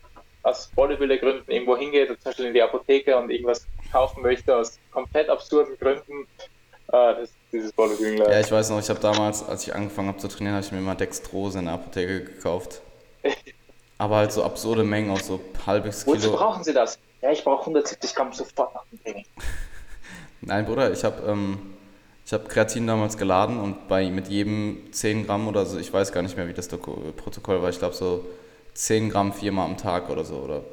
aus 0.43 0.71
Bodybuilder-Gründen 0.75 1.51
irgendwo 1.51 1.77
hingeht, 1.77 2.09
zum 2.09 2.17
Beispiel 2.25 2.47
in 2.47 2.55
die 2.55 2.63
Apotheke 2.63 3.17
und 3.17 3.31
irgendwas 3.31 3.67
kaufen 3.93 4.23
möchte, 4.23 4.57
aus 4.57 4.79
komplett 4.91 5.29
absurden 5.29 5.77
Gründen, 5.79 6.27
ah, 6.89 7.13
das, 7.13 7.31
dieses 7.53 7.73
Bodybuilding. 7.73 8.19
Ja, 8.19 8.41
ich 8.41 8.51
weiß 8.51 8.71
noch, 8.71 8.79
ich 8.79 8.89
habe 8.89 9.01
damals, 9.01 9.47
als 9.47 9.67
ich 9.67 9.75
angefangen 9.75 10.09
habe 10.09 10.19
zu 10.19 10.29
trainieren, 10.29 10.57
habe 10.57 10.65
ich 10.65 10.73
mir 10.73 10.81
mal 10.81 10.95
Dextrose 10.95 11.59
in 11.59 11.67
der 11.67 11.75
Apotheke 11.75 12.25
gekauft. 12.25 12.81
Aber 13.99 14.17
halt 14.17 14.33
so 14.33 14.43
absurde 14.43 14.83
Mengen, 14.83 15.11
auch 15.11 15.21
so 15.21 15.41
halbes 15.67 16.05
Kilo. 16.05 16.17
Wozu 16.17 16.33
brauchen 16.33 16.65
Sie 16.65 16.73
das? 16.73 16.99
Ja, 17.21 17.33
ich 17.33 17.45
brauche 17.45 17.61
170 17.61 18.15
Gramm 18.15 18.33
sofort 18.33 18.75
nach 18.75 18.85
dem 18.87 19.03
Training. 19.03 19.27
Nein, 20.41 20.65
Bruder, 20.65 20.91
ich 20.91 21.05
habe 21.05 21.23
ähm, 21.31 21.75
hab 22.33 22.49
Kreatin 22.49 22.87
damals 22.87 23.19
geladen 23.19 23.61
und 23.61 23.89
bei 23.89 24.09
mit 24.09 24.29
jedem 24.29 24.91
10 24.91 25.27
Gramm 25.27 25.49
oder 25.49 25.67
so, 25.67 25.79
ich 25.79 25.93
weiß 25.93 26.13
gar 26.13 26.23
nicht 26.23 26.35
mehr, 26.35 26.49
wie 26.49 26.55
das 26.55 26.69
Protokoll 26.69 27.61
war, 27.61 27.69
ich 27.69 27.79
glaube 27.79 27.95
so 27.95 28.25
10 28.75 29.11
Gramm 29.11 29.33
viermal 29.33 29.67
am 29.67 29.77
Tag 29.77 30.11
oder 30.11 30.25
so, 30.25 30.37
oder? 30.37 30.65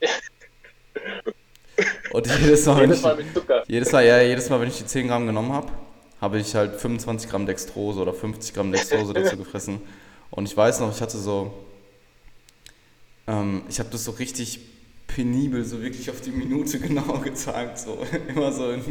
und 2.12 2.26
jedes 2.26 2.66
Mal, 2.66 2.80
jedes 2.82 3.02
Mal 3.02 3.18
Zucker. 3.34 3.64
Jedes 3.66 3.92
Mal, 3.92 4.06
ja, 4.06 4.22
jedes 4.22 4.50
Mal, 4.50 4.60
wenn 4.60 4.68
ich 4.68 4.78
die 4.78 4.86
10 4.86 5.08
Gramm 5.08 5.26
genommen 5.26 5.52
habe, 5.52 5.68
habe 6.20 6.38
ich 6.38 6.54
halt 6.54 6.80
25 6.80 7.30
Gramm 7.30 7.46
Dextrose 7.46 8.00
oder 8.00 8.12
50 8.12 8.54
Gramm 8.54 8.72
Dextrose 8.72 9.12
dazu 9.12 9.36
gefressen. 9.36 9.80
Und 10.30 10.46
ich 10.46 10.56
weiß 10.56 10.80
noch, 10.80 10.94
ich 10.94 11.00
hatte 11.00 11.18
so, 11.18 11.52
ähm, 13.26 13.62
ich 13.68 13.78
habe 13.78 13.90
das 13.90 14.04
so 14.04 14.12
richtig 14.12 14.60
penibel, 15.06 15.64
so 15.64 15.82
wirklich 15.82 16.10
auf 16.10 16.20
die 16.20 16.30
Minute 16.30 16.78
genau 16.80 17.18
gezeigt, 17.18 17.78
so 17.78 17.98
immer 18.28 18.52
so 18.52 18.70
in, 18.70 18.82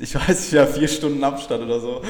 ich 0.00 0.14
weiß 0.14 0.52
ja, 0.52 0.66
vier 0.66 0.88
Stunden 0.88 1.22
Abstand 1.24 1.64
oder 1.64 1.80
so. 1.80 2.02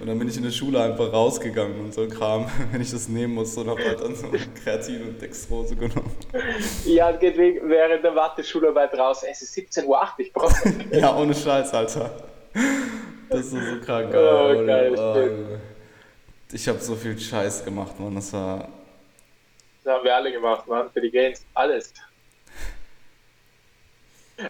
Und 0.00 0.06
dann 0.06 0.18
bin 0.18 0.28
ich 0.28 0.36
in 0.36 0.42
der 0.42 0.50
Schule 0.50 0.82
einfach 0.82 1.12
rausgegangen 1.12 1.78
und 1.80 1.94
so 1.94 2.06
Kram, 2.08 2.46
wenn 2.72 2.80
ich 2.80 2.90
das 2.90 3.08
nehmen 3.08 3.34
musste 3.34 3.60
und 3.60 3.70
habe 3.70 3.84
halt 3.84 4.00
dann 4.00 4.14
so 4.14 4.28
Kreatin 4.62 5.02
und 5.02 5.20
Dextrose 5.20 5.76
genommen. 5.76 6.10
Ja, 6.84 7.12
geht 7.12 7.36
während 7.36 8.04
der 8.04 8.14
Warteschularbeit 8.14 8.94
raus, 8.94 9.24
es 9.28 9.42
ist 9.42 9.56
17.08 9.56 9.86
Uhr, 9.86 9.98
ich 10.18 10.32
brauche 10.32 10.74
Ja, 10.92 11.16
ohne 11.16 11.34
Scheiß, 11.34 11.72
Alter. 11.74 12.10
Das 13.28 13.40
ist 13.40 13.50
so 13.50 13.80
krank. 13.84 14.08
Oh, 14.10 14.66
geil, 14.66 14.94
oh, 14.96 15.56
ich 16.52 16.68
habe 16.68 16.78
so 16.78 16.94
viel 16.94 17.18
Scheiß 17.18 17.64
gemacht, 17.64 17.98
Mann, 17.98 18.14
das 18.14 18.32
war... 18.32 18.68
Das 19.84 19.94
haben 19.94 20.04
wir 20.04 20.14
alle 20.14 20.32
gemacht, 20.32 20.66
Mann, 20.66 20.90
für 20.92 21.00
die 21.00 21.10
Gains, 21.10 21.44
alles. 21.54 21.92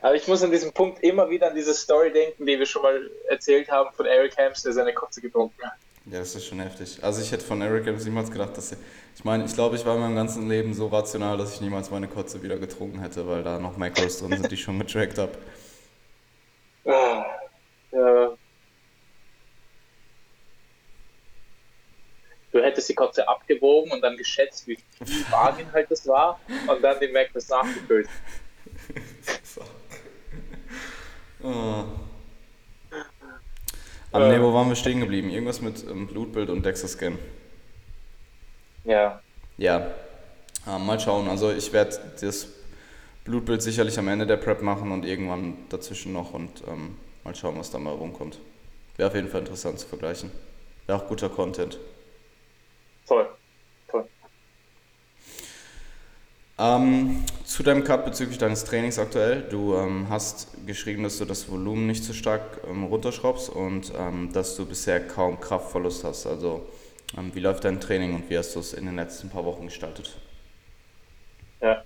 Aber 0.02 0.14
ich 0.14 0.26
muss 0.26 0.42
an 0.42 0.50
diesem 0.50 0.72
Punkt 0.72 1.02
immer 1.02 1.30
wieder 1.30 1.48
an 1.48 1.54
diese 1.54 1.72
Story 1.72 2.12
denken, 2.12 2.44
die 2.44 2.58
wir 2.58 2.66
schon 2.66 2.82
mal 2.82 3.10
erzählt 3.28 3.70
haben 3.70 3.94
von 3.94 4.06
Eric 4.06 4.36
Hams, 4.36 4.62
der 4.62 4.72
seine 4.72 4.92
Kotze 4.92 5.20
getrunken 5.20 5.62
hat. 5.62 5.76
Ja, 6.06 6.20
das 6.20 6.34
ist 6.34 6.46
schon 6.46 6.60
heftig. 6.60 6.98
Also 7.02 7.20
ich 7.20 7.32
hätte 7.32 7.44
von 7.44 7.60
Eric 7.62 7.86
Hams 7.86 8.04
niemals 8.04 8.30
gedacht, 8.30 8.56
dass 8.56 8.72
er, 8.72 8.78
ich 9.16 9.24
meine, 9.24 9.44
ich 9.44 9.54
glaube, 9.54 9.76
ich 9.76 9.84
war 9.84 9.96
in 9.96 10.02
meinem 10.02 10.16
ganzen 10.16 10.48
Leben 10.48 10.74
so 10.74 10.86
rational, 10.88 11.36
dass 11.36 11.54
ich 11.54 11.60
niemals 11.60 11.90
meine 11.90 12.08
Kotze 12.08 12.42
wieder 12.42 12.58
getrunken 12.58 13.00
hätte, 13.00 13.26
weil 13.28 13.42
da 13.42 13.58
noch 13.58 13.76
Macros 13.76 14.18
drin 14.18 14.32
sind, 14.32 14.50
die 14.50 14.54
ich 14.54 14.62
schon 14.62 14.78
getrackt 14.78 15.18
habe. 15.18 15.32
Ah, 16.84 17.24
ja. 17.92 18.36
Du 22.52 22.62
hättest 22.62 22.88
die 22.88 22.94
Kotze 22.94 23.28
abgewogen 23.28 23.90
und 23.92 24.00
dann 24.00 24.16
geschätzt, 24.16 24.66
wie 24.66 24.78
viel 25.04 25.30
Wageninhalt 25.30 25.90
das 25.90 26.06
war 26.06 26.40
und 26.68 26.82
dann 26.82 26.98
die 27.00 27.08
Macros 27.08 27.48
nachgefüllt. 27.48 28.08
Oh. 31.42 31.84
Aber 34.12 34.28
nee, 34.28 34.40
wo 34.40 34.54
waren 34.54 34.68
wir 34.68 34.76
stehen 34.76 35.00
geblieben? 35.00 35.28
Irgendwas 35.30 35.60
mit 35.60 35.84
ähm, 35.88 36.06
Blutbild 36.06 36.48
und 36.48 36.64
DEXA-Scan. 36.64 37.18
Ja. 38.84 39.20
Ja. 39.58 39.90
Ähm, 40.66 40.86
mal 40.86 40.98
schauen. 40.98 41.28
Also 41.28 41.50
ich 41.50 41.72
werde 41.72 41.98
das 42.20 42.48
Blutbild 43.24 43.60
sicherlich 43.60 43.98
am 43.98 44.08
Ende 44.08 44.26
der 44.26 44.36
Prep 44.36 44.62
machen 44.62 44.92
und 44.92 45.04
irgendwann 45.04 45.56
dazwischen 45.68 46.12
noch 46.12 46.32
und 46.32 46.62
ähm, 46.66 46.96
mal 47.24 47.34
schauen, 47.34 47.58
was 47.58 47.70
da 47.70 47.78
mal 47.78 47.92
rumkommt. 47.92 48.38
Wäre 48.96 49.10
auf 49.10 49.14
jeden 49.14 49.28
Fall 49.28 49.40
interessant 49.40 49.78
zu 49.78 49.86
vergleichen. 49.86 50.30
Wäre 50.86 50.98
auch 50.98 51.08
guter 51.08 51.28
Content. 51.28 51.78
Voll. 53.04 53.28
Ähm, 56.58 57.22
zu 57.44 57.62
deinem 57.62 57.84
Cut 57.84 58.06
bezüglich 58.06 58.38
deines 58.38 58.64
Trainings 58.64 58.98
aktuell. 58.98 59.42
Du 59.42 59.76
ähm, 59.76 60.06
hast 60.08 60.66
geschrieben, 60.66 61.02
dass 61.02 61.18
du 61.18 61.26
das 61.26 61.50
Volumen 61.50 61.86
nicht 61.86 62.02
so 62.02 62.14
stark 62.14 62.62
ähm, 62.66 62.84
runterschraubst 62.84 63.50
und 63.50 63.92
ähm, 63.94 64.32
dass 64.32 64.56
du 64.56 64.64
bisher 64.64 65.06
kaum 65.06 65.38
Kraftverlust 65.38 66.04
hast. 66.04 66.26
Also 66.26 66.66
ähm, 67.16 67.34
wie 67.34 67.40
läuft 67.40 67.64
dein 67.64 67.78
Training 67.78 68.14
und 68.14 68.30
wie 68.30 68.38
hast 68.38 68.56
du 68.56 68.60
es 68.60 68.72
in 68.72 68.86
den 68.86 68.96
letzten 68.96 69.28
paar 69.28 69.44
Wochen 69.44 69.66
gestaltet? 69.66 70.16
Ja. 71.60 71.84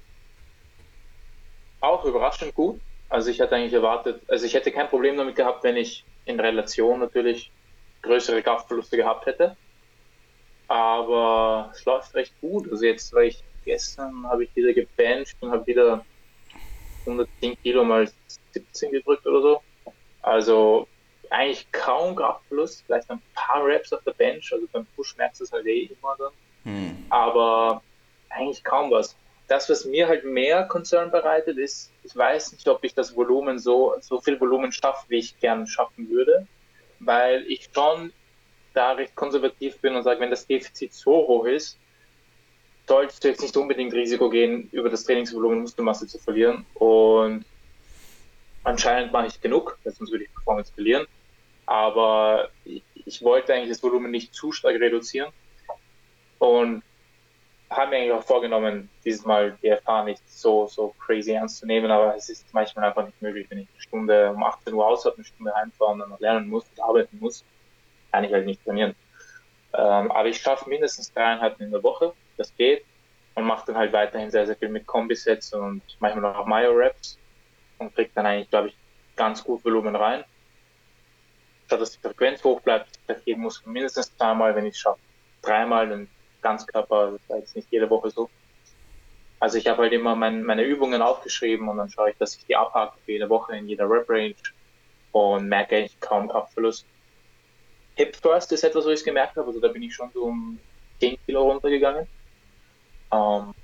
Auch 1.81 2.05
überraschend 2.05 2.55
gut. 2.55 2.81
Also 3.09 3.31
ich 3.31 3.41
hatte 3.41 3.57
eigentlich 3.57 3.73
erwartet, 3.73 4.23
also 4.29 4.47
ich 4.47 4.55
hätte 4.55 4.71
kein 4.71 4.89
Problem 4.89 5.17
damit 5.17 5.35
gehabt, 5.35 5.65
wenn 5.65 5.77
ich 5.77 6.05
in 6.27 6.39
Relation 6.39 7.01
natürlich 7.01 7.51
größere 8.03 8.41
Kraftverluste 8.41 8.97
gehabt 8.97 9.27
hätte. 9.27 9.57
Aber 10.69 11.73
es 11.75 11.85
läuft 11.85 12.15
recht 12.15 12.41
gut. 12.41 12.71
Also 12.71 12.85
jetzt 12.85 13.13
war 13.13 13.23
ich 13.23 13.43
gestern 13.71 14.27
habe 14.27 14.45
ich 14.45 14.57
wieder 14.57 14.73
gebencht 14.73 15.37
und 15.41 15.53
habe 15.53 15.65
wieder 15.65 16.05
110 17.07 17.57
Kilo 17.63 17.85
mal 17.85 18.11
17 18.53 18.91
gedrückt 18.91 19.25
oder 19.27 19.41
so. 19.41 19.63
Also 20.23 20.89
eigentlich 21.31 21.71
kaum 21.71 22.17
Kraftverlust, 22.17 22.83
vielleicht 22.85 23.09
ein 23.11 23.23
paar 23.35 23.65
Reps 23.65 23.93
auf 23.93 24.03
der 24.03 24.13
Bench, 24.13 24.53
also 24.53 24.67
beim 24.73 24.85
Push 24.97 25.17
merkst 25.17 25.41
du 25.41 25.45
es 25.45 25.53
halt 25.53 25.67
eh 25.67 25.85
immer 25.85 26.17
dann. 26.19 26.33
Hm. 26.65 27.07
Aber 27.11 27.81
eigentlich 28.29 28.65
kaum 28.65 28.91
was. 28.91 29.17
Das, 29.47 29.71
was 29.71 29.85
mir 29.85 30.09
halt 30.09 30.25
mehr 30.25 30.65
Concern 30.65 31.13
bereitet, 31.13 31.57
ist, 31.57 31.93
ich 32.03 32.17
weiß 32.17 32.53
nicht, 32.53 32.69
ob 32.69 32.83
ich 32.83 32.95
das 32.95 33.15
Volumen 33.15 33.61
so, 33.61 33.95
so 34.01 34.21
viel 34.21 34.41
Volumen 34.41 34.73
schaffe, 34.73 35.07
wie 35.09 35.19
ich 35.19 35.39
gern 35.39 35.67
schaffen 35.69 36.11
würde, 36.11 36.47
weil 36.99 37.45
ich 37.47 37.69
schon 37.73 38.13
da 38.75 38.93
recht 38.93 39.15
konservativ 39.15 39.79
bin 39.79 39.95
und 39.95 40.03
sage, 40.03 40.21
wenn 40.21 40.31
das 40.31 40.47
Defizit 40.47 40.93
so 40.93 41.13
hoch 41.13 41.45
ist, 41.47 41.80
solltest 42.91 43.23
du 43.23 43.29
jetzt 43.29 43.41
nicht 43.41 43.57
unbedingt 43.57 43.93
Risiko 43.93 44.29
gehen, 44.29 44.69
über 44.73 44.91
das 44.91 45.05
Trainingsvolumen 45.05 45.61
Muskelmasse 45.61 46.09
zu 46.09 46.19
verlieren. 46.19 46.67
Und 46.75 47.45
anscheinend 48.65 49.13
mache 49.13 49.29
ich 49.29 49.41
genug, 49.41 49.79
sonst 49.85 50.11
würde 50.11 50.25
ich 50.25 50.35
Performance 50.35 50.73
verlieren. 50.73 51.07
Aber 51.67 52.49
ich, 52.65 52.83
ich 53.07 53.23
wollte 53.23 53.55
eigentlich 53.55 53.69
das 53.69 53.81
Volumen 53.81 54.11
nicht 54.11 54.35
zu 54.35 54.51
stark 54.51 54.75
reduzieren. 54.75 55.31
Und 56.41 56.83
habe 57.71 57.91
mir 57.91 57.97
eigentlich 57.99 58.13
auch 58.13 58.25
vorgenommen, 58.25 58.91
dieses 59.05 59.25
Mal 59.25 59.57
die 59.63 59.71
FH 59.71 60.03
nicht 60.03 60.29
so, 60.29 60.67
so 60.67 60.93
crazy 60.99 61.31
ernst 61.31 61.59
zu 61.59 61.67
nehmen, 61.67 61.93
aber 61.93 62.17
es 62.17 62.29
ist 62.29 62.45
manchmal 62.53 62.87
einfach 62.87 63.07
nicht 63.07 63.23
möglich, 63.23 63.47
wenn 63.51 63.59
ich 63.59 63.69
eine 63.73 63.83
Stunde 63.83 64.33
um 64.33 64.43
18 64.43 64.75
Uhr 64.75 64.85
aus 64.85 65.05
habe, 65.05 65.15
eine 65.15 65.25
Stunde 65.25 65.55
heimfahren 65.55 65.93
und 65.93 65.99
dann 66.01 66.11
noch 66.11 66.19
lernen 66.19 66.49
muss 66.49 66.65
und 66.65 66.83
arbeiten 66.83 67.19
muss, 67.21 67.45
kann 68.11 68.25
ich 68.25 68.33
halt 68.33 68.47
nicht 68.47 68.65
trainieren. 68.65 68.97
Ähm, 69.75 70.11
aber 70.11 70.27
ich 70.27 70.39
schaffe 70.39 70.69
mindestens 70.69 71.13
dreieinhalb 71.13 71.61
in 71.61 71.71
der 71.71 71.85
Woche 71.85 72.13
das 72.41 72.55
geht 72.57 72.85
und 73.35 73.45
macht 73.45 73.69
dann 73.69 73.77
halt 73.77 73.93
weiterhin 73.93 74.31
sehr, 74.31 74.47
sehr 74.47 74.57
viel 74.57 74.69
mit 74.69 74.87
Kombisets 74.87 75.53
und 75.53 75.83
manchmal 76.01 76.35
auch 76.35 76.47
Myo-Raps 76.47 77.19
und 77.79 77.95
kriegt 77.95 78.17
dann 78.17 78.27
eigentlich, 78.27 78.51
glaube 78.51 78.69
ich, 78.69 78.77
ganz 79.17 79.45
gut 79.45 79.65
Volumen 79.65 79.95
rein. 79.97 80.25
Statt 81.67 81.81
dass 81.81 81.93
die 81.93 82.01
Frequenz 82.01 82.43
hoch 82.43 82.61
bleibt, 82.61 82.99
ich 83.09 83.27
jeden 83.27 83.43
Muskel 83.43 83.73
mindestens 83.73 84.17
zweimal, 84.17 84.55
wenn 84.57 84.67
ich 84.67 84.75
es 84.75 84.81
schaffe, 84.81 85.01
dreimal 85.43 85.89
den 85.89 86.09
Ganzkörper, 86.43 87.13
das 87.13 87.21
ist 87.21 87.29
jetzt 87.29 87.57
nicht 87.57 87.69
jede 87.71 87.89
Woche 87.89 88.11
so. 88.11 88.29
Also 89.39 89.57
ich 89.57 89.67
habe 89.69 89.83
halt 89.83 89.93
immer 89.93 90.17
mein, 90.17 90.43
meine 90.43 90.65
Übungen 90.65 91.01
aufgeschrieben 91.01 91.69
und 91.69 91.79
dann 91.79 91.89
schaue 91.89 92.11
ich, 92.11 92.17
dass 92.19 92.37
ich 92.37 92.45
die 92.45 92.57
abhake 92.57 92.99
für 93.05 93.13
jede 93.13 93.29
Woche 93.29 93.57
in 93.57 93.69
jeder 93.69 93.89
Rep-Range 93.89 94.35
und 95.13 95.49
merke 95.49 95.77
eigentlich 95.77 95.99
kaum 96.01 96.29
Kraftverlust. 96.29 96.85
Hip 97.95 98.21
Thrust 98.21 98.53
ist 98.53 98.65
etwas, 98.65 98.85
wo 98.85 98.89
ich 98.91 99.01
es 99.01 99.05
gemerkt 99.05 99.37
habe, 99.37 99.47
also 99.47 99.61
da 99.61 99.69
bin 99.69 99.83
ich 99.83 99.95
schon 99.95 100.11
so 100.13 100.25
um 100.25 100.59
10 101.01 101.19
Kilo 101.25 101.43
runtergegangen. 101.43 102.07
Ähm, 103.13 103.55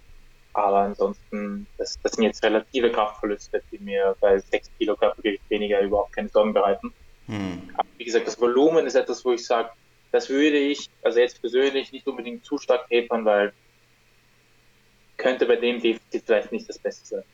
aber 0.53 0.79
ansonsten, 0.79 1.67
das, 1.77 1.99
das, 2.03 2.13
sind 2.13 2.25
jetzt 2.25 2.43
relative 2.43 2.91
Kraftverluste, 2.91 3.63
die 3.71 3.79
mir 3.79 4.17
bei 4.21 4.39
6 4.39 4.71
Kilo 4.79 4.97
Körpergewicht 4.97 5.49
weniger 5.51 5.81
überhaupt 5.81 6.15
keine 6.15 6.31
Sorgen 6.31 6.55
bereiten. 6.55 6.93
Hm. 7.27 7.71
Aber 7.75 7.89
wie 7.99 8.05
gesagt, 8.05 8.27
das 8.27 8.41
Volumen 8.41 8.87
ist 8.87 8.95
etwas, 8.95 9.25
wo 9.25 9.33
ich 9.33 9.45
sage, 9.45 9.71
das 10.13 10.31
würde 10.31 10.57
ich, 10.57 10.89
also 11.03 11.19
jetzt 11.19 11.41
persönlich, 11.41 11.93
nicht 11.93 12.07
unbedingt 12.07 12.45
zu 12.45 12.57
stark 12.57 12.89
tapern, 12.89 13.25
weil 13.25 13.53
könnte 15.19 15.47
bei 15.47 15.57
dem 15.57 15.81
Defizit 15.81 16.25
vielleicht 16.25 16.53
nicht 16.53 16.69
das 16.69 16.79
Beste 16.79 17.07
sein. 17.07 17.25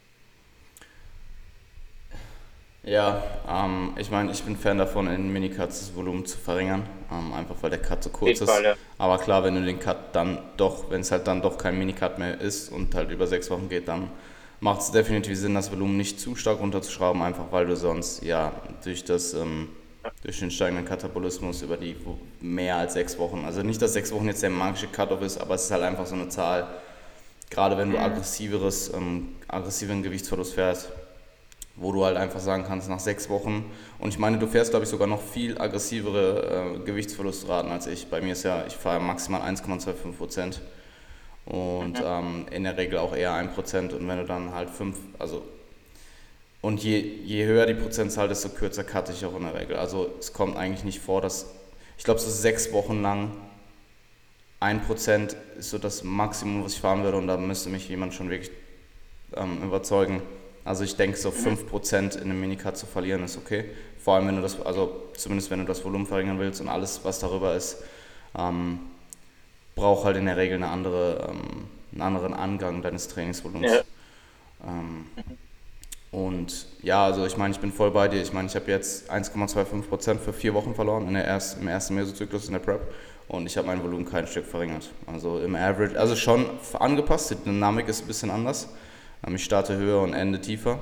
Ja, 2.85 3.23
ähm, 3.49 3.93
ich 3.97 4.11
meine, 4.11 4.33
ich 4.33 4.43
bin 4.43 4.57
Fan 4.57 4.79
davon, 4.79 5.07
in 5.07 5.33
Minicuts 5.33 5.79
das 5.79 5.95
Volumen 5.95 6.27
zu 6.27 6.37
verringern, 6.37 6.85
ähm, 7.13 7.33
einfach 7.33 7.55
weil 7.61 7.71
der 7.71 7.79
Cut 7.81 8.03
so 8.03 8.11
kurz 8.11 8.41
ist. 8.41 8.51
Fall, 8.51 8.65
ja. 8.65 8.75
Aber 8.99 9.19
klar, 9.19 9.45
wenn 9.45 9.55
du 9.55 9.65
den 9.65 9.79
Cut 9.79 10.15
dann 10.15 10.39
doch, 10.57 10.91
wenn 10.91 11.03
es 11.03 11.13
halt 11.13 11.29
dann 11.29 11.43
doch 11.43 11.59
kein 11.59 11.79
Minicut 11.79 12.19
mehr 12.19 12.41
ist 12.41 12.73
und 12.73 12.95
halt 12.97 13.11
über 13.11 13.29
sechs 13.29 13.51
Wochen 13.51 13.69
geht, 13.69 13.87
dann 13.87 14.11
macht 14.59 14.81
es 14.81 14.91
definitiv 14.91 15.39
Sinn, 15.39 15.55
das 15.55 15.71
Volumen 15.71 15.97
nicht 15.97 16.19
zu 16.19 16.35
stark 16.35 16.59
runterzuschrauben, 16.59 17.23
einfach 17.23 17.53
weil 17.53 17.67
du 17.67 17.77
sonst 17.77 18.25
ja 18.25 18.53
durch 18.83 19.05
das 19.05 19.35
ähm, 19.35 19.69
durch 20.23 20.41
den 20.41 20.51
steigenden 20.51 20.85
Katabolismus 20.85 21.63
über 21.63 21.77
die 21.77 21.97
mehr 22.41 22.77
als 22.77 22.95
sechs 22.95 23.17
Wochen, 23.19 23.45
also 23.45 23.63
nicht, 23.63 23.81
dass 23.81 23.93
sechs 23.93 24.11
Wochen 24.13 24.27
jetzt 24.27 24.43
der 24.43 24.51
magische 24.51 24.89
Cut-off 24.89 25.23
ist, 25.23 25.39
aber 25.39 25.55
es 25.55 25.65
ist 25.65 25.71
halt 25.71 25.83
einfach 25.83 26.07
so 26.07 26.17
eine 26.17 26.29
Zahl, 26.29 26.67
gerade 27.51 27.79
wenn 27.79 27.93
du 27.93 27.99
mhm. 27.99 28.03
aggressiveres, 28.03 28.93
ähm, 28.93 29.37
aggressiven 29.47 30.03
Gewichtsverlust 30.03 30.55
fährst, 30.55 30.89
wo 31.77 31.93
du 31.93 32.05
halt 32.05 32.17
einfach 32.17 32.41
sagen 32.41 32.65
kannst, 32.67 32.89
nach 32.89 33.01
sechs 33.01 33.31
Wochen, 33.31 33.65
und 33.99 34.11
ich 34.11 34.19
meine, 34.19 34.39
du 34.39 34.47
fährst, 34.47 34.71
glaube 34.71 34.85
ich, 34.85 34.91
sogar 34.91 35.07
noch 35.07 35.23
viel 35.23 35.59
aggressivere 35.59 36.77
äh, 36.77 36.85
Gewichtsverlustraten 36.85 37.71
als 37.71 37.87
ich. 37.87 38.09
Bei 38.09 38.21
mir 38.21 38.33
ist 38.33 38.43
ja, 38.43 38.65
ich 38.67 38.75
fahre 38.75 39.01
maximal 39.01 39.41
1,25 39.43 40.13
Prozent 40.13 40.61
und 41.47 41.99
mhm. 41.99 42.05
ähm, 42.05 42.47
in 42.51 42.65
der 42.65 42.77
Regel 42.77 42.99
auch 42.99 43.17
eher 43.17 43.33
1 43.35 43.55
Prozent. 43.55 43.93
Und 43.95 44.07
wenn 44.07 44.19
du 44.19 44.25
dann 44.25 44.55
halt 44.55 44.71
5, 44.71 44.97
also, 45.19 45.43
und 46.61 46.83
je, 46.83 46.99
je 46.99 47.45
höher 47.47 47.67
die 47.67 47.75
Prozentzahl, 47.75 48.29
desto 48.29 48.51
kürzer 48.51 48.85
cutte 48.85 49.13
ich 49.13 49.25
auch 49.25 49.35
in 49.37 49.45
der 49.45 49.55
Regel. 49.55 49.77
Also 49.77 50.11
es 50.19 50.33
kommt 50.33 50.57
eigentlich 50.57 50.85
nicht 50.85 51.01
vor, 51.01 51.21
dass, 51.21 51.47
ich 51.97 52.05
glaube, 52.05 52.21
so 52.21 52.31
sechs 52.31 52.73
Wochen 52.73 53.03
lang 53.03 53.33
1% 54.61 55.35
ist 55.59 55.71
so 55.71 55.79
das 55.79 56.05
Maximum, 56.05 56.65
was 56.65 56.75
ich 56.75 56.81
fahren 56.81 57.03
würde 57.03 57.17
und 57.17 57.27
da 57.27 57.37
müsste 57.37 57.69
mich 57.69 57.89
jemand 57.89 58.15
schon 58.15 58.31
wirklich 58.31 58.53
ähm, 59.35 59.61
überzeugen 59.63 60.23
also 60.65 60.85
ich 60.85 60.97
denke, 60.97 61.17
so 61.17 61.31
5% 61.31 62.17
in 62.17 62.23
einem 62.23 62.41
Minicut 62.41 62.77
zu 62.77 62.87
verlieren 62.87 63.25
ist 63.25 63.37
okay. 63.37 63.65
Vor 63.99 64.15
allem, 64.15 64.29
wenn 64.29 64.37
du 64.37 64.43
das, 64.43 64.61
also 64.61 65.11
zumindest 65.17 65.51
wenn 65.51 65.61
du 65.61 65.65
das 65.65 65.85
Volumen 65.85 66.07
verringern 66.07 66.39
willst 66.39 66.61
und 66.61 66.69
alles, 66.69 67.01
was 67.05 67.19
darüber 67.19 67.55
ist, 67.55 67.79
ähm, 68.37 68.81
braucht 69.75 70.05
halt 70.05 70.17
in 70.17 70.27
der 70.27 70.37
Regel 70.37 70.57
eine 70.57 70.69
andere, 70.69 71.29
ähm, 71.31 71.69
einen 71.93 72.03
anderen 72.03 72.35
Angang 72.35 72.83
deines 72.83 73.09
Trainingsvolumens. 73.09 73.73
Ja. 73.73 73.83
Ähm, 74.67 75.07
und 76.13 76.67
ja, 76.83 77.07
also 77.07 77.25
ich 77.25 77.37
meine, 77.37 77.55
ich 77.55 77.61
bin 77.61 77.73
voll 77.73 77.91
bei 77.91 78.07
dir. 78.07 78.21
Ich 78.21 78.33
meine, 78.33 78.47
ich 78.47 78.55
habe 78.55 78.71
jetzt 78.71 79.11
1,25% 79.11 80.19
für 80.19 80.33
vier 80.33 80.53
Wochen 80.53 80.75
verloren 80.75 81.09
in 81.09 81.15
der 81.15 81.25
erst, 81.25 81.59
im 81.59 81.69
ersten 81.69 81.95
Mesozyklus 81.95 82.47
in 82.47 82.53
der 82.53 82.61
Prep 82.61 82.93
und 83.29 83.47
ich 83.47 83.57
habe 83.57 83.67
mein 83.67 83.83
Volumen 83.83 84.05
kein 84.05 84.27
Stück 84.27 84.45
verringert. 84.45 84.91
Also 85.07 85.41
im 85.41 85.55
Average, 85.55 85.99
also 85.99 86.15
schon 86.15 86.45
angepasst, 86.79 87.31
die 87.31 87.37
Dynamik 87.37 87.89
ist 87.89 88.03
ein 88.03 88.07
bisschen 88.07 88.31
anders. 88.31 88.69
Ähm, 89.27 89.37
ich 89.37 89.45
starte 89.45 89.77
höher 89.77 90.01
und 90.01 90.15
ende 90.15 90.41
tiefer. 90.41 90.79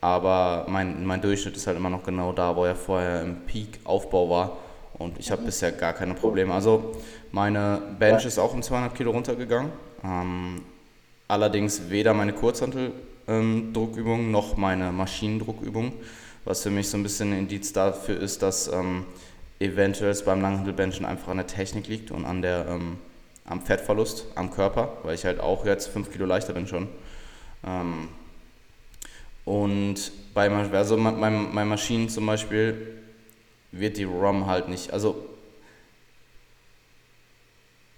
Aber 0.00 0.66
mein, 0.68 1.04
mein 1.06 1.20
Durchschnitt 1.20 1.56
ist 1.56 1.66
halt 1.66 1.76
immer 1.76 1.90
noch 1.90 2.04
genau 2.04 2.32
da, 2.32 2.54
wo 2.54 2.64
er 2.64 2.76
vorher 2.76 3.22
im 3.22 3.36
Peak-Aufbau 3.46 4.30
war. 4.30 4.56
Und 4.98 5.18
ich 5.18 5.30
habe 5.30 5.42
mhm. 5.42 5.46
bisher 5.46 5.72
gar 5.72 5.92
keine 5.92 6.14
Probleme. 6.14 6.52
Also 6.52 6.92
meine 7.32 7.80
Bench 7.98 8.22
ja. 8.22 8.28
ist 8.28 8.38
auch 8.38 8.54
um 8.54 8.62
200 8.62 8.94
Kilo 8.94 9.10
runtergegangen. 9.10 9.72
Ähm, 10.04 10.62
allerdings 11.28 11.90
weder 11.90 12.14
meine 12.14 12.32
Kurzhanteldruckübung 12.32 14.20
ähm, 14.20 14.30
noch 14.30 14.56
meine 14.56 14.92
Maschinendruckübung. 14.92 15.92
Was 16.44 16.62
für 16.62 16.70
mich 16.70 16.88
so 16.88 16.96
ein 16.96 17.02
bisschen 17.02 17.32
ein 17.32 17.40
Indiz 17.40 17.72
dafür 17.72 18.20
ist, 18.20 18.42
dass 18.42 18.68
ähm, 18.68 19.04
eventuell 19.58 20.12
es 20.12 20.24
beim 20.24 20.40
Langhantelbenchen 20.40 21.04
einfach 21.04 21.28
an 21.28 21.38
der 21.38 21.46
Technik 21.46 21.88
liegt 21.88 22.10
und 22.10 22.24
an 22.24 22.42
der, 22.42 22.66
ähm, 22.68 22.98
am 23.44 23.62
Fettverlust 23.62 24.26
am 24.34 24.52
Körper, 24.52 24.98
weil 25.02 25.14
ich 25.14 25.24
halt 25.24 25.40
auch 25.40 25.66
jetzt 25.66 25.88
5 25.88 26.12
Kilo 26.12 26.26
leichter 26.26 26.52
bin 26.52 26.66
schon. 26.68 26.88
Ähm, 27.66 28.08
und 29.44 30.12
bei 30.34 30.50
also 30.50 30.96
meinen 30.96 31.54
mein 31.54 31.68
Maschinen 31.68 32.08
zum 32.08 32.26
Beispiel 32.26 33.02
wird 33.72 33.96
die 33.96 34.04
ROM 34.04 34.46
halt 34.46 34.68
nicht, 34.68 34.92
also 34.92 35.24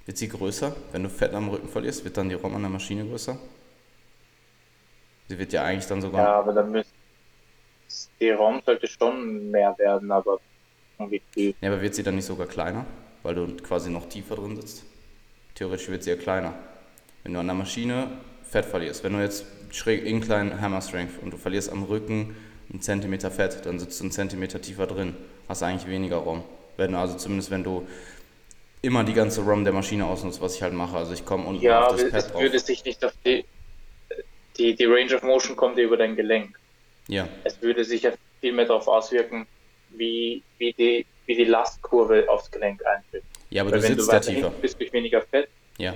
wird 0.07 0.19
sie 0.19 0.29
größer, 0.29 0.75
wenn 0.93 1.03
du 1.03 1.11
Fett 1.11 1.35
am 1.35 1.49
Rücken 1.49 1.69
verlierst, 1.69 2.05
wird 2.05 2.17
dann 2.17 2.29
die 2.29 2.35
ROM 2.35 2.55
an 2.55 2.63
der 2.63 2.71
Maschine 2.71 3.05
größer? 3.05 3.39
Sie 5.29 5.39
wird 5.39 5.53
ja 5.53 5.65
eigentlich 5.65 5.87
dann 5.87 6.01
sogar. 6.01 6.23
Ja, 6.23 6.39
aber 6.39 6.53
dann 6.53 6.73
müsste 6.73 6.95
die 8.21 8.31
ROM 8.31 8.61
sollte 8.65 8.87
schon 8.87 9.51
mehr 9.51 9.75
werden, 9.79 10.11
aber 10.11 10.39
wie 10.99 11.23
viel? 11.31 11.55
Ja, 11.61 11.71
aber 11.71 11.81
wird 11.81 11.95
sie 11.95 12.03
dann 12.03 12.17
nicht 12.17 12.25
sogar 12.25 12.47
kleiner, 12.47 12.85
weil 13.23 13.35
du 13.35 13.57
quasi 13.57 13.91
noch 13.91 14.09
tiefer 14.09 14.37
drin 14.37 14.57
sitzt? 14.57 14.85
Theoretisch 15.55 15.89
wird 15.89 16.03
sie 16.03 16.11
ja 16.11 16.17
kleiner. 16.17 16.55
Wenn 17.23 17.35
du 17.35 17.41
an 17.41 17.47
der 17.47 17.55
Maschine 17.55 18.09
Fett 18.43 18.65
verlierst, 18.65 19.05
wenn 19.05 19.13
du 19.13 19.21
jetzt 19.21 19.47
schräg 19.71 20.05
Incline 20.05 20.61
Hammer 20.61 20.81
Strength 20.81 21.23
und 21.23 21.33
du 21.33 21.37
verlierst 21.37 21.71
am 21.71 21.85
Rücken 21.85 22.35
einen 22.71 22.83
Zentimeter 22.83 23.31
Fett, 23.31 23.65
dann 23.65 23.79
sitzt 23.79 23.99
du 24.01 24.05
einen 24.05 24.13
Zentimeter 24.13 24.61
tiefer 24.61 24.87
drin, 24.87 25.17
hast 25.49 25.63
eigentlich 25.63 25.91
weniger 25.91 26.17
ROM. 26.17 26.45
Wenn, 26.77 26.95
also 26.95 27.17
zumindest 27.17 27.51
wenn 27.51 27.65
du 27.65 27.87
immer 28.83 29.05
die 29.05 29.15
ganze 29.15 29.41
ROM 29.41 29.65
der 29.65 29.73
Maschine 29.73 30.07
ausnutzt, 30.07 30.41
was 30.41 30.55
ich 30.55 30.63
halt 30.63 30.75
mache. 30.75 30.97
Also 30.97 31.13
ich 31.13 31.25
komme 31.25 31.47
unten 31.47 31.63
ja, 31.63 31.87
auf 31.87 31.97
das 31.97 32.11
Pad 32.11 32.15
es 32.15 32.29
drauf. 32.29 32.43
würde 32.43 32.59
sich 32.59 32.85
nicht 32.85 33.05
auf 33.05 33.13
die, 33.25 33.45
die, 34.57 34.75
die 34.75 34.85
Range 34.85 35.15
of 35.17 35.23
Motion 35.23 35.57
kommt 35.57 35.79
ja 35.79 35.85
über 35.85 35.97
dein 35.97 36.15
Gelenk. 36.15 36.59
Ja. 37.09 37.29
Es 37.45 37.61
würde 37.63 37.85
sich 37.85 38.03
ja 38.03 38.13
viel 38.41 38.53
mehr 38.53 38.67
darauf 38.67 38.87
auswirken, 38.87 39.47
wie, 39.91 40.43
wie, 40.59 40.73
die, 40.73 41.07
wie 41.27 41.35
die 41.35 41.45
Lastkurve 41.45 42.27
aufs 42.29 42.51
Gelenk 42.51 42.85
eintritt. 42.87 43.25
Ja, 43.51 43.63
aber 43.63 43.73
Weil 43.73 43.81
du 43.81 43.87
sitzt 43.87 44.13
ja 44.13 44.21
tiefer. 44.21 44.51
bist 44.51 44.79
durch 44.79 44.93
weniger 44.93 45.23
Fett. 45.23 45.49
Ja 45.79 45.95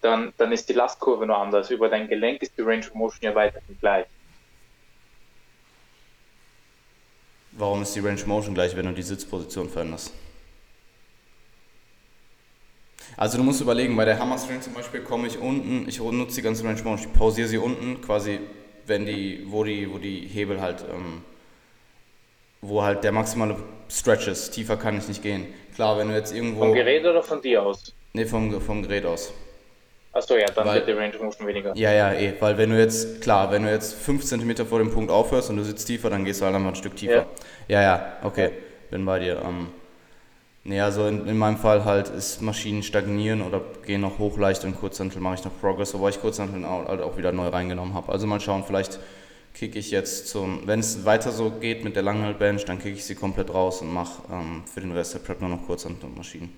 dann, 0.00 0.32
dann 0.36 0.52
ist 0.52 0.68
die 0.68 0.72
Lastkurve 0.72 1.26
nur 1.26 1.38
anders. 1.38 1.70
Über 1.70 1.88
dein 1.88 2.08
Gelenk 2.08 2.42
ist 2.42 2.56
die 2.56 2.62
Range 2.62 2.86
of 2.86 2.94
Motion 2.94 3.20
ja 3.22 3.34
weiterhin 3.34 3.76
gleich. 3.80 4.06
Warum 7.52 7.82
ist 7.82 7.94
die 7.94 8.00
Range 8.00 8.20
of 8.20 8.26
Motion 8.26 8.54
gleich, 8.54 8.76
wenn 8.76 8.86
du 8.86 8.92
die 8.92 9.02
Sitzposition 9.02 9.68
veränderst? 9.68 10.12
Also 13.16 13.36
du 13.36 13.42
musst 13.42 13.60
überlegen, 13.60 13.96
bei 13.96 14.04
der 14.04 14.18
Hammer 14.18 14.38
String 14.38 14.62
zum 14.62 14.74
Beispiel 14.74 15.00
komme 15.00 15.26
ich 15.26 15.38
unten, 15.38 15.88
ich 15.88 15.98
nutze 15.98 16.36
die 16.36 16.42
ganze 16.42 16.62
Range 16.62 16.78
of 16.78 16.84
Motion, 16.84 17.10
ich 17.10 17.18
pausiere 17.18 17.48
sie 17.48 17.58
unten, 17.58 18.00
quasi, 18.00 18.38
wenn 18.86 19.06
die, 19.06 19.44
wo 19.48 19.64
die, 19.64 19.92
wo 19.92 19.98
die 19.98 20.20
Hebel 20.20 20.60
halt, 20.60 20.84
ähm, 20.88 21.22
wo 22.60 22.82
halt 22.82 23.02
der 23.02 23.10
maximale 23.10 23.56
Stretch 23.90 24.28
ist. 24.28 24.50
Tiefer 24.50 24.76
kann 24.76 24.96
ich 24.96 25.08
nicht 25.08 25.22
gehen. 25.22 25.46
Klar, 25.74 25.98
wenn 25.98 26.08
du 26.08 26.14
jetzt 26.14 26.32
irgendwo. 26.32 26.60
Vom 26.60 26.74
Gerät 26.74 27.04
oder 27.04 27.22
von 27.22 27.40
dir 27.40 27.62
aus? 27.62 27.92
Ne, 28.12 28.26
vom, 28.26 28.60
vom 28.60 28.82
Gerät 28.82 29.04
aus. 29.04 29.32
Achso, 30.18 30.36
ja, 30.36 30.46
dann 30.46 30.66
weil, 30.66 30.74
wird 30.74 30.88
die 30.88 30.92
Range 30.92 31.14
of 31.14 31.22
Motion 31.22 31.46
weniger. 31.46 31.76
Ja, 31.76 31.92
ja, 31.92 32.12
eh. 32.12 32.34
Weil 32.40 32.58
wenn 32.58 32.70
du 32.70 32.78
jetzt, 32.78 33.20
klar, 33.20 33.52
wenn 33.52 33.62
du 33.62 33.70
jetzt 33.70 33.94
5 33.94 34.24
cm 34.24 34.66
vor 34.66 34.80
dem 34.80 34.90
Punkt 34.90 35.12
aufhörst 35.12 35.48
und 35.48 35.56
du 35.58 35.64
sitzt 35.64 35.86
tiefer, 35.86 36.10
dann 36.10 36.24
gehst 36.24 36.40
du 36.40 36.44
halt 36.44 36.56
einfach 36.56 36.70
ein 36.70 36.74
Stück 36.74 36.96
tiefer. 36.96 37.26
Ja, 37.68 37.80
ja, 37.80 37.82
ja 37.82 38.12
okay, 38.24 38.46
ja. 38.46 38.50
bin 38.90 39.06
bei 39.06 39.20
dir. 39.20 39.40
Ähm, 39.44 39.68
nee, 40.64 40.80
also 40.80 41.06
in, 41.06 41.28
in, 41.28 41.38
meinem 41.38 41.56
Fall 41.56 41.84
halt 41.84 42.08
ist 42.08 42.42
Maschinen 42.42 42.82
stagnieren 42.82 43.42
oder 43.42 43.60
gehen 43.86 44.00
noch 44.00 44.18
hoch 44.18 44.38
leicht 44.38 44.64
und 44.64 44.76
Kurzhantel 44.76 45.22
mache 45.22 45.36
ich 45.36 45.44
noch 45.44 45.52
Progress, 45.60 45.94
wobei 45.94 46.08
ich 46.08 46.20
Kurzhantel 46.20 46.66
halt 46.66 47.00
auch 47.00 47.16
wieder 47.16 47.30
neu 47.30 47.46
reingenommen 47.46 47.94
habe. 47.94 48.10
Also 48.10 48.26
mal 48.26 48.40
schauen, 48.40 48.64
vielleicht 48.66 48.98
kicke 49.54 49.78
ich 49.78 49.92
jetzt 49.92 50.26
zum, 50.26 50.66
wenn 50.66 50.80
es 50.80 51.04
weiter 51.04 51.30
so 51.30 51.50
geht 51.50 51.84
mit 51.84 51.94
der 51.94 52.02
Langhaltbench, 52.02 52.64
dann 52.64 52.80
kicke 52.80 52.96
ich 52.96 53.04
sie 53.04 53.14
komplett 53.14 53.54
raus 53.54 53.82
und 53.82 53.94
mache 53.94 54.20
ähm, 54.32 54.64
für 54.72 54.80
den 54.80 54.90
Rest 54.90 55.14
der 55.14 55.20
Prep 55.20 55.40
nur 55.40 55.50
noch 55.50 55.64
Kurzhantel 55.64 56.06
und 56.06 56.16
Maschinen. 56.16 56.52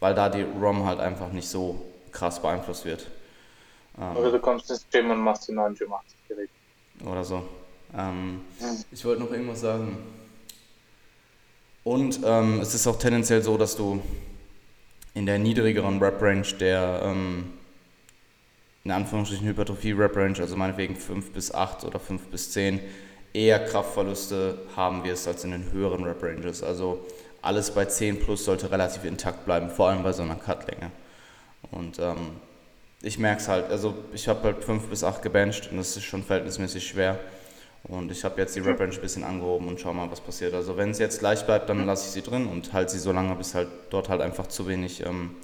Weil 0.00 0.16
da 0.16 0.28
die 0.28 0.44
ROM 0.60 0.84
halt 0.84 0.98
einfach 0.98 1.30
nicht 1.30 1.48
so 1.48 1.80
krass 2.14 2.40
beeinflusst 2.40 2.86
wird. 2.86 3.06
Ähm, 3.98 4.16
oder 4.16 4.32
du 4.32 4.38
kommst 4.38 4.70
ins 4.70 4.86
Gym 4.90 5.10
und 5.10 5.18
machst 5.18 5.48
die 5.48 5.52
neuen 5.52 5.74
Gym 5.74 5.92
80 5.92 6.16
Geräte. 6.28 6.52
Oder 7.04 7.24
so. 7.24 7.42
Ähm, 7.96 8.40
hm. 8.58 8.84
Ich 8.90 9.04
wollte 9.04 9.22
noch 9.22 9.30
irgendwas 9.30 9.60
sagen. 9.60 9.98
Und 11.82 12.20
ähm, 12.24 12.60
es 12.60 12.74
ist 12.74 12.86
auch 12.86 12.98
tendenziell 12.98 13.42
so, 13.42 13.58
dass 13.58 13.76
du 13.76 14.00
in 15.12 15.26
der 15.26 15.38
niedrigeren 15.38 16.02
Rep-Range 16.02 16.46
der 16.58 17.02
ähm, 17.04 17.52
in 18.84 18.90
Anführungsstrichen 18.90 19.46
Hypertrophie-Rep-Range, 19.46 20.38
also 20.40 20.56
meinetwegen 20.56 20.96
5 20.96 21.32
bis 21.32 21.52
8 21.52 21.84
oder 21.84 21.98
5 21.98 22.26
bis 22.26 22.52
10, 22.52 22.80
eher 23.32 23.64
Kraftverluste 23.64 24.58
haben 24.76 25.04
wirst 25.04 25.26
als 25.26 25.44
in 25.44 25.52
den 25.52 25.72
höheren 25.72 26.04
Rep-Ranges. 26.04 26.62
Also 26.62 27.04
alles 27.40 27.70
bei 27.70 27.86
10 27.86 28.20
plus 28.20 28.44
sollte 28.44 28.70
relativ 28.70 29.04
intakt 29.04 29.44
bleiben, 29.46 29.70
vor 29.70 29.88
allem 29.88 30.02
bei 30.02 30.12
so 30.12 30.22
einer 30.22 30.36
Cutlänge. 30.36 30.90
Und 31.74 31.98
ähm, 31.98 32.36
ich 33.02 33.18
merke 33.18 33.40
es 33.40 33.48
halt, 33.48 33.70
also 33.70 33.94
ich 34.12 34.28
habe 34.28 34.42
halt 34.44 34.64
5 34.64 34.86
bis 34.86 35.04
8 35.04 35.22
gebencht 35.22 35.70
und 35.70 35.76
das 35.76 35.96
ist 35.96 36.04
schon 36.04 36.22
verhältnismäßig 36.22 36.86
schwer. 36.86 37.18
Und 37.84 38.10
ich 38.10 38.24
habe 38.24 38.40
jetzt 38.40 38.56
die 38.56 38.60
Rep 38.60 38.80
Range 38.80 38.94
ein 38.94 39.00
bisschen 39.00 39.24
angehoben 39.24 39.68
und 39.68 39.78
schau 39.78 39.92
mal, 39.92 40.10
was 40.10 40.20
passiert. 40.20 40.54
Also 40.54 40.76
wenn 40.76 40.90
es 40.90 40.98
jetzt 40.98 41.18
gleich 41.18 41.44
bleibt, 41.44 41.68
dann 41.68 41.84
lasse 41.84 42.06
ich 42.06 42.12
sie 42.12 42.22
drin 42.22 42.46
und 42.46 42.72
halte 42.72 42.92
sie 42.92 42.98
so 42.98 43.12
lange, 43.12 43.34
bis 43.34 43.54
halt 43.54 43.68
dort 43.90 44.08
halt 44.08 44.22
einfach 44.22 44.46
zu 44.46 44.66
wenig, 44.66 45.04
ähm, 45.04 45.36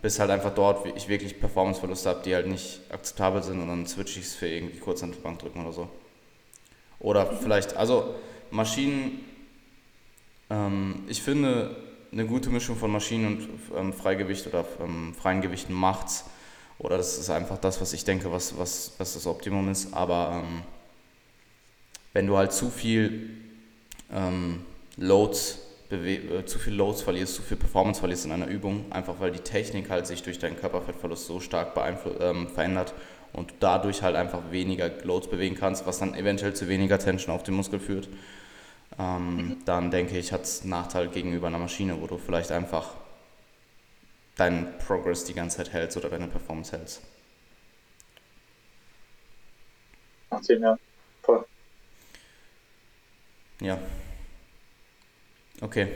bis 0.00 0.18
halt 0.18 0.30
einfach 0.30 0.54
dort 0.54 0.86
ich 0.96 1.08
wirklich 1.08 1.38
Performanceverluste 1.38 2.08
habe, 2.08 2.22
die 2.24 2.34
halt 2.34 2.46
nicht 2.46 2.80
akzeptabel 2.90 3.42
sind 3.42 3.60
und 3.60 3.68
dann 3.68 3.86
switche 3.86 4.20
ich 4.20 4.26
es 4.26 4.34
für 4.34 4.48
irgendwie 4.48 4.78
kurz 4.78 5.02
an 5.02 5.12
die 5.12 5.18
Bank 5.18 5.40
drücken 5.40 5.60
oder 5.60 5.72
so. 5.72 5.90
Oder 7.00 7.26
vielleicht, 7.26 7.76
also 7.76 8.14
Maschinen, 8.50 9.20
ähm, 10.48 11.04
ich 11.06 11.20
finde, 11.20 11.76
eine 12.12 12.26
gute 12.26 12.50
Mischung 12.50 12.76
von 12.76 12.90
Maschinen 12.90 13.26
und 13.26 13.48
ähm, 13.76 13.92
Freigewicht 13.92 14.46
oder 14.46 14.64
ähm, 14.80 15.14
freien 15.14 15.40
Gewichten 15.40 15.72
macht's. 15.72 16.24
Oder 16.78 16.96
das 16.96 17.18
ist 17.18 17.30
einfach 17.30 17.58
das, 17.58 17.80
was 17.80 17.92
ich 17.92 18.04
denke, 18.04 18.30
was, 18.32 18.58
was, 18.58 18.92
was 18.98 19.14
das 19.14 19.26
Optimum 19.26 19.70
ist. 19.70 19.94
Aber 19.94 20.42
ähm, 20.44 20.62
wenn 22.12 22.26
du 22.26 22.36
halt 22.36 22.52
zu 22.52 22.70
viel 22.70 23.30
ähm, 24.12 24.64
Loads 24.96 25.58
äh, 25.90 26.44
zu 26.44 26.58
viel 26.58 26.74
Loads 26.74 27.02
verlierst, 27.02 27.34
zu 27.34 27.42
viel 27.42 27.56
Performance 27.56 28.00
verlierst 28.00 28.24
in 28.24 28.32
einer 28.32 28.46
Übung, 28.46 28.86
einfach 28.90 29.20
weil 29.20 29.30
die 29.30 29.40
Technik 29.40 29.90
halt 29.90 30.06
sich 30.06 30.22
durch 30.22 30.38
deinen 30.38 30.56
Körperfettverlust 30.56 31.26
so 31.26 31.40
stark 31.40 31.72
ähm, 32.20 32.48
verändert 32.48 32.94
und 33.32 33.50
du 33.50 33.54
dadurch 33.60 34.02
halt 34.02 34.16
einfach 34.16 34.50
weniger 34.50 34.90
Loads 35.04 35.28
bewegen 35.28 35.54
kannst, 35.54 35.86
was 35.86 35.98
dann 35.98 36.14
eventuell 36.14 36.54
zu 36.54 36.68
weniger 36.68 36.98
Tension 36.98 37.34
auf 37.34 37.42
den 37.42 37.54
Muskel 37.54 37.78
führt. 37.78 38.08
Ähm, 38.98 39.36
mhm. 39.36 39.64
Dann 39.64 39.90
denke 39.90 40.18
ich, 40.18 40.32
hat 40.32 40.42
es 40.42 40.62
einen 40.62 40.70
Nachteil 40.70 41.08
gegenüber 41.08 41.46
einer 41.46 41.58
Maschine, 41.58 42.00
wo 42.00 42.06
du 42.06 42.18
vielleicht 42.18 42.52
einfach 42.52 42.94
deinen 44.36 44.78
Progress 44.78 45.24
die 45.24 45.34
ganze 45.34 45.58
Zeit 45.58 45.72
hältst 45.72 45.96
oder 45.96 46.08
deine 46.08 46.26
Performance 46.26 46.76
hältst. 46.76 47.02
Macht 50.30 50.44
Sinn, 50.44 50.62
ja. 50.62 50.78
Voll. 51.22 51.44
Ja, 53.60 53.78
Okay. 55.62 55.86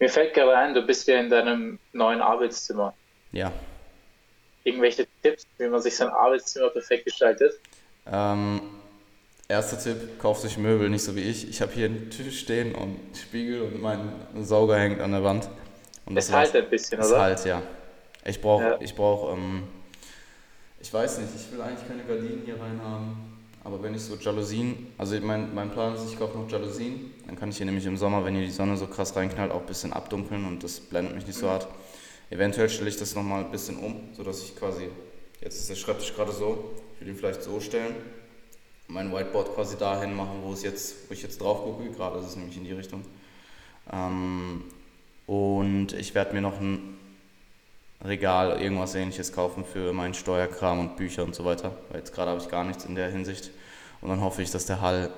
Mir 0.00 0.08
fällt 0.08 0.34
gerade 0.34 0.56
ein, 0.56 0.74
du 0.74 0.82
bist 0.82 1.06
ja 1.06 1.20
in 1.20 1.30
deinem 1.30 1.78
neuen 1.92 2.20
Arbeitszimmer. 2.20 2.94
Ja. 3.30 3.52
Irgendwelche 4.64 5.06
Tipps, 5.22 5.46
wie 5.58 5.68
man 5.68 5.80
sich 5.80 5.96
sein 5.96 6.08
Arbeitszimmer 6.08 6.70
perfekt 6.70 7.04
gestaltet? 7.04 7.60
Ähm, 8.06 8.60
erster 9.50 9.78
Tipp, 9.78 10.18
kauf 10.18 10.38
sich 10.38 10.56
Möbel, 10.56 10.88
nicht 10.88 11.02
so 11.02 11.14
wie 11.16 11.20
ich. 11.20 11.48
Ich 11.48 11.60
habe 11.60 11.72
hier 11.72 11.86
einen 11.86 12.08
Tisch 12.08 12.40
stehen 12.40 12.74
und 12.74 12.82
einen 12.82 13.14
Spiegel 13.14 13.62
und 13.62 13.82
mein 13.82 14.12
Sauger 14.40 14.78
hängt 14.78 15.00
an 15.00 15.10
der 15.10 15.24
Wand. 15.24 15.48
Und 16.06 16.14
das 16.14 16.28
es 16.28 16.32
halt 16.32 16.56
ein 16.56 16.70
bisschen, 16.70 16.98
oder? 16.98 17.08
Es 17.08 17.18
halt, 17.18 17.44
ja. 17.44 17.62
Ich 18.24 18.40
brauche, 18.40 18.62
ja. 18.62 18.80
ich 18.80 18.94
brauche, 18.94 19.32
ähm, 19.32 19.64
ich 20.80 20.92
weiß 20.92 21.18
nicht, 21.18 21.30
ich 21.34 21.52
will 21.52 21.60
eigentlich 21.60 21.86
keine 21.86 22.04
Gardinen 22.04 22.42
hier 22.44 22.54
rein 22.54 22.80
haben. 22.82 23.38
Aber 23.62 23.82
wenn 23.82 23.94
ich 23.94 24.02
so 24.02 24.14
Jalousien, 24.14 24.86
also 24.96 25.20
mein, 25.20 25.54
mein 25.54 25.70
Plan 25.70 25.94
ist, 25.94 26.06
ich 26.10 26.18
kaufe 26.18 26.38
noch 26.38 26.50
Jalousien, 26.50 27.12
dann 27.26 27.36
kann 27.36 27.50
ich 27.50 27.58
hier 27.58 27.66
nämlich 27.66 27.84
im 27.84 27.96
Sommer, 27.96 28.24
wenn 28.24 28.34
hier 28.34 28.46
die 28.46 28.50
Sonne 28.50 28.76
so 28.76 28.86
krass 28.86 29.14
reinknallt, 29.14 29.50
auch 29.52 29.60
ein 29.60 29.66
bisschen 29.66 29.92
abdunkeln 29.92 30.46
und 30.46 30.64
das 30.64 30.80
blendet 30.80 31.14
mich 31.14 31.26
nicht 31.26 31.38
so 31.38 31.50
hart. 31.50 31.66
Eventuell 32.30 32.70
stelle 32.70 32.88
ich 32.88 32.96
das 32.96 33.14
nochmal 33.14 33.44
ein 33.44 33.50
bisschen 33.50 33.76
um, 33.78 34.08
sodass 34.14 34.42
ich 34.42 34.56
quasi, 34.56 34.88
jetzt 35.42 35.58
ist 35.58 35.68
der 35.68 35.74
Schreibtisch 35.74 36.14
gerade 36.14 36.32
so, 36.32 36.72
ich 36.94 37.00
will 37.00 37.08
ihn 37.08 37.16
vielleicht 37.16 37.42
so 37.42 37.60
stellen, 37.60 37.96
mein 38.90 39.12
Whiteboard 39.12 39.54
quasi 39.54 39.76
dahin 39.76 40.14
machen, 40.14 40.40
wo, 40.42 40.52
es 40.52 40.62
jetzt, 40.62 41.08
wo 41.08 41.14
ich 41.14 41.22
jetzt 41.22 41.40
drauf 41.40 41.62
gucke, 41.62 41.90
gerade 41.90 42.18
ist 42.18 42.26
es 42.26 42.36
nämlich 42.36 42.56
in 42.56 42.64
die 42.64 42.72
Richtung. 42.72 43.04
Ähm, 43.92 44.64
und 45.26 45.92
ich 45.92 46.14
werde 46.14 46.34
mir 46.34 46.40
noch 46.40 46.60
ein 46.60 46.98
Regal, 48.02 48.60
irgendwas 48.60 48.94
ähnliches 48.94 49.32
kaufen 49.32 49.64
für 49.64 49.92
meinen 49.92 50.14
Steuerkram 50.14 50.80
und 50.80 50.96
Bücher 50.96 51.22
und 51.22 51.34
so 51.34 51.44
weiter. 51.44 51.76
Weil 51.90 51.98
jetzt 51.98 52.14
gerade 52.14 52.30
habe 52.30 52.40
ich 52.40 52.48
gar 52.48 52.64
nichts 52.64 52.84
in 52.84 52.94
der 52.94 53.10
Hinsicht. 53.10 53.50
Und 54.00 54.08
dann 54.08 54.22
hoffe 54.22 54.42
ich, 54.42 54.50
dass 54.50 54.66
der 54.66 54.80
Hall 54.80 55.10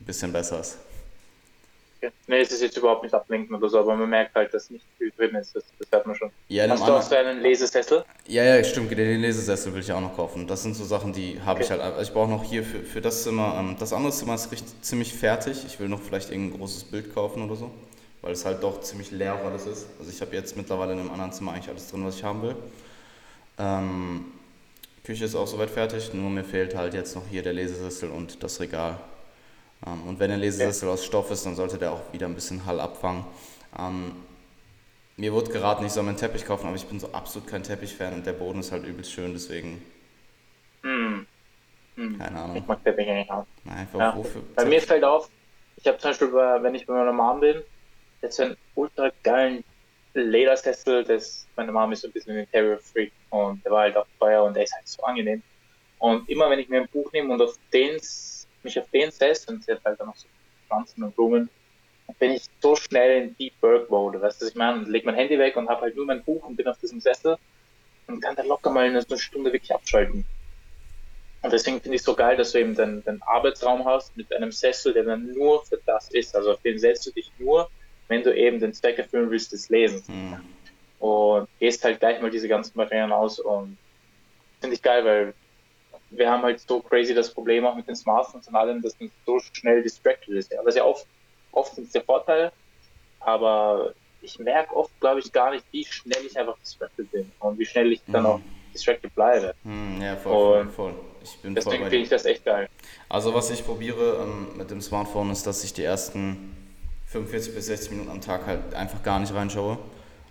ein 0.00 0.04
bisschen 0.04 0.32
besser 0.32 0.60
ist. 0.60 0.78
Okay. 2.04 2.14
Nee, 2.26 2.40
es 2.40 2.52
ist 2.52 2.62
jetzt 2.62 2.76
überhaupt 2.76 3.02
nicht 3.02 3.14
ablenken 3.14 3.54
oder 3.56 3.68
so, 3.68 3.78
aber 3.78 3.96
man 3.96 4.10
merkt 4.10 4.34
halt, 4.34 4.52
dass 4.52 4.70
nicht 4.70 4.84
viel 4.98 5.10
drin 5.16 5.34
ist. 5.36 5.54
Das, 5.56 5.64
das 5.78 5.88
hört 5.90 6.06
man 6.06 6.14
schon. 6.16 6.30
Ja, 6.48 6.68
Hast 6.68 6.86
du 6.86 6.92
auch 6.92 7.02
so 7.02 7.14
einen 7.14 7.40
Lesesessel? 7.40 8.04
Ja, 8.26 8.44
ja, 8.44 8.62
stimmt. 8.64 8.90
Den 8.90 9.20
Lesesessel 9.20 9.72
will 9.72 9.80
ich 9.80 9.92
auch 9.92 10.00
noch 10.00 10.14
kaufen. 10.14 10.46
Das 10.46 10.62
sind 10.62 10.74
so 10.74 10.84
Sachen, 10.84 11.12
die 11.12 11.40
habe 11.40 11.60
okay. 11.60 11.64
ich 11.64 11.70
halt. 11.70 11.80
Also 11.80 12.02
ich 12.02 12.12
brauche 12.12 12.30
noch 12.30 12.44
hier 12.44 12.62
für, 12.62 12.80
für 12.80 13.00
das 13.00 13.22
Zimmer. 13.22 13.56
Ähm, 13.58 13.76
das 13.78 13.92
andere 13.92 14.12
Zimmer 14.12 14.34
ist 14.34 14.50
richtig, 14.52 14.80
ziemlich 14.82 15.14
fertig. 15.14 15.64
Ich 15.66 15.80
will 15.80 15.88
noch 15.88 16.00
vielleicht 16.02 16.30
irgendein 16.30 16.58
großes 16.58 16.84
Bild 16.84 17.14
kaufen 17.14 17.42
oder 17.42 17.56
so 17.56 17.70
weil 18.24 18.32
es 18.32 18.46
halt 18.46 18.62
doch 18.62 18.80
ziemlich 18.80 19.10
leer 19.10 19.38
alles 19.44 19.66
ist. 19.66 19.86
Also 19.98 20.10
ich 20.10 20.18
habe 20.22 20.34
jetzt 20.34 20.56
mittlerweile 20.56 20.94
in 20.94 20.98
einem 20.98 21.10
anderen 21.10 21.30
Zimmer 21.32 21.52
eigentlich 21.52 21.68
alles 21.68 21.90
drin, 21.90 22.06
was 22.06 22.16
ich 22.16 22.24
haben 22.24 22.40
will. 22.40 22.56
Ähm, 23.58 24.24
Küche 25.04 25.26
ist 25.26 25.34
auch 25.34 25.46
soweit 25.46 25.68
fertig, 25.68 26.14
nur 26.14 26.30
mir 26.30 26.42
fehlt 26.42 26.74
halt 26.74 26.94
jetzt 26.94 27.14
noch 27.14 27.26
hier 27.30 27.42
der 27.42 27.52
Lesesessel 27.52 28.08
und 28.08 28.42
das 28.42 28.60
Regal. 28.60 28.98
Ähm, 29.86 30.08
und 30.08 30.18
wenn 30.18 30.30
der 30.30 30.38
Lesesessel 30.38 30.88
aus 30.88 31.04
Stoff 31.04 31.30
ist, 31.30 31.46
dann 31.46 31.54
sollte 31.54 31.78
der 31.78 31.92
auch 31.92 32.12
wieder 32.12 32.26
ein 32.26 32.34
bisschen 32.34 32.64
Hall 32.66 32.80
abfangen. 32.80 33.24
Ähm, 33.78 34.12
mir 35.16 35.32
wurde 35.32 35.52
geraten, 35.52 35.84
ich 35.84 35.92
soll 35.92 36.02
mir 36.02 36.10
einen 36.10 36.18
Teppich 36.18 36.44
kaufen, 36.44 36.66
aber 36.66 36.76
ich 36.76 36.86
bin 36.86 36.98
so 36.98 37.12
absolut 37.12 37.48
kein 37.48 37.62
Teppich-Fan 37.62 38.14
und 38.14 38.26
der 38.26 38.32
Boden 38.32 38.60
ist 38.60 38.72
halt 38.72 38.84
übelst 38.84 39.12
schön, 39.12 39.32
deswegen. 39.32 39.84
Hm. 40.82 41.26
Hm. 41.96 42.18
Keine 42.18 42.40
Ahnung. 42.40 42.56
Ich 42.56 42.66
mag 42.66 42.82
Teppich 42.82 43.08
eigentlich 43.08 43.30
auch. 43.30 43.46
Nein, 43.64 43.78
einfach 43.78 43.98
ja. 43.98 44.16
wofür? 44.16 44.42
Bei 44.56 44.64
mir 44.64 44.82
fällt 44.82 45.04
auf, 45.04 45.30
ich 45.76 45.86
habe 45.86 45.98
zum 45.98 46.10
Beispiel, 46.10 46.32
wenn 46.32 46.74
ich 46.74 46.86
bei 46.86 46.94
meiner 46.94 47.12
Mom 47.12 47.40
bin, 47.40 47.62
jetzt 48.22 48.36
so 48.36 48.44
einen 48.44 48.56
ultra 48.74 49.10
geilen 49.22 49.62
Ledersessel, 50.14 51.04
das, 51.04 51.46
meine 51.56 51.72
Mom 51.72 51.92
ist 51.92 52.02
so 52.02 52.08
ein 52.08 52.12
bisschen 52.12 52.32
ein 52.32 52.40
Interior-Freak 52.40 53.12
und 53.30 53.64
der 53.64 53.72
war 53.72 53.82
halt 53.82 53.96
auch 53.96 54.06
teuer 54.18 54.44
und 54.44 54.54
der 54.54 54.64
ist 54.64 54.74
halt 54.74 54.88
so 54.88 55.02
angenehm. 55.02 55.42
Und 55.98 56.28
immer 56.28 56.50
wenn 56.50 56.58
ich 56.58 56.68
mir 56.68 56.82
ein 56.82 56.88
Buch 56.88 57.10
nehme 57.12 57.32
und 57.32 57.40
auf 57.40 57.56
den, 57.72 58.00
mich 58.64 58.78
auf 58.78 58.88
den 58.90 59.10
und 59.10 59.64
sie 59.64 59.72
hat 59.72 59.84
halt 59.84 60.00
dann 60.00 60.08
noch 60.08 60.16
so 60.16 60.26
Pflanzen 60.66 61.02
und 61.02 61.14
Blumen, 61.14 61.48
bin 62.18 62.32
ich 62.32 62.44
so 62.60 62.76
schnell 62.76 63.22
in 63.22 63.36
Deep 63.36 63.54
Work 63.60 63.90
Mode. 63.90 64.20
Weißt 64.20 64.42
du, 64.42 64.46
ich 64.46 64.54
meine? 64.54 64.84
Leg 64.84 65.04
mein 65.04 65.14
Handy 65.14 65.38
weg 65.38 65.56
und 65.56 65.68
habe 65.68 65.82
halt 65.82 65.96
nur 65.96 66.06
mein 66.06 66.22
Buch 66.22 66.44
und 66.46 66.56
bin 66.56 66.66
auf 66.66 66.78
diesem 66.78 67.00
Sessel 67.00 67.36
und 68.06 68.20
kann 68.20 68.36
dann 68.36 68.46
locker 68.46 68.70
mal 68.70 68.86
in 68.86 68.96
eine 68.96 69.18
Stunde 69.18 69.52
wirklich 69.52 69.74
abschalten. 69.74 70.24
Und 71.42 71.52
deswegen 71.52 71.80
finde 71.80 71.96
ich 71.96 72.00
es 72.00 72.06
so 72.06 72.14
geil, 72.14 72.36
dass 72.36 72.52
du 72.52 72.58
eben 72.58 72.74
den, 72.74 73.04
den 73.04 73.22
Arbeitsraum 73.22 73.84
hast 73.84 74.16
mit 74.16 74.34
einem 74.34 74.50
Sessel, 74.50 74.94
der 74.94 75.04
dann 75.04 75.32
nur 75.32 75.64
für 75.66 75.78
das 75.84 76.10
ist. 76.10 76.34
Also 76.34 76.52
auf 76.52 76.62
den 76.62 76.78
setzt 76.78 77.06
du 77.06 77.10
dich 77.10 77.30
nur, 77.38 77.70
wenn 78.08 78.22
du 78.22 78.34
eben 78.34 78.60
den 78.60 78.72
Zweck 78.72 78.98
erfüllen 78.98 79.30
willst 79.30 79.52
des 79.52 79.68
Lesens. 79.68 80.08
Mhm. 80.08 80.40
Und 81.00 81.48
gehst 81.58 81.84
halt 81.84 82.00
gleich 82.00 82.20
mal 82.22 82.30
diese 82.30 82.48
ganzen 82.48 82.74
Barrieren 82.74 83.12
aus 83.12 83.38
und 83.38 83.76
finde 84.60 84.76
ich 84.76 84.82
geil, 84.82 85.04
weil 85.04 85.34
wir 86.16 86.30
haben 86.30 86.42
halt 86.42 86.60
so 86.60 86.80
crazy 86.80 87.14
das 87.14 87.32
Problem 87.32 87.64
auch 87.66 87.74
mit 87.74 87.88
den 87.88 87.96
Smartphones 87.96 88.48
und 88.48 88.54
allem, 88.54 88.82
dass 88.82 88.98
man 89.00 89.10
so 89.26 89.38
schnell 89.52 89.82
distracted 89.82 90.34
ist. 90.34 90.52
Ist 90.52 90.76
ja 90.76 90.84
oft, 90.84 91.06
oft 91.52 91.74
sind 91.74 91.86
es 91.86 91.92
der 91.92 92.02
Vorteil, 92.02 92.52
aber 93.20 93.94
ich 94.22 94.38
merke 94.38 94.74
oft, 94.74 94.90
glaube 95.00 95.20
ich, 95.20 95.32
gar 95.32 95.50
nicht, 95.50 95.64
wie 95.70 95.84
schnell 95.84 96.24
ich 96.26 96.38
einfach 96.38 96.56
distracted 96.58 97.10
bin 97.10 97.30
und 97.40 97.58
wie 97.58 97.66
schnell 97.66 97.92
ich 97.92 98.00
dann 98.06 98.22
mhm. 98.22 98.28
auch 98.28 98.40
distracted 98.72 99.14
bleibe. 99.14 99.54
Mhm, 99.64 100.00
ja, 100.00 100.16
voll, 100.16 100.64
voll, 100.64 100.70
voll. 100.70 100.94
Ich 101.22 101.38
bin 101.38 101.54
deswegen 101.54 101.84
finde 101.84 101.96
ich 101.96 102.08
das 102.08 102.24
echt 102.24 102.44
geil. 102.44 102.68
Also 103.08 103.32
was 103.32 103.50
ich 103.50 103.64
probiere 103.64 104.22
ähm, 104.22 104.56
mit 104.56 104.70
dem 104.70 104.80
Smartphone 104.80 105.30
ist, 105.30 105.46
dass 105.46 105.64
ich 105.64 105.72
die 105.72 105.84
ersten 105.84 106.54
45 107.06 107.54
bis 107.54 107.66
60 107.66 107.92
Minuten 107.92 108.10
am 108.10 108.20
Tag 108.20 108.46
halt 108.46 108.74
einfach 108.74 109.02
gar 109.02 109.20
nicht 109.20 109.32
reinschaue. 109.32 109.78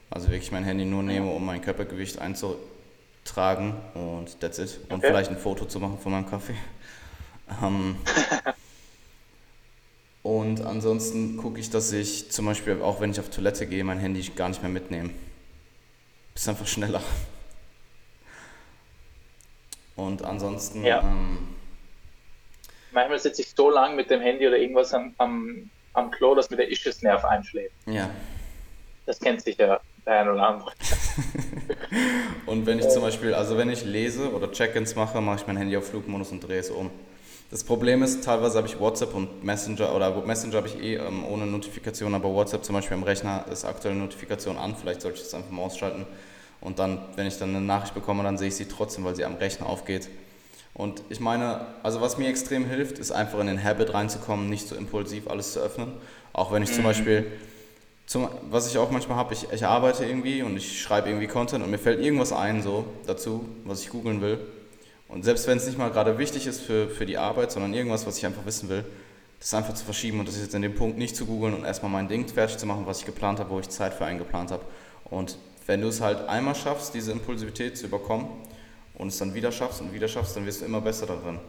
Also 0.09 0.27
wirklich 0.29 0.51
mein 0.51 0.63
Handy 0.63 0.85
nur 0.85 1.01
nehme, 1.01 1.31
um 1.31 1.43
mein 1.43 1.61
Körpergewicht 1.61 2.19
einzutragen 3.23 3.75
und 3.93 4.39
that's 4.39 4.59
it. 4.59 4.79
Und 4.89 4.97
okay. 4.97 5.07
vielleicht 5.07 5.31
ein 5.31 5.37
Foto 5.37 5.65
zu 5.65 5.79
machen 5.79 5.97
von 5.99 6.11
meinem 6.11 6.29
Kaffee. 6.29 6.55
Ähm, 7.61 7.97
und 10.23 10.61
ansonsten 10.61 11.37
gucke 11.37 11.59
ich, 11.59 11.69
dass 11.69 11.91
ich 11.91 12.31
zum 12.31 12.45
Beispiel, 12.45 12.81
auch 12.81 12.99
wenn 12.99 13.11
ich 13.11 13.19
auf 13.19 13.29
Toilette 13.29 13.67
gehe, 13.67 13.83
mein 13.83 13.99
Handy 13.99 14.21
gar 14.35 14.49
nicht 14.49 14.61
mehr 14.61 14.71
mitnehme. 14.71 15.11
Ist 16.35 16.49
einfach 16.49 16.67
schneller. 16.67 17.01
Und 19.95 20.23
ansonsten. 20.23 20.83
Ja. 20.83 21.01
Ähm, 21.01 21.55
Manchmal 22.91 23.19
sitze 23.19 23.41
ich 23.41 23.53
so 23.55 23.69
lang 23.69 23.95
mit 23.95 24.09
dem 24.09 24.21
Handy 24.21 24.47
oder 24.47 24.57
irgendwas 24.57 24.93
am, 24.93 25.13
am 25.17 25.69
am 25.93 26.09
Klo, 26.11 26.35
dass 26.35 26.49
mir 26.49 26.57
der 26.57 26.71
Ischusnerv 26.71 27.23
einschläft. 27.23 27.75
Ja. 27.85 28.09
Das 29.05 29.19
kennt 29.19 29.41
sicher 29.41 29.81
der 30.05 30.19
ein 30.19 30.29
oder 30.29 30.47
andere. 30.47 30.73
und 32.45 32.65
wenn 32.65 32.79
ich 32.79 32.89
zum 32.89 33.01
Beispiel, 33.01 33.33
also 33.33 33.57
wenn 33.57 33.69
ich 33.69 33.85
lese 33.85 34.31
oder 34.31 34.51
Check-ins 34.51 34.95
mache, 34.95 35.21
mache 35.21 35.37
ich 35.37 35.47
mein 35.47 35.57
Handy 35.57 35.77
auf 35.77 35.87
Flugmodus 35.87 36.31
und 36.31 36.41
drehe 36.41 36.59
es 36.59 36.69
um. 36.69 36.89
Das 37.51 37.63
Problem 37.63 38.01
ist, 38.01 38.23
teilweise 38.23 38.57
habe 38.57 38.67
ich 38.67 38.79
WhatsApp 38.79 39.13
und 39.13 39.43
Messenger, 39.43 39.95
oder 39.95 40.25
Messenger 40.25 40.57
habe 40.57 40.67
ich 40.67 40.81
eh 40.81 40.95
ähm, 40.95 41.23
ohne 41.25 41.45
Notifikation, 41.45 42.15
aber 42.15 42.33
WhatsApp 42.33 42.65
zum 42.65 42.73
Beispiel 42.73 42.97
am 42.97 43.03
Rechner 43.03 43.45
ist 43.51 43.63
aktuelle 43.63 43.95
Notifikation 43.95 44.57
an, 44.57 44.75
vielleicht 44.75 45.01
sollte 45.01 45.17
ich 45.17 45.23
das 45.23 45.33
einfach 45.33 45.51
mal 45.51 45.61
ausschalten. 45.61 46.05
Und 46.61 46.79
dann, 46.79 46.99
wenn 47.15 47.27
ich 47.27 47.37
dann 47.37 47.49
eine 47.49 47.61
Nachricht 47.61 47.93
bekomme, 47.93 48.23
dann 48.23 48.37
sehe 48.37 48.47
ich 48.47 48.55
sie 48.55 48.65
trotzdem, 48.65 49.03
weil 49.03 49.15
sie 49.15 49.25
am 49.25 49.35
Rechner 49.35 49.67
aufgeht. 49.67 50.09
Und 50.73 51.03
ich 51.09 51.19
meine, 51.19 51.67
also 51.83 52.01
was 52.01 52.17
mir 52.17 52.27
extrem 52.27 52.65
hilft, 52.65 52.97
ist 52.97 53.11
einfach 53.11 53.39
in 53.39 53.47
den 53.47 53.63
Habit 53.63 53.93
reinzukommen, 53.93 54.49
nicht 54.49 54.67
so 54.67 54.75
impulsiv 54.75 55.27
alles 55.27 55.53
zu 55.53 55.59
öffnen. 55.59 55.91
Auch 56.31 56.51
wenn 56.51 56.63
ich 56.63 56.71
zum 56.71 56.79
mhm. 56.79 56.87
Beispiel, 56.87 57.31
zum, 58.05 58.27
was 58.49 58.69
ich 58.69 58.77
auch 58.77 58.91
manchmal 58.91 59.17
habe, 59.17 59.33
ich, 59.33 59.51
ich 59.51 59.65
arbeite 59.65 60.05
irgendwie 60.05 60.43
und 60.43 60.57
ich 60.57 60.81
schreibe 60.81 61.09
irgendwie 61.09 61.27
Content 61.27 61.63
und 61.63 61.71
mir 61.71 61.77
fällt 61.77 61.99
irgendwas 61.99 62.33
ein 62.33 62.61
so 62.61 62.85
dazu, 63.07 63.45
was 63.65 63.81
ich 63.81 63.89
googeln 63.89 64.21
will. 64.21 64.39
Und 65.07 65.23
selbst 65.23 65.47
wenn 65.47 65.57
es 65.57 65.65
nicht 65.65 65.77
mal 65.77 65.91
gerade 65.91 66.17
wichtig 66.17 66.47
ist 66.47 66.61
für, 66.61 66.89
für 66.89 67.05
die 67.05 67.17
Arbeit, 67.17 67.51
sondern 67.51 67.73
irgendwas, 67.73 68.05
was 68.05 68.17
ich 68.17 68.25
einfach 68.25 68.45
wissen 68.45 68.69
will, 68.69 68.83
das 69.39 69.53
einfach 69.53 69.73
zu 69.73 69.85
verschieben 69.85 70.19
und 70.19 70.27
das 70.27 70.39
jetzt 70.39 70.55
in 70.55 70.61
dem 70.61 70.75
Punkt 70.75 70.97
nicht 70.97 71.15
zu 71.15 71.25
googeln 71.25 71.53
und 71.53 71.65
erstmal 71.65 71.91
mein 71.91 72.07
Ding 72.07 72.27
fertig 72.27 72.57
zu 72.57 72.65
machen, 72.65 72.83
was 72.85 72.99
ich 72.99 73.05
geplant 73.05 73.39
habe, 73.39 73.49
wo 73.49 73.59
ich 73.59 73.69
Zeit 73.69 73.93
für 73.93 74.05
eingeplant 74.05 74.51
habe. 74.51 74.63
Und 75.05 75.37
wenn 75.65 75.81
du 75.81 75.87
es 75.87 76.01
halt 76.01 76.27
einmal 76.27 76.55
schaffst, 76.55 76.93
diese 76.93 77.11
Impulsivität 77.11 77.77
zu 77.77 77.85
überkommen, 77.85 78.27
und 78.95 79.07
es 79.07 79.17
dann 79.17 79.33
wieder 79.33 79.51
schaffst 79.51 79.81
und 79.81 79.93
wieder 79.93 80.07
schaffst, 80.07 80.35
dann 80.35 80.45
wirst 80.45 80.61
du 80.61 80.65
immer 80.65 80.81
besser 80.81 81.05
darin. 81.05 81.39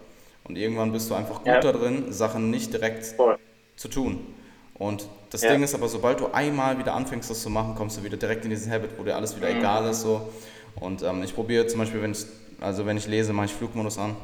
Und 0.44 0.57
irgendwann 0.57 0.92
bist 0.92 1.11
du 1.11 1.14
einfach 1.14 1.38
gut 1.38 1.46
ja. 1.46 1.61
darin, 1.61 2.12
Sachen 2.12 2.50
nicht 2.50 2.72
direkt 2.72 3.05
Voll. 3.05 3.38
zu 3.76 3.88
tun. 3.88 4.34
Und 4.75 5.09
das 5.31 5.43
ja. 5.43 5.53
Ding 5.53 5.62
ist 5.62 5.75
aber, 5.75 5.89
sobald 5.89 6.20
du 6.20 6.33
einmal 6.33 6.79
wieder 6.79 6.95
anfängst, 6.95 7.31
das 7.31 7.43
zu 7.43 7.51
machen, 7.51 7.75
kommst 7.75 7.97
du 7.97 8.05
wieder 8.05 8.16
direkt 8.16 8.45
in 8.45 8.51
diesen 8.51 8.72
Habit, 8.72 8.91
wo 8.99 9.05
dir 9.05 9.16
alles 9.16 9.37
wieder 9.37 9.51
mhm. 9.51 9.59
egal 9.59 9.89
ist. 9.89 10.03
So. 10.03 10.29
Und 10.77 11.03
ähm, 11.03 11.22
ich 11.22 11.35
probiere 11.35 11.66
zum 11.66 11.81
Beispiel, 11.81 12.03
wenn 12.03 12.12
ich, 12.12 12.25
also 12.61 12.85
wenn 12.87 12.97
ich 12.97 13.07
lese, 13.07 13.33
mache 13.33 13.47
ich 13.47 13.53
Flugmodus 13.53 13.99
an 13.99 14.16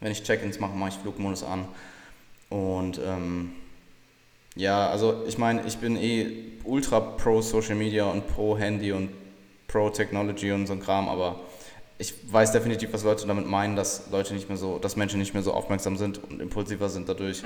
Wenn 0.00 0.12
ich 0.12 0.22
Check-ins 0.22 0.60
mache, 0.60 0.76
mache 0.76 0.90
ich 0.90 0.96
Flugmodus 0.96 1.42
an. 1.42 1.66
Und 2.50 3.00
ähm, 3.04 3.52
ja, 4.56 4.88
also 4.88 5.22
ich 5.26 5.38
meine, 5.38 5.66
ich 5.66 5.78
bin 5.78 5.96
eh 5.96 6.44
ultra 6.64 7.00
pro 7.00 7.40
Social 7.40 7.74
Media 7.74 8.04
und 8.04 8.26
pro 8.28 8.58
Handy 8.58 8.92
und 8.92 9.10
pro 9.68 9.90
Technology 9.90 10.50
und 10.50 10.66
so 10.66 10.72
ein 10.72 10.80
Kram, 10.80 11.08
aber 11.08 11.40
ich 11.98 12.14
weiß 12.32 12.52
definitiv, 12.52 12.92
was 12.92 13.04
Leute 13.04 13.26
damit 13.26 13.46
meinen, 13.46 13.76
dass 13.76 14.10
Leute 14.10 14.34
nicht 14.34 14.48
mehr 14.48 14.56
so, 14.56 14.78
dass 14.78 14.96
Menschen 14.96 15.18
nicht 15.18 15.34
mehr 15.34 15.42
so 15.42 15.52
aufmerksam 15.52 15.96
sind 15.96 16.22
und 16.24 16.40
impulsiver 16.40 16.88
sind 16.88 17.08
dadurch 17.08 17.42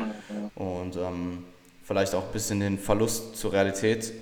und 0.54 0.96
ähm, 0.96 1.44
vielleicht 1.82 2.14
auch 2.14 2.24
ein 2.24 2.32
bisschen 2.32 2.60
den 2.60 2.78
Verlust 2.78 3.36
zur 3.36 3.52
Realität 3.52 4.12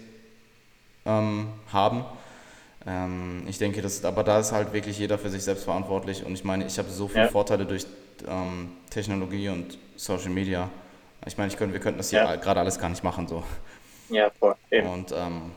ähm, 1.04 1.48
haben. 1.72 2.04
Ähm, 2.86 3.44
ich 3.46 3.58
denke, 3.58 3.82
dass, 3.82 4.04
aber 4.04 4.24
da 4.24 4.40
ist 4.40 4.52
halt 4.52 4.72
wirklich 4.72 4.98
jeder 4.98 5.18
für 5.18 5.28
sich 5.28 5.42
selbst 5.42 5.64
verantwortlich 5.64 6.24
und 6.24 6.32
ich 6.32 6.44
meine, 6.44 6.66
ich 6.66 6.78
habe 6.78 6.88
so 6.88 7.08
viele 7.08 7.24
ja. 7.24 7.30
Vorteile 7.30 7.66
durch 7.66 7.86
ähm, 8.26 8.72
Technologie 8.88 9.48
und 9.48 9.78
Social 9.96 10.30
Media. 10.30 10.70
Ich 11.26 11.36
meine, 11.36 11.48
ich 11.48 11.58
könnte, 11.58 11.74
wir 11.74 11.80
könnten 11.80 11.98
das 11.98 12.10
hier 12.10 12.20
ja. 12.20 12.36
gerade 12.36 12.60
alles 12.60 12.78
gar 12.78 12.88
nicht 12.88 13.04
machen 13.04 13.28
so. 13.28 13.42
Ja, 14.08 14.30
voll. 14.30 14.54
Eben. 14.70 14.88
Und 14.88 15.12
ähm, 15.12 15.52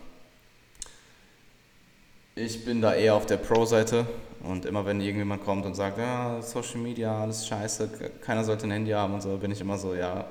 ich 2.36 2.66
bin 2.66 2.82
da 2.82 2.94
eher 2.94 3.16
auf 3.16 3.26
der 3.26 3.38
Pro-Seite 3.38 4.06
und 4.44 4.66
immer 4.66 4.86
wenn 4.86 5.00
irgendjemand 5.00 5.44
kommt 5.44 5.66
und 5.66 5.76
sagt, 5.76 5.98
ja, 5.98 6.42
Social 6.42 6.78
Media, 6.78 7.22
alles 7.22 7.48
scheiße, 7.48 7.90
keiner 8.22 8.44
sollte 8.44 8.68
ein 8.68 8.72
Handy 8.72 8.92
haben 8.92 9.14
und 9.14 9.22
so, 9.22 9.38
bin 9.38 9.52
ich 9.52 9.62
immer 9.62 9.78
so, 9.78 9.96
ja, 9.96 10.26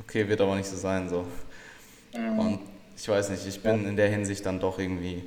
okay, 0.00 0.28
wird 0.28 0.40
aber 0.40 0.56
nicht 0.56 0.68
so 0.68 0.76
sein, 0.76 1.08
so. 1.08 1.26
Mhm. 2.16 2.38
Und 2.38 2.60
ich 2.96 3.08
weiß 3.08 3.30
nicht, 3.30 3.46
ich 3.46 3.62
bin 3.62 3.86
in 3.86 3.96
der 3.96 4.08
Hinsicht 4.08 4.46
dann 4.46 4.60
doch 4.60 4.78
irgendwie 4.78 5.22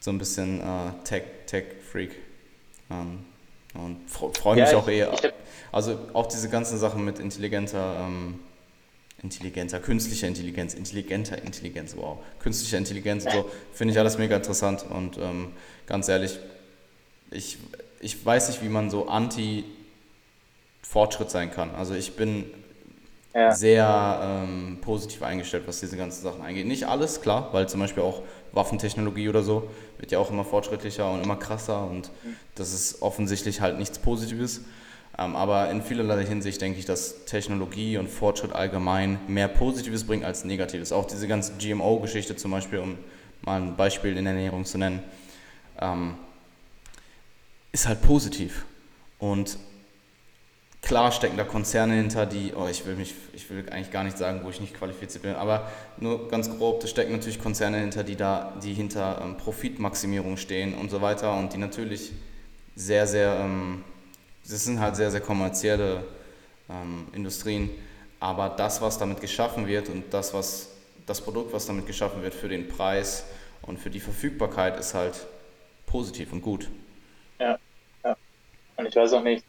so 0.00 0.10
ein 0.10 0.18
bisschen 0.18 0.60
äh, 0.60 0.92
Tech-Freak. 1.04 2.10
Tech 2.10 2.18
ähm, 2.90 3.24
und 3.74 4.10
freue 4.10 4.56
mich 4.56 4.70
ja, 4.70 4.78
auch 4.78 4.88
eher. 4.88 5.12
Also 5.70 5.98
auch 6.14 6.26
diese 6.26 6.48
ganzen 6.48 6.78
Sachen 6.78 7.04
mit 7.04 7.18
intelligenter 7.18 8.06
ähm, 8.06 8.38
intelligenter, 9.22 9.78
künstlicher 9.80 10.28
Intelligenz, 10.28 10.72
intelligenter 10.74 11.42
Intelligenz, 11.42 11.96
wow, 11.96 12.18
künstlicher 12.38 12.78
Intelligenz 12.78 13.24
und 13.24 13.32
so, 13.32 13.50
finde 13.72 13.90
ich 13.92 13.98
alles 13.98 14.16
mega 14.16 14.36
interessant 14.36 14.86
und 14.88 15.18
ähm, 15.18 15.50
ganz 15.86 16.06
ehrlich, 16.08 16.38
ich, 17.30 17.58
ich 18.00 18.24
weiß 18.24 18.48
nicht, 18.48 18.62
wie 18.62 18.68
man 18.68 18.90
so 18.90 19.08
anti-Fortschritt 19.08 21.30
sein 21.30 21.50
kann. 21.50 21.74
Also 21.74 21.94
ich 21.94 22.14
bin 22.14 22.44
ja. 23.34 23.52
sehr 23.52 24.20
ähm, 24.22 24.78
positiv 24.80 25.22
eingestellt, 25.22 25.64
was 25.66 25.80
diese 25.80 25.96
ganzen 25.96 26.22
Sachen 26.22 26.42
angeht. 26.42 26.66
Nicht 26.66 26.84
alles, 26.84 27.20
klar, 27.20 27.48
weil 27.52 27.68
zum 27.68 27.80
Beispiel 27.80 28.02
auch 28.02 28.22
Waffentechnologie 28.52 29.28
oder 29.28 29.42
so 29.42 29.68
wird 29.98 30.10
ja 30.10 30.18
auch 30.18 30.30
immer 30.30 30.44
fortschrittlicher 30.44 31.10
und 31.10 31.22
immer 31.22 31.36
krasser 31.36 31.86
und 31.86 32.10
das 32.54 32.72
ist 32.72 33.02
offensichtlich 33.02 33.60
halt 33.60 33.78
nichts 33.78 33.98
Positives. 33.98 34.62
Ähm, 35.18 35.34
aber 35.34 35.70
in 35.70 35.82
vielerlei 35.82 36.24
Hinsicht 36.24 36.60
denke 36.60 36.78
ich, 36.78 36.84
dass 36.84 37.24
Technologie 37.24 37.98
und 37.98 38.08
Fortschritt 38.08 38.52
allgemein 38.52 39.18
mehr 39.26 39.48
Positives 39.48 40.04
bringt 40.04 40.24
als 40.24 40.44
Negatives. 40.44 40.92
Auch 40.92 41.06
diese 41.06 41.26
ganze 41.26 41.54
GMO-Geschichte 41.58 42.36
zum 42.36 42.52
Beispiel, 42.52 42.78
um 42.78 42.96
mal 43.42 43.60
ein 43.60 43.76
Beispiel 43.76 44.16
in 44.16 44.26
Ernährung 44.26 44.64
zu 44.64 44.78
nennen, 44.78 45.02
ähm, 45.80 46.14
ist 47.72 47.88
halt 47.88 48.00
positiv. 48.02 48.64
Und 49.18 49.58
klar 50.88 51.12
stecken 51.12 51.36
da 51.36 51.44
Konzerne 51.44 51.94
hinter, 51.94 52.24
die, 52.24 52.54
oh, 52.56 52.66
ich 52.66 52.86
will 52.86 52.96
mich, 52.96 53.14
ich 53.34 53.48
will 53.50 53.68
eigentlich 53.70 53.90
gar 53.90 54.04
nicht 54.04 54.16
sagen, 54.16 54.40
wo 54.42 54.48
ich 54.48 54.60
nicht 54.60 54.74
qualifiziert 54.74 55.22
bin, 55.22 55.34
aber 55.34 55.70
nur 55.98 56.28
ganz 56.28 56.50
grob, 56.50 56.80
da 56.80 56.86
stecken 56.86 57.12
natürlich 57.12 57.40
Konzerne 57.40 57.78
hinter, 57.78 58.02
die 58.02 58.16
da, 58.16 58.54
die 58.62 58.72
hinter 58.72 59.20
ähm, 59.22 59.36
Profitmaximierung 59.36 60.38
stehen 60.38 60.74
und 60.74 60.90
so 60.90 61.02
weiter 61.02 61.36
und 61.36 61.52
die 61.52 61.58
natürlich 61.58 62.12
sehr, 62.74 63.06
sehr 63.06 63.38
ähm, 63.38 63.84
das 64.48 64.64
sind 64.64 64.80
halt 64.80 64.96
sehr, 64.96 65.10
sehr 65.10 65.20
kommerzielle 65.20 66.04
ähm, 66.70 67.06
Industrien. 67.12 67.70
Aber 68.18 68.48
das, 68.48 68.80
was 68.80 68.98
damit 68.98 69.20
geschaffen 69.20 69.66
wird 69.66 69.90
und 69.90 70.12
das, 70.12 70.32
was 70.32 70.70
das 71.06 71.20
Produkt, 71.20 71.52
was 71.52 71.66
damit 71.66 71.86
geschaffen 71.86 72.22
wird 72.22 72.34
für 72.34 72.48
den 72.48 72.66
Preis 72.66 73.24
und 73.62 73.78
für 73.78 73.90
die 73.90 74.00
Verfügbarkeit, 74.00 74.78
ist 74.78 74.94
halt 74.94 75.26
positiv 75.86 76.32
und 76.32 76.40
gut. 76.40 76.68
Ja, 77.38 77.58
ja. 78.02 78.16
Und 78.76 78.86
ich 78.86 78.96
weiß 78.96 79.12
auch 79.12 79.22
nicht, 79.22 79.44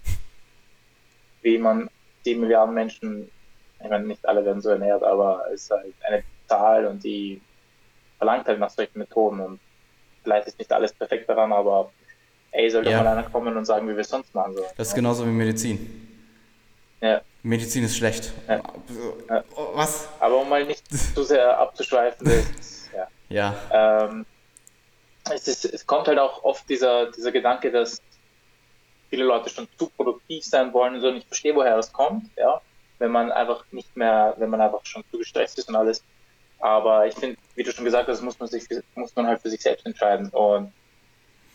wie 1.41 1.57
man 1.57 1.89
sieben 2.23 2.41
Milliarden 2.41 2.73
Menschen, 2.73 3.29
ich 3.81 3.89
meine, 3.89 4.05
nicht 4.05 4.27
alle 4.27 4.43
werden 4.45 4.61
so 4.61 4.69
ernährt, 4.69 5.03
aber 5.03 5.45
es 5.53 5.63
ist 5.63 5.71
halt 5.71 5.93
eine 6.07 6.23
Zahl 6.47 6.85
und 6.85 7.03
die 7.03 7.41
verlangt 8.17 8.47
halt 8.47 8.59
nach 8.59 8.69
solchen 8.69 8.99
Methoden 8.99 9.39
und 9.39 9.59
vielleicht 10.23 10.47
ist 10.47 10.59
nicht 10.59 10.71
alles 10.71 10.93
perfekt 10.93 11.29
daran, 11.29 11.53
aber 11.53 11.91
ey, 12.51 12.69
soll 12.69 12.83
doch 12.83 12.91
ja. 12.91 13.03
mal 13.03 13.17
einer 13.17 13.29
kommen 13.29 13.55
und 13.55 13.65
sagen, 13.65 13.87
wie 13.87 13.93
wir 13.93 14.01
es 14.01 14.09
sonst 14.09 14.33
machen 14.35 14.55
sollen. 14.55 14.67
Das 14.77 14.89
ist 14.89 14.95
genauso 14.95 15.25
wie 15.25 15.29
Medizin. 15.29 16.07
Ja. 17.01 17.21
Medizin 17.43 17.85
ist 17.85 17.95
schlecht. 17.95 18.33
Ja. 18.47 18.61
Was? 19.73 20.09
Aber 20.19 20.41
um 20.41 20.49
mal 20.49 20.65
nicht 20.65 20.85
zu 20.89 21.23
sehr 21.23 21.57
abzuschweifen, 21.57 22.27
ist, 22.59 22.89
ja. 22.93 23.07
ja. 23.29 24.07
Ähm, 24.09 24.25
es, 25.31 25.47
ist, 25.47 25.65
es 25.65 25.85
kommt 25.85 26.07
halt 26.07 26.19
auch 26.19 26.43
oft 26.43 26.67
dieser, 26.69 27.11
dieser 27.11 27.31
Gedanke, 27.31 27.71
dass 27.71 28.01
viele 29.09 29.23
Leute 29.23 29.49
schon 29.49 29.67
zu 29.77 29.89
produktiv 29.89 30.43
sein 30.43 30.73
wollen 30.73 30.95
und 30.95 31.01
so. 31.01 31.07
Und 31.07 31.17
ich 31.17 31.25
verstehe, 31.25 31.55
woher 31.55 31.75
das 31.75 31.91
kommt, 31.91 32.25
ja. 32.37 32.61
Wenn 32.99 33.11
man 33.11 33.31
einfach 33.31 33.63
nicht 33.71 33.95
mehr, 33.95 34.35
wenn 34.37 34.49
man 34.49 34.61
einfach 34.61 34.85
schon 34.85 35.03
zu 35.09 35.17
gestresst 35.17 35.57
ist 35.57 35.69
und 35.69 35.75
alles. 35.75 36.03
Aber 36.59 37.07
ich 37.07 37.15
finde, 37.15 37.37
wie 37.55 37.63
du 37.63 37.71
schon 37.71 37.85
gesagt 37.85 38.09
hast, 38.09 38.21
muss 38.21 38.39
man 38.39 38.49
sich, 38.49 38.65
muss 38.95 39.15
man 39.15 39.27
halt 39.27 39.41
für 39.41 39.49
sich 39.49 39.61
selbst 39.61 39.85
entscheiden. 39.85 40.29
Und 40.29 40.73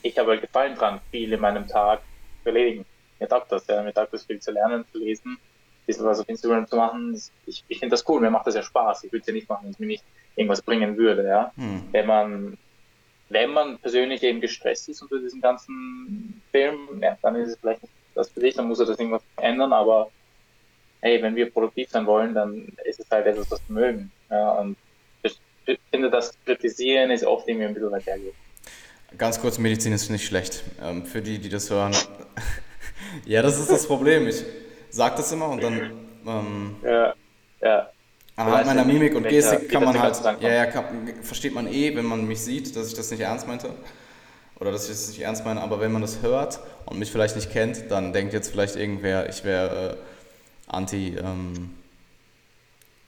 ich 0.03 0.19
habe 0.19 0.31
halt 0.31 0.41
Gefallen 0.41 0.75
dran, 0.75 1.01
viel 1.11 1.33
in 1.33 1.41
meinem 1.41 1.69
Tag 1.69 2.01
zu 2.43 2.49
erledigen. 2.49 2.87
Mir 3.21 3.29
taugt 3.29 3.53
das, 3.53 3.67
ja. 3.67 3.83
Mir 3.83 3.93
taugt 3.93 4.13
das 4.13 4.25
viel 4.25 4.41
zu 4.41 4.51
lernen, 4.51 4.85
zu 4.91 4.99
lesen, 4.99 5.33
ein 5.33 5.87
bisschen 5.87 6.07
was 6.07 6.21
auf 6.21 6.29
Instagram 6.29 6.67
zu 6.67 6.77
machen. 6.77 7.21
Ich, 7.47 7.65
ich 7.69 7.79
finde 7.79 7.93
das 7.93 8.09
cool, 8.09 8.21
mir 8.21 8.31
macht 8.31 8.47
das 8.47 8.55
ja 8.55 8.63
Spaß. 8.63 9.05
Ich 9.05 9.13
würde 9.13 9.21
es 9.21 9.27
ja 9.27 9.35
nicht 9.35 9.49
machen, 9.49 9.65
wenn 9.65 9.73
es 9.73 9.79
mir 9.79 9.87
nicht 9.87 10.05
irgendwas 10.37 10.63
bringen 10.63 10.97
würde, 10.97 11.27
ja. 11.27 11.53
Hm. 11.57 11.89
Wenn 11.93 12.07
man, 12.07 12.59
wenn 13.29 13.51
man 13.51 13.79
persönlich 13.79 14.23
eben 14.23 14.41
gestresst 14.41 14.89
ist 14.89 15.03
unter 15.03 15.19
diesem 15.19 15.41
ganzen 15.41 16.43
Film, 16.51 17.01
ja, 17.01 17.17
dann 17.23 17.37
ist 17.37 17.51
es 17.51 17.59
vielleicht 17.61 17.83
nicht 17.83 17.95
das 18.15 18.29
für 18.29 18.41
dich, 18.41 18.55
dann 18.55 18.69
muss 18.69 18.79
er 18.79 18.87
das 18.87 18.99
irgendwas 18.99 19.23
ändern, 19.37 19.73
aber 19.73 20.11
hey, 21.01 21.21
wenn 21.23 21.35
wir 21.35 21.51
produktiv 21.51 21.91
sein 21.91 22.07
wollen, 22.07 22.35
dann 22.35 22.69
ist 22.85 23.01
es 23.01 23.11
halt 23.11 23.27
etwas, 23.27 23.51
was 23.51 23.61
wir 23.69 23.75
mögen. 23.75 24.13
Ja, 24.31 24.53
und 24.53 24.77
ich 25.67 25.79
finde, 25.91 26.11
das 26.11 26.33
Kritisieren 26.45 27.11
ist 27.11 27.25
oft 27.25 27.49
irgendwie 27.49 27.67
ein 27.67 27.75
bisschen 27.75 27.91
weit 27.91 28.07
hergeht. 28.07 28.35
Ganz 29.17 29.41
kurz, 29.41 29.59
Medizin 29.59 29.93
ist 29.93 30.11
nicht 30.11 30.27
schlecht. 30.27 30.65
Ähm, 30.83 31.05
für 31.07 31.23
die, 31.23 31.39
die 31.39 31.49
das 31.49 31.71
hören. 31.71 31.95
ja, 33.27 33.43
das 33.43 33.59
ist 33.59 33.71
das 33.71 33.87
Problem. 33.87 34.27
Ich 34.27 34.45
sage 34.91 35.17
das 35.17 35.31
immer 35.33 35.49
und 35.49 35.63
dann. 35.63 35.93
Ähm, 36.27 36.77
ja, 36.83 37.15
ja. 37.61 37.91
Anhand 38.37 38.67
meiner 38.67 38.85
Mimik 38.85 39.15
und 39.15 39.29
Gestik 39.29 39.69
kann 39.71 39.85
man 39.85 39.99
halt. 39.99 40.21
Ja, 40.41 40.53
ja, 40.53 40.67
kann, 40.67 40.85
versteht 41.23 41.55
man 41.55 41.67
eh, 41.67 41.95
wenn 41.95 42.05
man 42.05 42.27
mich 42.27 42.41
sieht, 42.41 42.75
dass 42.75 42.89
ich 42.89 42.95
das 42.95 43.11
nicht 43.11 43.21
ernst 43.21 43.47
meinte. 43.47 43.71
Oder 44.59 44.73
dass 44.73 44.85
ich 44.85 44.91
das 44.91 45.09
nicht 45.09 45.21
ernst 45.21 45.45
meine. 45.45 45.61
Aber 45.61 45.81
wenn 45.81 45.93
man 45.93 46.03
das 46.03 46.23
hört 46.23 46.59
und 46.87 46.99
mich 46.99 47.11
vielleicht 47.13 47.37
nicht 47.37 47.51
kennt, 47.51 47.91
dann 47.91 48.13
denkt 48.13 48.33
jetzt 48.33 48.51
vielleicht 48.51 48.77
irgendwer, 48.77 49.29
ich 49.29 49.45
wäre 49.45 49.93
äh, 49.93 50.73
anti. 50.73 51.17
Ähm, 51.17 51.71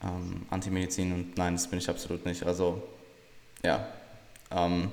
ähm, 0.03 0.47
Anti-Medizin 0.51 1.13
und 1.13 1.39
nein, 1.39 1.55
das 1.55 1.67
bin 1.69 1.79
ich 1.79 1.89
absolut 1.89 2.25
nicht. 2.27 2.45
Also, 2.45 2.83
ja. 3.65 3.87
Ähm, 4.51 4.91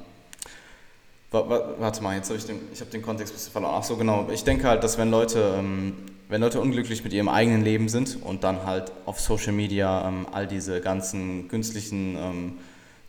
Warte 1.32 2.04
mal, 2.04 2.16
jetzt 2.16 2.30
habe 2.30 2.38
ich 2.38 2.46
den, 2.46 2.60
ich 2.72 2.80
habe 2.80 2.92
den 2.92 3.02
Kontext 3.02 3.34
ein 3.34 3.38
bisschen 3.38 3.52
verloren. 3.52 3.74
Ach 3.80 3.84
so, 3.84 3.98
genau. 3.98 4.28
Ich 4.32 4.44
denke 4.44 4.68
halt, 4.68 4.84
dass 4.84 5.00
wenn 5.00 5.10
Leute, 5.10 5.56
ähm, 5.58 6.06
wenn 6.30 6.42
Leute 6.42 6.60
unglücklich 6.60 7.04
mit 7.04 7.14
ihrem 7.14 7.30
eigenen 7.30 7.64
Leben 7.64 7.90
sind 7.90 8.18
und 8.24 8.44
dann 8.44 8.66
halt 8.66 8.92
auf 9.06 9.20
Social 9.20 9.54
Media 9.54 10.08
ähm, 10.08 10.28
all 10.32 10.48
diese 10.48 10.82
ganzen 10.82 11.48
künstlichen, 11.48 12.18
ähm, 12.18 12.54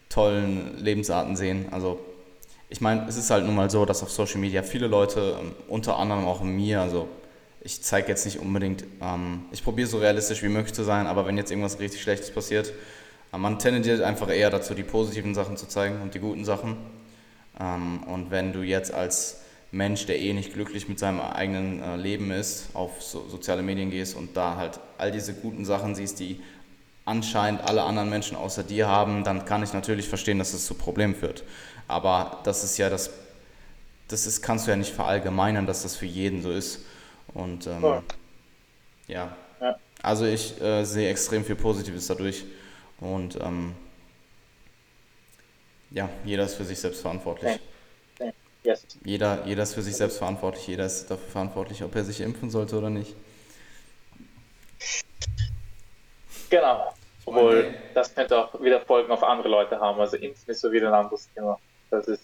tollen 0.08 0.78
Lebensarten 0.78 1.36
sehen. 1.36 1.66
Also 1.70 1.98
ich 2.68 2.80
meine, 2.80 3.06
es 3.08 3.16
ist 3.16 3.30
halt 3.30 3.44
nun 3.44 3.54
mal 3.54 3.70
so, 3.70 3.84
dass 3.84 4.02
auf 4.02 4.10
Social 4.10 4.40
Media 4.40 4.62
viele 4.62 4.86
Leute, 4.86 5.36
unter 5.68 5.98
anderem 5.98 6.24
auch 6.24 6.42
mir, 6.42 6.80
also 6.80 7.08
ich 7.62 7.82
zeige 7.82 8.08
jetzt 8.08 8.24
nicht 8.24 8.38
unbedingt, 8.40 8.84
ich 9.52 9.64
probiere 9.64 9.88
so 9.88 9.98
realistisch 9.98 10.42
wie 10.42 10.48
möglich 10.48 10.74
zu 10.74 10.82
sein, 10.82 11.06
aber 11.06 11.26
wenn 11.26 11.36
jetzt 11.36 11.50
irgendwas 11.50 11.78
richtig 11.80 12.02
Schlechtes 12.02 12.30
passiert, 12.30 12.72
man 13.32 13.58
tendiert 13.58 14.02
einfach 14.02 14.30
eher 14.30 14.50
dazu, 14.50 14.74
die 14.74 14.82
positiven 14.82 15.34
Sachen 15.34 15.56
zu 15.56 15.66
zeigen 15.66 16.00
und 16.02 16.14
die 16.14 16.20
guten 16.20 16.44
Sachen. 16.44 16.76
Ähm, 17.58 18.02
und 18.04 18.30
wenn 18.30 18.52
du 18.52 18.62
jetzt 18.62 18.92
als 18.92 19.40
Mensch, 19.74 20.06
der 20.06 20.20
eh 20.20 20.32
nicht 20.32 20.54
glücklich 20.54 20.88
mit 20.88 21.00
seinem 21.00 21.20
eigenen 21.20 21.82
äh, 21.82 21.96
Leben 21.96 22.30
ist, 22.30 22.68
auf 22.74 23.02
so, 23.02 23.28
soziale 23.28 23.62
Medien 23.62 23.90
gehst 23.90 24.16
und 24.16 24.36
da 24.36 24.56
halt 24.56 24.78
all 24.98 25.10
diese 25.10 25.34
guten 25.34 25.64
Sachen 25.64 25.96
siehst, 25.96 26.20
die 26.20 26.40
anscheinend 27.04 27.62
alle 27.62 27.82
anderen 27.82 28.08
Menschen 28.08 28.36
außer 28.36 28.62
dir 28.62 28.86
haben, 28.86 29.24
dann 29.24 29.44
kann 29.44 29.64
ich 29.64 29.72
natürlich 29.72 30.08
verstehen, 30.08 30.38
dass 30.38 30.54
es 30.54 30.64
zu 30.64 30.74
Problemen 30.74 31.16
führt. 31.16 31.42
Aber 31.88 32.40
das 32.44 32.62
ist 32.62 32.78
ja 32.78 32.88
das, 32.88 33.10
das 34.06 34.26
ist, 34.26 34.42
kannst 34.42 34.66
du 34.66 34.70
ja 34.70 34.76
nicht 34.76 34.94
verallgemeinern, 34.94 35.66
dass 35.66 35.82
das 35.82 35.96
für 35.96 36.06
jeden 36.06 36.40
so 36.40 36.52
ist. 36.52 36.80
Und 37.34 37.66
ähm, 37.66 37.82
ja. 37.82 38.02
ja. 39.08 39.36
ja. 39.60 39.76
Also 40.02 40.24
ich 40.24 40.60
äh, 40.62 40.84
sehe 40.84 41.10
extrem 41.10 41.44
viel 41.44 41.56
Positives 41.56 42.06
dadurch. 42.06 42.44
Und 43.00 43.38
ähm, 43.42 43.74
ja, 45.90 46.08
jeder 46.24 46.44
ist 46.44 46.54
für 46.54 46.64
sich 46.64 46.78
selbst 46.78 47.02
verantwortlich. 47.02 47.58
Yes. 48.64 48.86
Jeder, 49.04 49.44
jeder 49.44 49.62
ist 49.62 49.74
für 49.74 49.82
sich 49.82 49.94
selbst 49.94 50.18
verantwortlich, 50.18 50.66
jeder 50.66 50.86
ist 50.86 51.10
dafür 51.10 51.28
verantwortlich, 51.28 51.84
ob 51.84 51.94
er 51.94 52.04
sich 52.04 52.20
impfen 52.20 52.50
sollte 52.50 52.76
oder 52.76 52.90
nicht. 52.90 53.14
Genau. 56.48 56.94
Obwohl, 57.26 57.74
das 57.94 58.14
könnte 58.14 58.38
auch 58.38 58.60
wieder 58.60 58.80
Folgen 58.80 59.10
auf 59.10 59.22
andere 59.22 59.48
Leute 59.48 59.78
haben. 59.80 60.00
Also 60.00 60.16
Impfen 60.16 60.50
ist 60.50 60.60
so 60.60 60.70
wieder 60.70 60.88
ein 60.88 60.94
anderes 60.94 61.28
Thema. 61.34 61.58
Das 61.90 62.06
ist. 62.06 62.22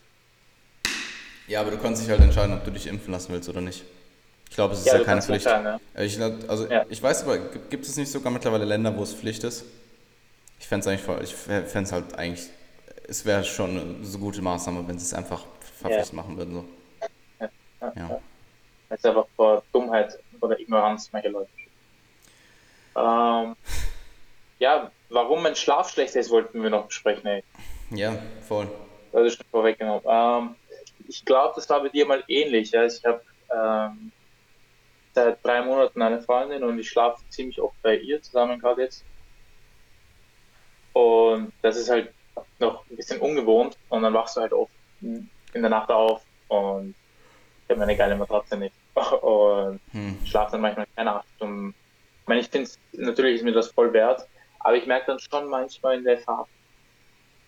Ja, 1.47 1.61
aber 1.61 1.71
du 1.71 1.79
kannst 1.79 2.03
dich 2.03 2.11
halt 2.11 2.21
entscheiden, 2.21 2.55
ob 2.57 2.65
du 2.65 2.71
dich 2.71 2.87
impfen 2.87 3.13
lassen 3.13 3.33
willst 3.33 3.49
oder 3.49 3.61
nicht. 3.61 3.85
Ich 4.49 4.57
glaube, 4.57 4.75
es 4.75 4.81
ist 4.81 4.87
ja, 4.87 4.99
ja 4.99 5.05
keine 5.05 5.23
Pflicht. 5.23 5.47
Ja. 5.47 5.79
Ich, 5.97 6.21
also, 6.21 6.67
ja. 6.67 6.85
ich 6.89 7.03
weiß 7.03 7.23
aber, 7.23 7.39
gibt 7.39 7.87
es 7.87 7.97
nicht 7.97 8.11
sogar 8.11 8.33
mittlerweile 8.33 8.65
Länder, 8.65 8.97
wo 8.97 9.03
es 9.03 9.15
Pflicht 9.15 9.45
ist? 9.45 9.65
Ich 10.59 10.69
fände 10.69 10.81
es 10.81 10.87
eigentlich 10.87 11.03
voll, 11.03 11.21
ich 11.23 11.35
fände 11.35 11.83
es 11.83 11.93
halt 11.93 12.15
eigentlich, 12.15 12.49
es 13.09 13.25
wäre 13.25 13.45
schon 13.45 13.71
eine 13.71 14.05
so 14.05 14.19
gute 14.19 14.43
Maßnahme, 14.43 14.87
wenn 14.87 14.99
sie 14.99 15.07
es 15.07 15.15
einfach 15.15 15.45
verpflichtend 15.81 16.15
machen 16.15 16.37
würden. 16.37 16.55
So. 16.55 16.65
Ja. 17.81 17.93
ja. 17.97 18.21
Ist 18.91 19.07
einfach 19.07 19.27
vor 19.37 19.63
Dummheit 19.73 20.19
oder 20.41 20.59
Ignoranz 20.59 21.13
mancher 21.13 21.31
Leute. 21.31 21.51
Ähm, 22.97 23.57
ja, 24.59 24.91
warum 25.09 25.43
mein 25.43 25.57
Schlaf 25.57 25.91
schlecht 25.91 26.17
ist, 26.17 26.31
wollten 26.31 26.63
wir 26.63 26.71
noch 26.71 26.87
besprechen. 26.87 27.27
Ey. 27.27 27.45
Ja, 27.91 28.17
voll. 28.47 28.69
Das 29.13 29.27
ist 29.27 29.37
schon 29.37 29.47
vorweggenommen. 29.51 30.03
Ähm, 30.07 30.55
ich 31.09 31.25
glaube, 31.25 31.55
das 31.57 31.69
war 31.69 31.81
bei 31.81 31.89
dir 31.89 32.07
mal 32.07 32.23
ähnlich. 32.29 32.71
Ja? 32.71 32.85
Ich 32.85 33.05
habe 33.05 33.23
ähm, 33.53 34.13
seit 35.15 35.45
drei 35.45 35.63
Monaten 35.63 36.01
eine 36.03 36.23
Freundin 36.23 36.63
und 36.63 36.79
ich 36.79 36.89
schlafe 36.89 37.23
ziemlich 37.31 37.61
oft 37.61 37.81
bei 37.83 37.97
ihr 37.97 38.23
zusammen 38.23 38.59
gerade 38.59 38.83
jetzt. 38.83 39.05
Und 40.93 41.53
das 41.63 41.77
ist 41.77 41.91
halt 41.91 42.13
noch 42.59 42.85
ein 42.91 42.97
bisschen 42.97 43.21
ungewohnt 43.21 43.77
und 43.89 44.03
dann 44.03 44.15
wachst 44.15 44.37
du 44.37 44.41
halt 44.41 44.53
oft 44.53 44.73
in 45.55 45.63
der 45.63 45.71
Nacht 45.71 45.91
auf 45.91 46.23
und 46.49 46.95
ich 47.65 47.71
habe 47.71 47.81
meine 47.81 47.97
geile 47.97 48.17
Matratze 48.17 48.57
nicht 48.57 48.75
und 49.23 49.81
hm. 49.93 50.19
schlafe 50.25 50.53
dann 50.53 50.61
manchmal 50.63 50.87
keine 50.97 51.15
acht 51.15 51.27
Stunden. 51.37 51.75
Ich 52.23 52.29
meine, 52.29 52.41
ich 52.41 52.49
finde 52.49 52.71
natürlich 52.93 53.37
ist 53.37 53.45
mir 53.45 53.53
das 53.53 53.69
voll 53.69 53.93
wert, 53.93 54.27
aber 54.61 54.77
ich 54.77 54.87
merke 54.87 55.07
dann 55.07 55.19
schon 55.19 55.49
manchmal 55.49 55.99
in 55.99 56.05
der 56.05 56.19
Fahrt, 56.19 56.49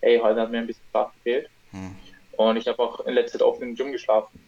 ey, 0.00 0.18
heute 0.18 0.40
hat 0.40 0.50
mir 0.50 0.58
ein 0.58 0.66
bisschen 0.66 0.84
Schlaf 0.90 1.12
gefehlt. 1.14 1.48
Hm. 1.70 1.96
Und 2.36 2.56
ich 2.56 2.66
habe 2.66 2.82
auch 2.82 3.00
in 3.00 3.14
letzter 3.14 3.38
Zeit 3.38 3.46
oft 3.46 3.60
im 3.60 3.74
Gym 3.74 3.92
geschlafen. 3.92 4.40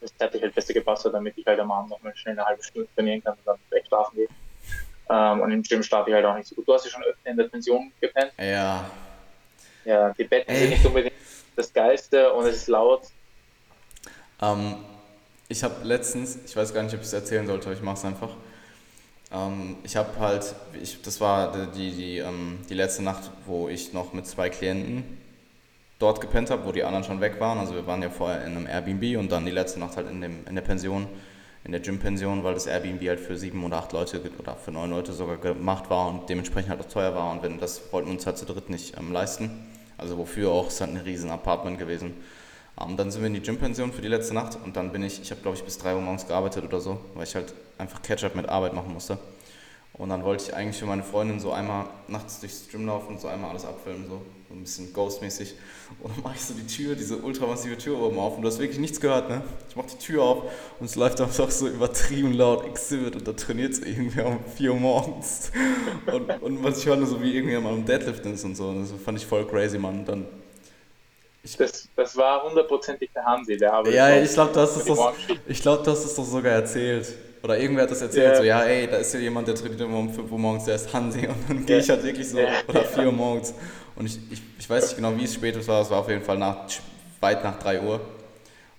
Das 0.00 0.12
hätte 0.18 0.36
ich 0.36 0.42
halt 0.42 0.54
besser 0.54 0.72
gepasst, 0.72 1.06
damit 1.06 1.36
ich 1.36 1.46
halt 1.46 1.58
am 1.58 1.72
Abend 1.72 1.90
noch 1.90 2.02
mal 2.02 2.14
schnell 2.16 2.38
eine 2.38 2.46
halbe 2.46 2.62
Stunde 2.62 2.88
trainieren 2.94 3.22
kann 3.22 3.34
und 3.34 3.46
dann 3.46 3.58
wegschlafen 3.70 4.16
gehe. 4.16 4.28
Ähm, 5.10 5.40
und 5.40 5.50
im 5.50 5.62
Gym 5.62 5.82
schlafe 5.82 6.10
ich 6.10 6.14
halt 6.14 6.24
auch 6.24 6.36
nicht 6.36 6.46
so 6.46 6.54
gut. 6.54 6.68
Du 6.68 6.74
hast 6.74 6.84
ja 6.84 6.90
schon 6.90 7.02
öfter 7.02 7.30
in 7.30 7.36
der 7.36 7.44
Pension 7.44 7.92
gepennt. 8.00 8.32
Ja. 8.38 8.88
Ja, 9.84 10.12
die 10.12 10.24
Betten 10.24 10.50
Ey. 10.54 10.60
sind 10.60 10.70
nicht 10.70 10.84
unbedingt 10.84 11.07
das 11.58 11.72
Geilste 11.72 12.32
und 12.32 12.46
es 12.46 12.56
ist 12.56 12.68
laut. 12.68 13.02
Ähm, 14.40 14.76
ich 15.48 15.64
habe 15.64 15.84
letztens, 15.84 16.38
ich 16.46 16.56
weiß 16.56 16.72
gar 16.72 16.82
nicht, 16.82 16.94
ob 16.94 17.00
ich 17.00 17.06
es 17.06 17.12
erzählen 17.12 17.46
sollte, 17.46 17.66
aber 17.66 17.74
ich 17.74 17.82
mache 17.82 17.96
es 17.96 18.04
einfach. 18.04 18.30
Ähm, 19.32 19.76
ich 19.82 19.96
habe 19.96 20.18
halt, 20.20 20.54
ich, 20.80 21.02
das 21.02 21.20
war 21.20 21.52
die, 21.74 21.90
die, 21.90 22.18
ähm, 22.18 22.60
die 22.68 22.74
letzte 22.74 23.02
Nacht, 23.02 23.30
wo 23.46 23.68
ich 23.68 23.92
noch 23.92 24.12
mit 24.12 24.26
zwei 24.26 24.48
Klienten 24.50 25.18
dort 25.98 26.20
gepennt 26.20 26.50
habe, 26.50 26.64
wo 26.64 26.72
die 26.72 26.84
anderen 26.84 27.04
schon 27.04 27.20
weg 27.20 27.40
waren. 27.40 27.58
Also 27.58 27.74
wir 27.74 27.86
waren 27.86 28.02
ja 28.02 28.10
vorher 28.10 28.44
in 28.44 28.56
einem 28.56 28.66
Airbnb 28.66 29.18
und 29.18 29.32
dann 29.32 29.44
die 29.44 29.50
letzte 29.50 29.80
Nacht 29.80 29.96
halt 29.96 30.08
in, 30.08 30.20
dem, 30.20 30.46
in 30.46 30.54
der 30.54 30.62
Pension, 30.62 31.08
in 31.64 31.72
der 31.72 31.80
Gym-Pension, 31.80 32.44
weil 32.44 32.54
das 32.54 32.66
Airbnb 32.66 33.06
halt 33.08 33.20
für 33.20 33.36
sieben 33.36 33.64
oder 33.64 33.78
acht 33.78 33.92
Leute 33.92 34.20
oder 34.38 34.54
für 34.54 34.70
neun 34.70 34.90
Leute 34.90 35.12
sogar 35.12 35.38
gemacht 35.38 35.90
war 35.90 36.08
und 36.08 36.28
dementsprechend 36.28 36.70
halt 36.70 36.80
auch 36.80 36.88
teuer 36.88 37.14
war. 37.14 37.32
Und 37.32 37.42
wenn 37.42 37.58
das 37.58 37.92
wollten 37.92 38.08
wir 38.08 38.14
uns 38.14 38.26
halt 38.26 38.38
zu 38.38 38.46
dritt 38.46 38.70
nicht 38.70 38.96
ähm, 38.96 39.12
leisten. 39.12 39.66
Also 39.98 40.16
wofür 40.16 40.50
auch, 40.50 40.68
es 40.68 40.74
ist 40.74 40.80
halt 40.80 40.92
ein 40.92 40.96
riesen 40.96 41.30
Apartment 41.30 41.78
gewesen. 41.78 42.14
Um, 42.76 42.90
ähm, 42.90 42.96
dann 42.96 43.10
sind 43.10 43.22
wir 43.22 43.26
in 43.26 43.34
die 43.34 43.42
Gym-Pension 43.42 43.92
für 43.92 44.02
die 44.02 44.08
letzte 44.08 44.34
Nacht 44.34 44.56
und 44.64 44.76
dann 44.76 44.92
bin 44.92 45.02
ich, 45.02 45.20
ich 45.20 45.32
habe 45.32 45.40
glaube 45.40 45.56
ich 45.56 45.64
bis 45.64 45.78
3 45.78 45.96
Uhr 45.96 46.00
morgens 46.00 46.28
gearbeitet 46.28 46.64
oder 46.64 46.80
so, 46.80 47.00
weil 47.14 47.24
ich 47.24 47.34
halt 47.34 47.52
einfach 47.76 48.00
Catch-up 48.02 48.36
mit 48.36 48.48
Arbeit 48.48 48.72
machen 48.72 48.92
musste. 48.92 49.18
Und 49.94 50.10
dann 50.10 50.22
wollte 50.22 50.44
ich 50.44 50.54
eigentlich 50.54 50.78
für 50.78 50.86
meine 50.86 51.02
Freundin 51.02 51.40
so 51.40 51.50
einmal 51.50 51.86
nachts 52.06 52.38
durchs 52.38 52.68
Gym 52.68 52.86
laufen 52.86 53.14
und 53.14 53.20
so 53.20 53.26
einmal 53.26 53.50
alles 53.50 53.64
abfilmen, 53.64 54.06
so 54.08 54.22
ein 54.54 54.62
bisschen 54.62 54.92
Ghost-mäßig. 54.92 55.54
Und 56.00 56.14
dann 56.14 56.22
mache 56.22 56.34
ich 56.36 56.44
so 56.44 56.54
die 56.54 56.66
Tür, 56.66 56.94
diese 56.94 57.16
ultramassive 57.18 57.76
Tür 57.76 58.00
oben 58.00 58.18
auf 58.18 58.36
und 58.36 58.42
du 58.42 58.48
hast 58.48 58.58
wirklich 58.58 58.78
nichts 58.78 59.00
gehört, 59.00 59.28
ne? 59.28 59.42
Ich 59.68 59.76
mache 59.76 59.88
die 59.88 59.98
Tür 59.98 60.22
auf 60.22 60.44
und 60.80 60.86
es 60.86 60.96
läuft 60.96 61.20
einfach 61.20 61.50
so 61.50 61.68
übertrieben 61.68 62.32
laut 62.32 62.64
Exhibit 62.66 63.16
und 63.16 63.28
da 63.28 63.32
trainiert 63.32 63.72
es 63.72 63.80
irgendwie 63.80 64.20
um 64.20 64.40
4 64.56 64.72
Uhr 64.72 64.80
morgens. 64.80 65.50
Und, 66.06 66.42
und 66.42 66.64
was 66.64 66.78
ich 66.78 66.86
höre, 66.86 67.04
so 67.06 67.22
wie 67.22 67.36
irgendwie 67.36 67.56
am 67.56 67.84
Deadliften 67.84 68.34
ist 68.34 68.44
und 68.44 68.56
so. 68.56 68.68
Und 68.68 68.82
das 68.82 68.92
fand 69.02 69.18
ich 69.18 69.26
voll 69.26 69.46
crazy, 69.46 69.78
Mann. 69.78 70.00
Und 70.00 70.08
dann 70.08 70.26
das, 71.56 71.88
das 71.96 72.16
war 72.16 72.42
hundertprozentig 72.42 73.10
der 73.14 73.24
Hansi, 73.24 73.56
der 73.56 73.72
arbeitet. 73.72 73.94
Ja, 73.94 74.16
ich 74.16 74.32
glaube, 74.32 74.52
du, 74.52 74.60
hast 74.60 74.76
es 74.76 74.84
doch, 74.84 75.14
glaub, 75.62 75.84
du 75.84 75.90
hast 75.90 76.04
es 76.04 76.14
doch 76.14 76.24
sogar 76.24 76.52
erzählt. 76.52 77.14
Oder 77.42 77.58
irgendwer 77.58 77.84
hat 77.84 77.90
das 77.90 78.02
erzählt, 78.02 78.26
yeah. 78.26 78.36
so, 78.36 78.42
ja, 78.42 78.62
ey, 78.64 78.86
da 78.86 78.96
ist 78.96 79.14
ja 79.14 79.20
jemand, 79.20 79.46
der 79.46 79.54
trainiert 79.54 79.80
immer 79.80 79.98
um 79.98 80.12
5 80.12 80.30
Uhr 80.30 80.38
morgens, 80.38 80.64
der 80.64 80.74
ist 80.74 80.92
Hansi. 80.92 81.26
Und 81.28 81.48
dann 81.48 81.66
gehe 81.66 81.78
ich 81.78 81.88
halt 81.88 82.02
wirklich 82.02 82.28
so, 82.28 82.38
oder 82.66 82.84
4 82.84 83.06
Uhr 83.06 83.12
morgens. 83.12 83.54
Und 83.94 84.06
ich, 84.06 84.18
ich, 84.30 84.42
ich 84.58 84.68
weiß 84.68 84.84
nicht 84.84 84.96
genau, 84.96 85.16
wie 85.16 85.24
es 85.24 85.34
spät 85.34 85.54
war, 85.66 85.82
es 85.82 85.90
war 85.90 86.00
auf 86.00 86.08
jeden 86.08 86.22
Fall 86.22 86.38
nach, 86.38 86.66
weit 87.20 87.44
nach 87.44 87.58
3 87.58 87.82
Uhr. 87.82 88.00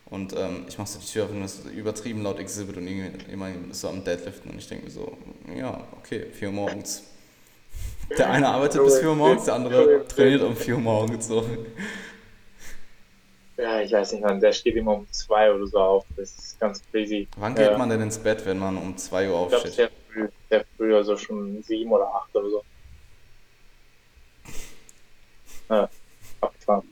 Und 0.09 0.33
ähm, 0.33 0.65
ich 0.67 0.77
mache 0.77 0.87
so 0.87 0.99
die 0.99 1.05
Tür 1.05 1.25
auf 1.25 1.31
und 1.31 1.43
es 1.43 1.59
ist 1.59 1.65
übertrieben 1.71 2.23
laut 2.23 2.39
Exhibit 2.39 2.77
und 2.77 2.87
jemand 2.87 3.71
ist 3.71 3.81
so 3.81 3.89
am 3.89 4.03
Deadliften 4.03 4.51
und 4.51 4.57
ich 4.57 4.67
denke 4.67 4.85
mir 4.85 4.91
so, 4.91 5.15
ja, 5.55 5.83
okay, 5.99 6.25
4 6.31 6.47
Uhr 6.47 6.53
morgens. 6.53 7.03
Der 8.17 8.31
eine 8.31 8.47
arbeitet 8.47 8.83
bis 8.83 8.99
4 8.99 9.09
Uhr 9.09 9.15
morgens, 9.15 9.45
der 9.45 9.53
andere 9.53 10.07
trainiert 10.07 10.41
um 10.41 10.55
4 10.55 10.75
Uhr 10.75 10.81
morgens. 10.81 11.27
So. 11.27 11.45
Ja, 13.57 13.81
ich 13.81 13.91
weiß 13.91 14.13
nicht, 14.13 14.23
man, 14.23 14.39
der 14.39 14.51
steht 14.51 14.75
immer 14.75 14.95
um 14.95 15.07
2 15.11 15.51
oder 15.51 15.67
so 15.67 15.77
auf. 15.77 16.05
Das 16.17 16.48
ganz 16.59 16.81
crazy. 16.91 17.27
Wann 17.37 17.55
geht 17.55 17.71
äh, 17.71 17.77
man 17.77 17.89
denn 17.89 18.01
ins 18.01 18.17
Bett, 18.17 18.45
wenn 18.45 18.59
man 18.59 18.77
um 18.77 18.97
2 18.97 19.29
Uhr 19.29 19.37
aufsteht? 19.37 19.65
Ich 19.65 19.75
glaube, 19.75 19.91
sehr 19.91 19.91
früh, 20.13 20.29
sehr 20.49 20.65
früh, 20.77 20.95
also 20.95 21.17
schon 21.17 21.63
7 21.63 21.91
oder 21.91 22.07
8 22.07 22.35
oder 22.35 22.49
so. 22.49 22.63
Ja, 25.69 25.89
abgefahren. 26.41 26.87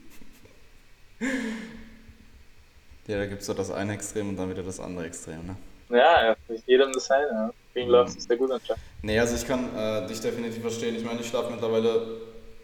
Ja, 3.06 3.16
da 3.16 3.26
gibt 3.26 3.40
es 3.40 3.46
so 3.46 3.54
das 3.54 3.70
eine 3.70 3.94
Extrem 3.94 4.28
und 4.28 4.36
dann 4.36 4.50
wieder 4.50 4.62
das 4.62 4.78
andere 4.78 5.06
Extrem, 5.06 5.46
ne? 5.46 5.56
Ja, 5.88 6.26
ja 6.26 6.36
nicht 6.48 6.68
jedem 6.68 6.92
das 6.92 7.06
seine. 7.06 7.26
Ja. 7.26 7.50
Deswegen 7.68 7.86
mhm. 7.86 7.92
läuft 7.92 8.18
es 8.18 8.24
sehr 8.24 8.36
gut 8.36 8.50
anscheinend. 8.50 8.82
Nee, 9.02 9.18
also 9.18 9.34
ich 9.34 9.46
kann 9.46 9.74
äh, 9.76 10.06
dich 10.06 10.20
definitiv 10.20 10.60
verstehen. 10.60 10.94
Ich 10.96 11.04
meine, 11.04 11.20
ich 11.20 11.28
schlafe 11.28 11.50
mittlerweile, 11.50 12.20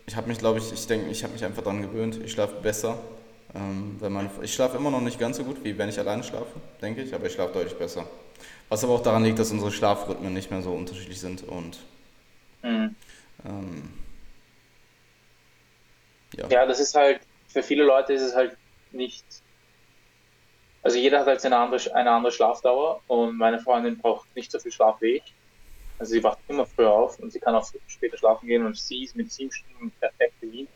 ich 0.06 0.14
habe 0.14 0.28
mich, 0.28 0.38
glaube 0.38 0.58
ich, 0.58 0.72
ich 0.72 0.86
denke, 0.86 1.10
ich 1.10 1.22
habe 1.22 1.32
mich 1.32 1.44
einfach 1.44 1.62
daran 1.62 1.82
gewöhnt. 1.82 2.20
Ich 2.24 2.32
schlafe 2.32 2.60
besser. 2.60 2.98
Ähm, 3.54 3.96
wenn 4.00 4.12
man, 4.12 4.30
ich 4.42 4.52
schlafe 4.52 4.76
immer 4.76 4.90
noch 4.90 5.00
nicht 5.00 5.18
ganz 5.18 5.36
so 5.36 5.44
gut, 5.44 5.62
wie 5.62 5.78
wenn 5.78 5.88
ich 5.88 5.98
alleine 5.98 6.24
schlafe, 6.24 6.60
denke 6.82 7.02
ich, 7.02 7.14
aber 7.14 7.26
ich 7.26 7.32
schlafe 7.34 7.52
deutlich 7.52 7.78
besser. 7.78 8.04
Was 8.68 8.82
aber 8.82 8.94
auch 8.94 9.02
daran 9.02 9.24
liegt, 9.24 9.38
dass 9.38 9.52
unsere 9.52 9.70
Schlafrhythmen 9.70 10.32
nicht 10.32 10.50
mehr 10.50 10.62
so 10.62 10.72
unterschiedlich 10.72 11.20
sind 11.20 11.44
und 11.44 11.78
mhm. 12.62 12.96
ähm, 13.44 13.92
ja. 16.36 16.48
ja, 16.48 16.66
das 16.66 16.80
ist 16.80 16.96
halt, 16.96 17.20
für 17.46 17.62
viele 17.62 17.84
Leute 17.84 18.12
ist 18.12 18.22
es 18.22 18.34
halt 18.34 18.56
nicht, 18.90 19.24
also 20.82 20.98
jeder 20.98 21.20
hat 21.20 21.26
halt 21.26 21.44
eine 21.44 21.56
andere, 21.56 21.94
eine 21.94 22.10
andere 22.10 22.32
Schlafdauer 22.32 23.02
und 23.06 23.36
meine 23.36 23.60
Freundin 23.60 23.98
braucht 23.98 24.34
nicht 24.34 24.50
so 24.50 24.58
viel 24.58 24.72
Schlaf 24.72 25.00
wie 25.00 25.16
ich. 25.18 25.34
Also 25.98 26.12
sie 26.12 26.24
wacht 26.24 26.38
immer 26.48 26.66
früher 26.66 26.90
auf 26.90 27.20
und 27.20 27.32
sie 27.32 27.38
kann 27.38 27.54
auch 27.54 27.66
später 27.86 28.18
schlafen 28.18 28.48
gehen 28.48 28.66
und 28.66 28.76
sie 28.76 29.04
ist 29.04 29.14
mit 29.14 29.30
sieben 29.30 29.52
Stunden 29.52 29.92
perfekt 30.00 30.40
bedient. 30.40 30.68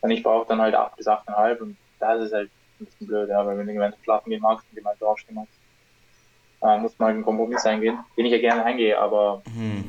Und 0.00 0.10
ich 0.10 0.22
brauche 0.22 0.48
dann 0.48 0.62
halt 0.62 0.74
acht 0.74 0.96
bis 0.96 1.06
achteinhalb 1.06 1.60
und 1.60 1.76
das 2.02 2.26
ist 2.26 2.32
halt 2.32 2.50
ein 2.80 2.84
bisschen 2.86 3.06
blöd, 3.06 3.28
ja, 3.28 3.46
weil 3.46 3.56
wenn 3.58 3.66
du 3.66 3.72
gemeinsam 3.72 4.02
schlafen 4.02 4.30
gehen 4.30 4.42
magst 4.42 4.66
und 4.70 4.76
gemeinsam 4.76 5.08
aufstehen 5.08 5.34
magst, 5.36 5.54
äh, 6.62 6.78
muss 6.78 6.98
man 6.98 7.06
halt 7.06 7.14
einen 7.16 7.24
Kompromiss 7.24 7.64
eingehen, 7.64 7.98
den 8.16 8.26
ich 8.26 8.32
ja 8.32 8.38
gerne 8.38 8.64
eingehe, 8.64 8.98
aber 8.98 9.42
hm. 9.54 9.84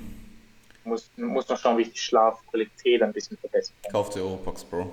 muss, 0.83 1.09
muss 1.17 1.47
noch 1.49 1.57
schauen, 1.57 1.77
wie 1.77 1.83
ich 1.83 1.91
die 1.91 1.99
Schlafqualität 1.99 3.01
ein 3.01 3.13
bisschen 3.13 3.37
verbessern 3.37 3.75
kann. 3.83 3.91
Kauf 3.91 4.09
dir 4.09 4.23
Oropax, 4.23 4.63
Bro. 4.63 4.91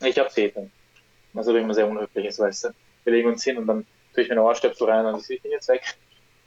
Ich 0.00 0.18
hab's 0.18 0.36
eh 0.38 0.50
dann. 0.50 0.70
Was 1.32 1.48
aber 1.48 1.58
immer 1.58 1.74
sehr 1.74 1.88
unhöflich 1.88 2.26
ist, 2.26 2.38
weißt 2.38 2.64
du. 2.64 2.68
Wir 3.04 3.12
legen 3.12 3.28
uns 3.28 3.42
hin 3.42 3.58
und 3.58 3.66
dann 3.66 3.86
tue 4.14 4.22
ich 4.22 4.28
mir 4.28 4.34
eine 4.34 4.42
Ohrstöpsel 4.42 4.88
rein 4.88 5.06
und 5.06 5.28
ich 5.28 5.42
bin 5.42 5.50
jetzt 5.50 5.68
weg. 5.68 5.82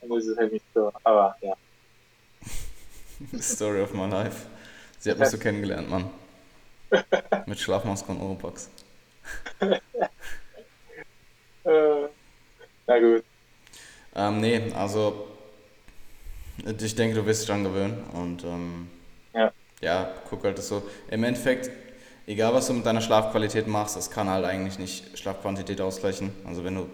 Dann 0.01 0.11
ist 0.17 0.27
es 0.27 0.37
halt 0.37 0.53
nicht 0.53 0.65
so, 0.73 0.91
aber 1.03 1.35
ja. 1.41 1.53
Story 3.39 3.81
of 3.81 3.93
my 3.93 4.07
life. 4.07 4.47
Sie 4.99 5.11
hat 5.11 5.19
mich 5.19 5.29
so 5.29 5.37
kennengelernt, 5.37 5.89
Mann. 5.89 6.09
Mit 7.45 7.59
Schlafmaske 7.59 8.11
und 8.11 8.21
Oropax. 8.21 8.69
äh, 11.65 12.07
na 12.87 12.99
gut. 12.99 13.23
Ähm, 14.15 14.41
nee, 14.41 14.71
also 14.73 15.27
ich 16.65 16.95
denke, 16.95 17.15
du 17.15 17.25
wirst 17.25 17.41
dich 17.41 17.47
dran 17.47 17.63
gewöhnen 17.63 18.03
und 18.13 18.43
ähm, 18.43 18.89
ja. 19.33 19.51
ja, 19.81 20.13
guck 20.29 20.43
halt 20.43 20.57
das 20.57 20.67
so. 20.67 20.83
Im 21.09 21.23
Endeffekt, 21.23 21.69
egal 22.25 22.53
was 22.53 22.67
du 22.67 22.73
mit 22.73 22.85
deiner 22.85 23.01
Schlafqualität 23.01 23.67
machst, 23.67 23.95
das 23.95 24.09
kann 24.09 24.29
halt 24.29 24.45
eigentlich 24.45 24.79
nicht 24.79 25.17
Schlafquantität 25.17 25.81
ausgleichen. 25.81 26.31
Also 26.45 26.63
wenn 26.63 26.75
du 26.75 26.89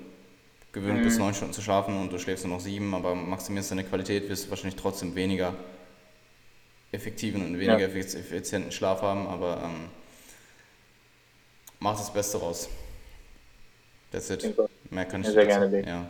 gewöhnt 0.73 0.99
mhm. 0.99 1.03
bist, 1.03 1.19
neun 1.19 1.33
Stunden 1.33 1.53
zu 1.53 1.61
schlafen 1.61 1.99
und 1.99 2.11
du 2.11 2.19
schläfst 2.19 2.45
nur 2.45 2.55
noch 2.55 2.63
sieben, 2.63 2.93
aber 2.93 3.15
maximierst 3.15 3.71
deine 3.71 3.83
Qualität, 3.83 4.27
wirst 4.27 4.45
du 4.45 4.49
wahrscheinlich 4.49 4.75
trotzdem 4.75 5.15
weniger 5.15 5.53
effektiven 6.91 7.45
und 7.45 7.53
weniger 7.59 7.79
ja. 7.79 7.87
effizienten 7.87 8.71
Schlaf 8.71 9.01
haben, 9.01 9.27
aber 9.27 9.61
ähm, 9.63 9.89
mach 11.83 11.97
das 11.97 12.11
Beste 12.11 12.39
raus. 12.39 12.69
That's 14.11 14.29
it. 14.29 14.55
Mehr 14.89 15.05
kann 15.05 15.21
ich 15.21 15.27
Sehr 15.27 15.45
gerne 15.45 15.69
sagen. 15.69 15.87
Ja. 15.87 16.05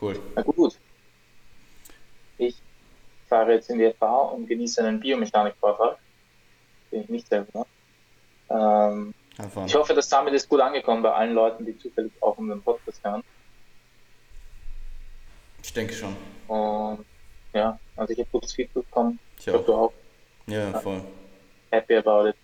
Cool. 0.00 0.20
Na 0.36 0.42
gut. 0.42 0.78
Ich 2.38 2.54
fahre 3.28 3.54
jetzt 3.54 3.68
in 3.68 3.78
die 3.80 3.92
FH 3.92 4.06
und 4.06 4.46
genieße 4.46 4.84
einen 4.84 5.00
Biomechanik-Vortrag, 5.00 5.98
den 6.92 7.02
ich 7.02 7.08
nicht 7.08 7.26
selber 7.26 7.48
mache. 7.52 7.66
Ähm, 8.50 9.14
ich 9.66 9.74
hoffe, 9.74 9.94
das 9.94 10.08
damit 10.08 10.34
ist 10.34 10.48
gut 10.48 10.60
angekommen 10.60 11.02
bei 11.02 11.12
allen 11.12 11.34
Leuten, 11.34 11.66
die 11.66 11.76
zufällig 11.76 12.12
auch 12.20 12.38
um 12.38 12.48
den 12.48 12.62
Podcast 12.62 13.02
hören. 13.04 13.24
Ich 15.62 15.72
denke 15.72 15.94
schon. 15.94 16.16
Und 16.46 17.04
ja, 17.52 17.78
also 17.96 18.12
ich 18.12 18.18
habe 18.20 18.28
gutes 18.30 18.52
Feedback 18.52 18.84
bekommen. 18.84 19.18
Ich, 19.38 19.48
ich 19.48 19.52
du 19.52 19.74
auch. 19.74 19.92
Ja, 20.46 20.78
voll. 20.80 21.02
Happy 21.70 21.96
about 21.96 22.28
it. 22.28 22.36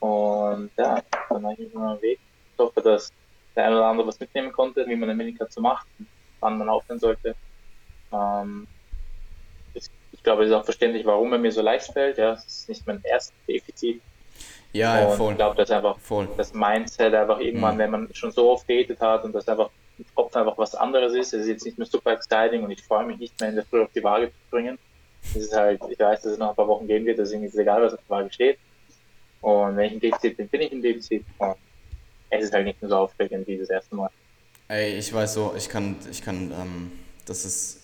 Und 0.00 0.70
ja, 0.76 1.02
dann 1.28 1.42
mache 1.42 1.62
ich 1.62 1.72
mal 1.74 1.92
einen 1.92 2.02
Weg. 2.02 2.18
Ich 2.52 2.58
hoffe, 2.58 2.80
dass 2.80 3.12
der 3.56 3.66
eine 3.66 3.76
oder 3.76 3.86
andere 3.86 4.06
was 4.06 4.20
mitnehmen 4.20 4.52
konnte, 4.52 4.86
wie 4.86 4.96
man 4.96 5.08
eine 5.08 5.16
Minikatze 5.16 5.54
so 5.54 5.60
macht, 5.60 5.86
wann 6.40 6.58
man 6.58 6.68
aufhören 6.68 6.98
sollte. 6.98 7.34
Ähm, 8.12 8.66
ich 10.18 10.24
glaube, 10.24 10.42
es 10.44 10.50
ist 10.50 10.54
auch 10.54 10.64
verständlich, 10.64 11.06
warum 11.06 11.32
er 11.32 11.38
mir 11.38 11.52
so 11.52 11.62
leicht 11.62 11.92
fällt. 11.92 12.18
Ja, 12.18 12.32
es 12.32 12.44
ist 12.44 12.68
nicht 12.68 12.86
mein 12.86 13.00
erstes 13.04 13.34
Defizit. 13.46 14.00
Ja, 14.72 15.00
ja 15.00 15.08
voll. 15.10 15.32
Ich 15.32 15.36
glaube, 15.36 15.56
dass 15.56 15.70
einfach 15.70 15.98
voll. 15.98 16.28
das 16.36 16.52
Mindset 16.52 17.14
einfach 17.14 17.40
irgendwann, 17.40 17.76
mhm. 17.76 17.78
wenn 17.78 17.90
man 17.90 18.14
schon 18.14 18.32
so 18.32 18.50
oft 18.50 18.68
datet 18.68 19.00
hat 19.00 19.24
und 19.24 19.32
das 19.32 19.48
einfach 19.48 19.70
im 19.98 20.04
Kopf 20.14 20.34
einfach 20.36 20.58
was 20.58 20.74
anderes 20.74 21.14
ist, 21.14 21.34
es 21.34 21.42
ist 21.42 21.48
jetzt 21.48 21.64
nicht 21.64 21.78
mehr 21.78 21.86
super 21.86 22.12
exciting 22.12 22.62
und 22.62 22.70
ich 22.70 22.82
freue 22.82 23.06
mich 23.06 23.18
nicht 23.18 23.40
mehr 23.40 23.50
in 23.50 23.56
der 23.56 23.64
Früh 23.64 23.82
auf 23.82 23.90
die 23.94 24.02
Waage 24.02 24.28
zu 24.28 24.50
bringen. 24.50 24.78
Es 25.22 25.36
ist 25.36 25.56
halt, 25.56 25.80
ich 25.88 25.98
weiß, 25.98 26.22
dass 26.22 26.32
es 26.32 26.38
noch 26.38 26.50
ein 26.50 26.56
paar 26.56 26.68
Wochen 26.68 26.86
gehen 26.86 27.04
wird, 27.04 27.18
deswegen 27.18 27.44
ist 27.44 27.54
es 27.54 27.60
egal, 27.60 27.82
was 27.82 27.94
auf 27.94 28.00
der 28.08 28.16
Waage 28.16 28.32
steht. 28.32 28.58
Und 29.40 29.76
wenn 29.76 29.86
ich 29.86 29.92
ein 29.92 30.00
Defizit 30.00 30.36
bin, 30.36 30.48
bin 30.48 30.60
ich 30.62 30.72
ein 30.72 30.82
Defizit. 30.82 31.24
Und 31.38 31.56
es 32.30 32.44
ist 32.44 32.52
halt 32.52 32.66
nicht 32.66 32.80
mehr 32.80 32.88
so 32.88 32.96
aufregend 32.96 33.46
wie 33.46 33.58
das 33.58 33.70
erste 33.70 33.94
Mal. 33.94 34.10
Ey, 34.68 34.98
ich 34.98 35.12
weiß 35.12 35.34
so, 35.34 35.54
ich 35.56 35.68
kann, 35.68 35.96
ich 36.10 36.22
kann, 36.22 36.52
ähm, 36.52 36.92
das 37.24 37.44
ist, 37.44 37.80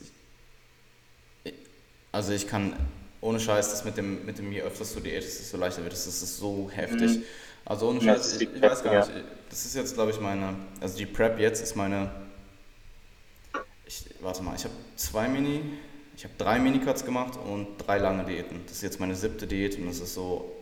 also 2.13 2.33
ich 2.33 2.47
kann, 2.47 2.75
ohne 3.21 3.41
Scheiß, 3.41 3.71
das 3.71 3.85
mit 3.85 3.97
dem, 3.97 4.27
mit 4.27 4.39
dem 4.39 4.53
je 4.53 4.61
öfters 4.61 4.93
du 4.93 5.01
diätest, 5.01 5.41
desto 5.41 5.57
leichter 5.57 5.83
wird 5.83 5.95
es, 5.95 6.05
das 6.05 6.23
ist 6.23 6.37
so 6.37 6.71
heftig. 6.71 7.19
Mhm. 7.19 7.23
Also 7.65 7.89
ohne 7.89 8.03
Scheiß, 8.03 8.41
ich, 8.41 8.55
ich 8.55 8.61
weiß 8.61 8.83
gar 8.83 8.99
nicht, 8.99 9.25
das 9.49 9.65
ist 9.65 9.75
jetzt 9.75 9.95
glaube 9.95 10.11
ich 10.11 10.21
meine, 10.21 10.55
also 10.81 10.99
die 10.99 11.07
Prep 11.07 11.41
jetzt 11.41 11.63
ist 11.63 11.75
meine, 11.75 12.11
ich, 13.87 14.05
warte 14.21 14.43
mal, 14.43 14.55
ich 14.55 14.65
habe 14.65 14.75
zwei 14.97 15.27
Mini, 15.27 15.63
ich 16.17 16.25
habe 16.25 16.35
drei 16.37 16.59
Minicuts 16.59 17.05
gemacht 17.05 17.39
und 17.39 17.79
drei 17.79 17.99
lange 17.99 18.25
Diäten. 18.25 18.61
Das 18.67 18.77
ist 18.77 18.83
jetzt 18.83 19.01
meine 19.01 19.15
siebte 19.15 19.47
Diät 19.47 19.79
und 19.79 19.87
das 19.87 20.01
ist 20.01 20.15
so 20.15 20.53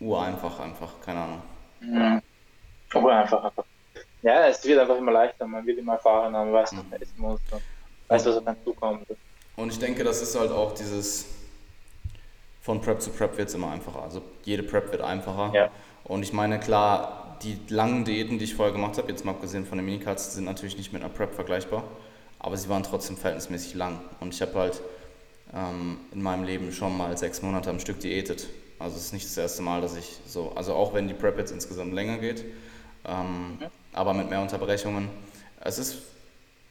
ureinfach 0.00 0.60
einfach, 0.60 1.00
keine 1.00 1.20
Ahnung. 1.20 1.42
Ja. 1.80 2.20
Ureinfach 2.94 3.44
einfach. 3.44 3.64
Ja, 4.22 4.46
es 4.46 4.64
wird 4.64 4.80
einfach 4.80 4.96
immer 4.96 5.12
leichter, 5.12 5.46
man 5.46 5.64
wird 5.66 5.78
immer 5.78 5.94
erfahrener, 5.94 6.44
man 6.44 6.52
weiß, 6.52 6.72
was 6.72 6.84
man 6.90 7.00
essen 7.00 7.14
muss, 7.18 7.40
man 7.50 7.60
weiß, 8.08 8.26
was 8.26 8.36
auf 8.36 8.46
einen 8.46 8.62
zukommt. 8.64 9.06
Und 9.56 9.72
ich 9.72 9.78
denke, 9.78 10.04
das 10.04 10.20
ist 10.20 10.38
halt 10.38 10.50
auch 10.50 10.74
dieses, 10.74 11.26
von 12.66 12.80
Prep 12.80 13.00
zu 13.00 13.10
Prep 13.10 13.38
wird 13.38 13.48
es 13.48 13.54
immer 13.54 13.70
einfacher. 13.70 14.02
Also 14.02 14.22
jede 14.42 14.64
Prep 14.64 14.90
wird 14.90 15.00
einfacher. 15.00 15.52
Ja. 15.54 15.70
Und 16.02 16.24
ich 16.24 16.32
meine, 16.32 16.58
klar, 16.58 17.38
die 17.42 17.58
langen 17.68 18.04
Diäten, 18.04 18.38
die 18.38 18.44
ich 18.44 18.56
vorher 18.56 18.72
gemacht 18.72 18.98
habe, 18.98 19.08
jetzt 19.08 19.24
mal 19.24 19.30
abgesehen 19.30 19.64
von 19.64 19.78
den 19.78 19.84
Minicuts, 19.84 20.34
sind 20.34 20.44
natürlich 20.44 20.76
nicht 20.76 20.92
mit 20.92 21.02
einer 21.02 21.12
Prep 21.12 21.32
vergleichbar. 21.32 21.84
Aber 22.40 22.56
sie 22.56 22.68
waren 22.68 22.82
trotzdem 22.82 23.16
verhältnismäßig 23.16 23.74
lang. 23.74 24.00
Und 24.18 24.34
ich 24.34 24.42
habe 24.42 24.54
halt 24.54 24.82
ähm, 25.54 25.98
in 26.12 26.22
meinem 26.22 26.42
Leben 26.42 26.72
schon 26.72 26.96
mal 26.96 27.16
sechs 27.16 27.40
Monate 27.40 27.70
am 27.70 27.78
Stück 27.78 28.00
diätet. 28.00 28.48
Also 28.78 28.96
es 28.96 29.06
ist 29.06 29.12
nicht 29.12 29.24
das 29.24 29.36
erste 29.36 29.62
Mal, 29.62 29.80
dass 29.80 29.96
ich 29.96 30.18
so, 30.26 30.52
also 30.54 30.74
auch 30.74 30.92
wenn 30.92 31.08
die 31.08 31.14
Prep 31.14 31.38
jetzt 31.38 31.50
insgesamt 31.50 31.94
länger 31.94 32.18
geht, 32.18 32.44
ähm, 33.06 33.58
ja. 33.60 33.70
aber 33.92 34.12
mit 34.12 34.28
mehr 34.28 34.40
Unterbrechungen. 34.40 35.08
Es 35.60 35.78
ist, 35.78 35.98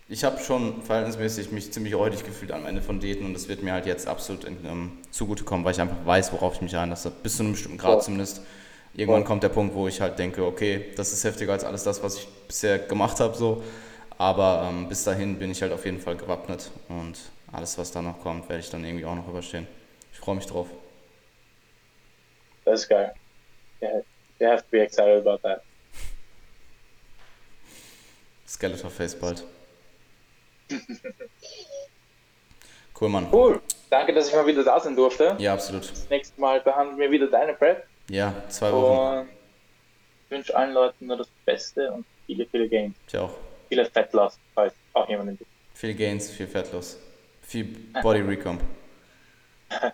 ich 0.08 0.24
habe 0.24 0.40
schon 0.40 0.84
verhältnismäßig 0.84 1.52
mich 1.52 1.74
ziemlich 1.74 1.96
räudig 1.96 2.24
gefühlt 2.24 2.52
am 2.52 2.66
Ende 2.66 2.82
von 2.82 3.00
Diäten 3.00 3.26
und 3.26 3.34
das 3.34 3.48
wird 3.48 3.64
mir 3.64 3.74
halt 3.74 3.88
jetzt 3.88 4.08
absolut 4.08 4.46
ähm, 4.46 4.92
zugutekommen, 5.10 5.66
weil 5.66 5.74
ich 5.74 5.82
einfach 5.82 6.06
weiß, 6.06 6.32
worauf 6.34 6.56
ich 6.56 6.62
mich 6.62 6.78
einlasse. 6.78 7.12
Bis 7.24 7.38
zu 7.38 7.44
einem 7.44 7.54
bestimmten 7.54 7.78
Grad 7.78 7.96
ja. 7.96 8.00
zumindest. 8.02 8.42
Irgendwann 8.94 9.22
ja. 9.22 9.28
kommt 9.28 9.44
der 9.44 9.50
Punkt, 9.50 9.74
wo 9.76 9.88
ich 9.88 10.00
halt 10.00 10.20
denke, 10.20 10.46
okay, 10.46 10.86
das 10.96 11.12
ist 11.12 11.24
heftiger 11.24 11.54
als 11.54 11.64
alles 11.64 11.84
das, 11.84 12.02
was 12.02 12.18
ich 12.18 12.28
bisher 12.48 12.80
gemacht 12.80 13.20
habe, 13.20 13.36
so. 13.36 13.64
Aber 14.18 14.70
ähm, 14.70 14.88
bis 14.88 15.04
dahin 15.04 15.38
bin 15.38 15.52
ich 15.52 15.62
halt 15.62 15.74
auf 15.74 15.84
jeden 15.84 16.00
Fall 16.00 16.16
gewappnet 16.16 16.72
und 16.88 17.18
alles, 17.52 17.78
was 17.78 17.92
da 17.92 18.02
noch 18.02 18.22
kommt, 18.22 18.48
werde 18.48 18.62
ich 18.62 18.70
dann 18.70 18.86
irgendwie 18.86 19.06
auch 19.06 19.16
noch 19.16 19.28
überstehen. 19.28 19.68
Ich 20.14 20.20
freue 20.20 20.36
mich 20.36 20.46
drauf. 20.46 20.68
Das 22.66 22.82
ist 22.82 22.90
geil. 22.90 23.14
You 24.40 24.48
have 24.48 24.64
to 24.64 24.70
be 24.72 24.82
excited 24.82 25.26
about 25.26 25.42
that. 25.44 25.62
Skeletor 28.48 28.90
Face 28.90 29.16
bald. 29.16 29.44
cool, 33.00 33.10
Mann. 33.10 33.28
Cool. 33.32 33.62
Danke, 33.90 34.14
dass 34.14 34.28
ich 34.30 34.36
mal 34.36 34.46
wieder 34.46 34.64
da 34.64 34.80
sein 34.80 34.96
durfte. 34.96 35.36
Ja, 35.40 35.54
absolut. 35.54 35.90
Das 35.90 36.10
nächste 36.10 36.40
Mal 36.42 36.60
behandeln 36.62 36.98
wir 37.00 37.12
wieder 37.12 37.28
deine 37.28 37.54
Prep. 37.54 37.86
Ja, 38.10 38.34
zwei 38.50 38.72
Wochen. 38.72 39.20
Und 39.20 39.30
ich 40.26 40.32
wünsche 40.32 40.56
allen 40.56 40.74
Leuten 40.74 41.08
nur 41.08 41.18
das 41.18 41.28
Beste 41.46 41.92
und 41.92 42.06
viele, 42.26 42.46
viele 42.48 42.68
Gains. 42.68 42.96
Ich 43.08 43.18
auch. 43.18 43.36
Viele 43.70 43.86
Fettloss, 43.86 44.38
falls 44.54 44.74
auch 44.94 45.08
jemand 45.08 45.38
gibt. 45.38 45.50
Viel 45.74 45.94
Gains, 45.94 46.32
viel 46.32 46.48
Fettloss. 46.48 47.00
Viel 47.42 47.66
Body 48.02 48.22
Recomp. 48.22 48.62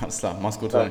Alles 0.00 0.18
klar, 0.18 0.38
mach's 0.40 0.58
gut, 0.58 0.72
Tony. 0.72 0.90